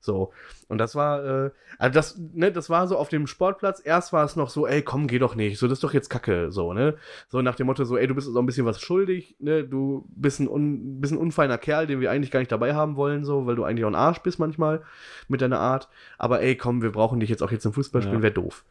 [0.00, 0.32] So.
[0.66, 3.82] Und das war, äh, also das, ne, das war so auf dem Sportplatz.
[3.84, 5.58] Erst war es noch so, ey, komm, geh doch nicht.
[5.58, 6.50] So, das ist doch jetzt Kacke.
[6.50, 6.94] So, ne?
[7.28, 9.62] So nach dem Motto, so, ey, du bist uns auch ein bisschen was schuldig, ne?
[9.62, 12.96] Du bist ein, un, bist ein unfeiner Kerl, den wir eigentlich gar nicht dabei haben
[12.96, 14.80] wollen, so, weil du eigentlich auch ein Arsch bist manchmal
[15.28, 15.90] mit deiner Art.
[16.16, 18.22] Aber ey, komm, wir brauchen dich jetzt auch jetzt im Fußballspielen, Ja.
[18.22, 18.64] wäre doof.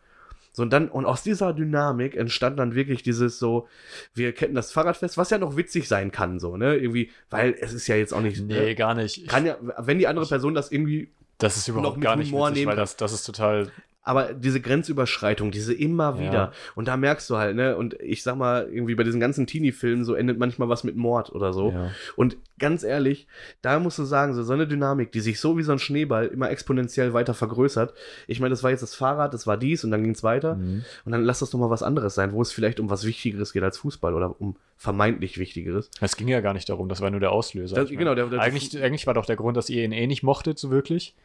[0.60, 3.70] So, und dann, und aus dieser Dynamik entstand dann wirklich dieses so,
[4.14, 6.76] wir kennen das Fahrradfest, was ja noch witzig sein kann, so, ne?
[6.76, 8.42] Irgendwie, weil es ist ja jetzt auch nicht.
[8.42, 8.76] Nee, ne?
[8.76, 9.28] gar nicht.
[9.30, 12.50] Kann ja, wenn die andere Person das irgendwie das ist überhaupt mit gar nicht Humor
[12.50, 13.72] witzig, nehmen weil das, das ist total.
[14.02, 16.20] Aber diese Grenzüberschreitung, diese immer Ja.
[16.20, 16.52] wieder.
[16.76, 17.76] Und da merkst du halt, ne?
[17.76, 21.32] Und ich sag mal, irgendwie bei diesen ganzen Teenie-Filmen so endet manchmal was mit Mord
[21.34, 21.72] oder so.
[21.72, 21.92] Ja.
[22.16, 23.28] Und ganz ehrlich,
[23.62, 26.28] da musst du sagen, so, so eine Dynamik, die sich so wie so ein Schneeball
[26.28, 27.94] immer exponentiell weiter vergrößert.
[28.28, 30.56] Ich meine, das war jetzt das Fahrrad, das war dies und dann ging es weiter.
[30.56, 30.84] Mhm.
[31.06, 33.54] Und dann lass das doch mal was anderes sein, wo es vielleicht um was Wichtigeres
[33.54, 35.92] geht als Fußball oder um vermeintlich Wichtigeres.
[36.00, 37.76] Es ging ja gar nicht darum, das war nur der Auslöser.
[37.76, 40.24] Das, genau, der, der, eigentlich, eigentlich war doch der Grund, dass ihr ihn eh nicht
[40.24, 41.16] mochtet, so wirklich.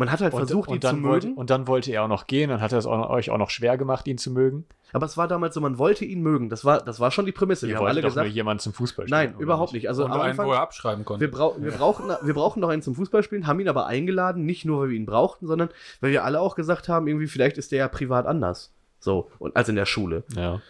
[0.00, 1.38] Man hat halt versucht, ihn und, zu dann wollte, mögen.
[1.38, 3.50] und dann wollte er auch noch gehen, dann hat er es auch, euch auch noch
[3.50, 4.64] schwer gemacht, ihn zu mögen.
[4.94, 6.48] Aber es war damals so, man wollte ihn mögen.
[6.48, 7.66] Das war, das war schon die Prämisse.
[7.66, 9.30] Ihr Wir haben alle doch gesagt, nur jemanden zum Fußball spielen.
[9.32, 9.88] nein, überhaupt nicht.
[9.88, 11.20] Also und am einen, Anfang, wo er abschreiben konnte.
[11.20, 14.64] Wir, brau wir, brauchen, wir brauchen noch einen zum Fußballspielen, haben ihn aber eingeladen, nicht
[14.64, 15.68] nur, weil wir ihn brauchten, sondern
[16.00, 18.72] weil wir alle auch gesagt haben, irgendwie, vielleicht ist der ja privat anders.
[18.98, 20.24] So, und als in der Schule.
[20.34, 20.62] Ja.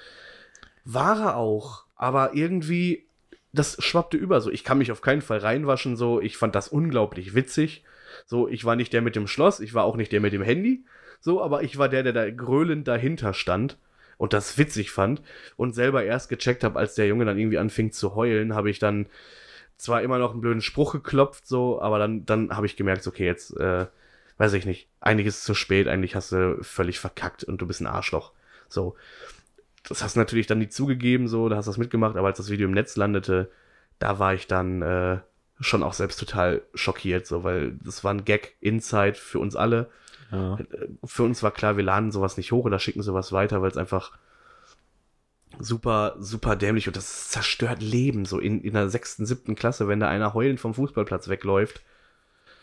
[0.85, 3.07] War er auch, aber irgendwie,
[3.53, 4.41] das schwappte über.
[4.41, 7.85] So, ich kann mich auf keinen Fall reinwaschen, so, ich fand das unglaublich witzig.
[8.27, 10.43] So, ich war nicht der mit dem Schloss, ich war auch nicht der mit dem
[10.43, 10.85] Handy,
[11.21, 13.79] so, aber ich war der, der da gröhlend dahinter stand
[14.17, 15.23] und das witzig fand
[15.57, 18.79] und selber erst gecheckt habe, als der Junge dann irgendwie anfing zu heulen, habe ich
[18.79, 19.07] dann
[19.77, 23.25] zwar immer noch einen blöden Spruch geklopft, so, aber dann, dann habe ich gemerkt, okay,
[23.25, 23.87] jetzt, äh,
[24.37, 27.67] weiß ich nicht, eigentlich ist es zu spät, eigentlich hast du völlig verkackt und du
[27.67, 28.33] bist ein Arschloch.
[28.69, 28.97] So.
[29.89, 32.37] Das hast du natürlich dann nie zugegeben, so, da hast du das mitgemacht, aber als
[32.37, 33.51] das Video im Netz landete,
[33.99, 35.19] da war ich dann äh,
[35.61, 39.91] schon auch selbst total schockiert, so, weil das war ein Gag Inside für uns alle.
[40.33, 40.59] ja.
[41.05, 43.77] Für uns war klar, wir laden sowas nicht hoch oder schicken sowas weiter, weil es
[43.77, 44.13] einfach
[45.59, 50.01] super, super dämlich und das zerstört Leben, so in, in der sechsten, siebten Klasse, wenn
[50.01, 51.83] da einer heulend vom Fußballplatz wegläuft.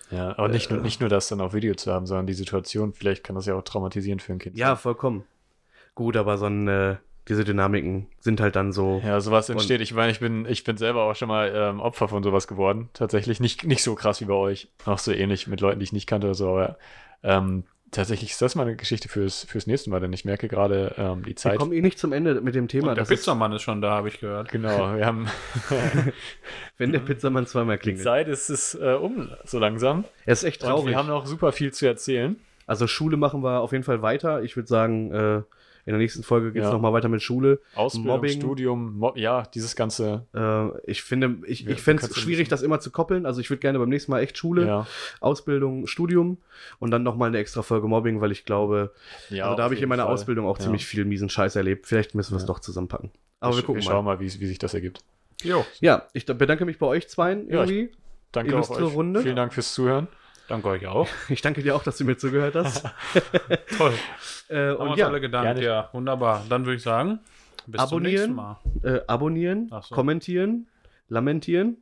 [0.10, 0.38] ja.
[0.38, 0.76] Aber nicht, Äh.
[0.76, 3.46] nur, nicht nur das dann auf Video zu haben, sondern die Situation, vielleicht kann das
[3.46, 5.26] ja auch traumatisierend für ein Kind Ja, vollkommen.
[5.96, 6.96] Gut, aber so ein, äh,
[7.28, 9.02] diese Dynamiken sind halt dann so.
[9.06, 9.82] Ja, sowas entsteht.
[9.82, 12.90] Ich meine, ich bin, ich bin selber auch schon mal ähm, Opfer von sowas geworden.
[12.94, 14.70] Tatsächlich nicht, nicht so krass wie bei euch.
[14.86, 16.50] Auch so ähnlich mit Leuten, die ich nicht kannte oder so.
[16.50, 16.78] Aber
[17.24, 20.94] ähm, tatsächlich ist das mal eine Geschichte fürs, fürs nächste Mal, denn ich merke gerade
[20.98, 21.58] ähm, die Wir Zeit.
[21.60, 22.90] kommen eh nicht zum Ende mit dem Thema.
[22.90, 24.50] und der das ist, Pizzamann ist schon da, habe ich gehört.
[24.50, 25.28] Genau, wir haben
[26.78, 28.04] wenn der Pizzamann zweimal die klingelt.
[28.04, 30.06] Zeit, ist es äh, um so langsam.
[30.26, 30.88] Er ist echt Und traurig.
[30.90, 32.36] wir haben noch super viel zu erzählen.
[32.66, 34.44] Also Schule machen wir auf jeden Fall weiter.
[34.44, 35.42] Ich würde sagen, äh,
[35.88, 36.74] in der nächsten Folge geht es Ja.
[36.74, 37.60] nochmal weiter mit Schule.
[37.74, 38.40] Ausbildung, Mobbing.
[38.40, 40.26] Studium, Mob ja, dieses ganze.
[40.36, 43.26] Äh, ich finde, ich, Wir- ich fände es schwierig, das immer zu koppeln.
[43.26, 44.86] Also ich würde gerne beim nächsten Mal echt Schule, Ja,
[45.22, 46.38] Ausbildung, Studium
[46.80, 48.92] und dann nochmal eine extra Folge Mobbing, weil ich glaube,
[49.30, 50.14] ja, also da habe ich in meiner Fall.
[50.14, 50.66] Ausbildung auch Ja.
[50.66, 51.88] ziemlich viel miesen Scheiß erlebt.
[51.88, 52.48] Vielleicht müssen wir es Ja.
[52.48, 53.10] doch zusammenpacken.
[53.40, 53.92] Aber wir, wir, gucken wir mal.
[53.96, 55.00] schauen mal, wie, wie sich das ergibt.
[55.44, 57.96] Jo, Ja, ich da- bedanke mich bei euch zweien Ja, ich- irgendwie.
[58.34, 58.94] Danke auch Illustre euch.
[58.94, 59.22] Runde.
[59.22, 60.08] Vielen Dank fürs Zuhören.
[60.48, 61.08] Danke euch auch.
[61.30, 62.84] Ich danke dir auch, dass du mir zugehört hast.
[63.78, 63.94] Toll.
[64.50, 65.62] äh, und ja, alle gedankt.
[65.62, 66.44] Ja, wunderbar.
[66.50, 67.20] Dann würde ich sagen,
[67.66, 68.36] bis Abonnieren.
[68.36, 68.98] zum nächsten Mal.
[68.98, 69.96] äh, abonnieren, so.
[69.96, 70.68] kommentieren,
[71.10, 71.78] lamentieren.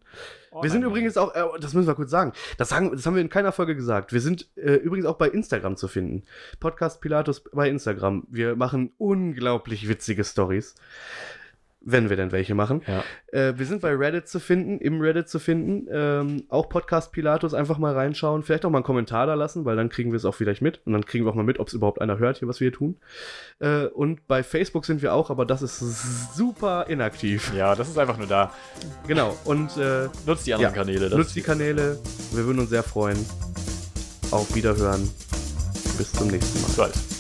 [0.62, 3.22] Wir sind übrigens auch, äh, das müssen wir kurz sagen, das, sagen, das haben wir
[3.22, 4.14] in keiner Folge gesagt.
[4.14, 6.24] Wir sind äh, übrigens auch bei Instagram zu finden.
[6.60, 8.26] Podcast Pilatus bei Instagram.
[8.30, 10.76] Wir machen unglaublich witzige Stories.
[11.88, 12.82] Wenn wir denn welche machen.
[12.88, 13.04] Ja.
[13.32, 15.88] Äh, wir sind bei Reddit zu finden, im Reddit zu finden.
[15.92, 18.42] Ähm, auch Podcast Pilatus einfach mal reinschauen.
[18.42, 20.82] Vielleicht auch mal einen Kommentar da lassen, weil dann kriegen wir es auch vielleicht mit.
[20.86, 22.70] Und dann kriegen wir auch mal mit, ob es überhaupt einer hört hier, was wir
[22.70, 22.98] hier tun.
[23.60, 27.54] Äh, und bei Facebook sind wir auch, aber das ist super inaktiv.
[27.56, 28.52] Ja, das ist einfach nur da.
[29.08, 29.38] Genau.
[29.46, 31.10] Und äh, Nutzt die anderen Ja, Kanäle.
[31.16, 32.00] nutzt die Kanäle.
[32.34, 33.18] Wir würden uns sehr freuen.
[34.32, 35.08] Auf Wiederhören.
[36.00, 36.88] Bis zum nächsten Mal.
[36.90, 37.15] bald.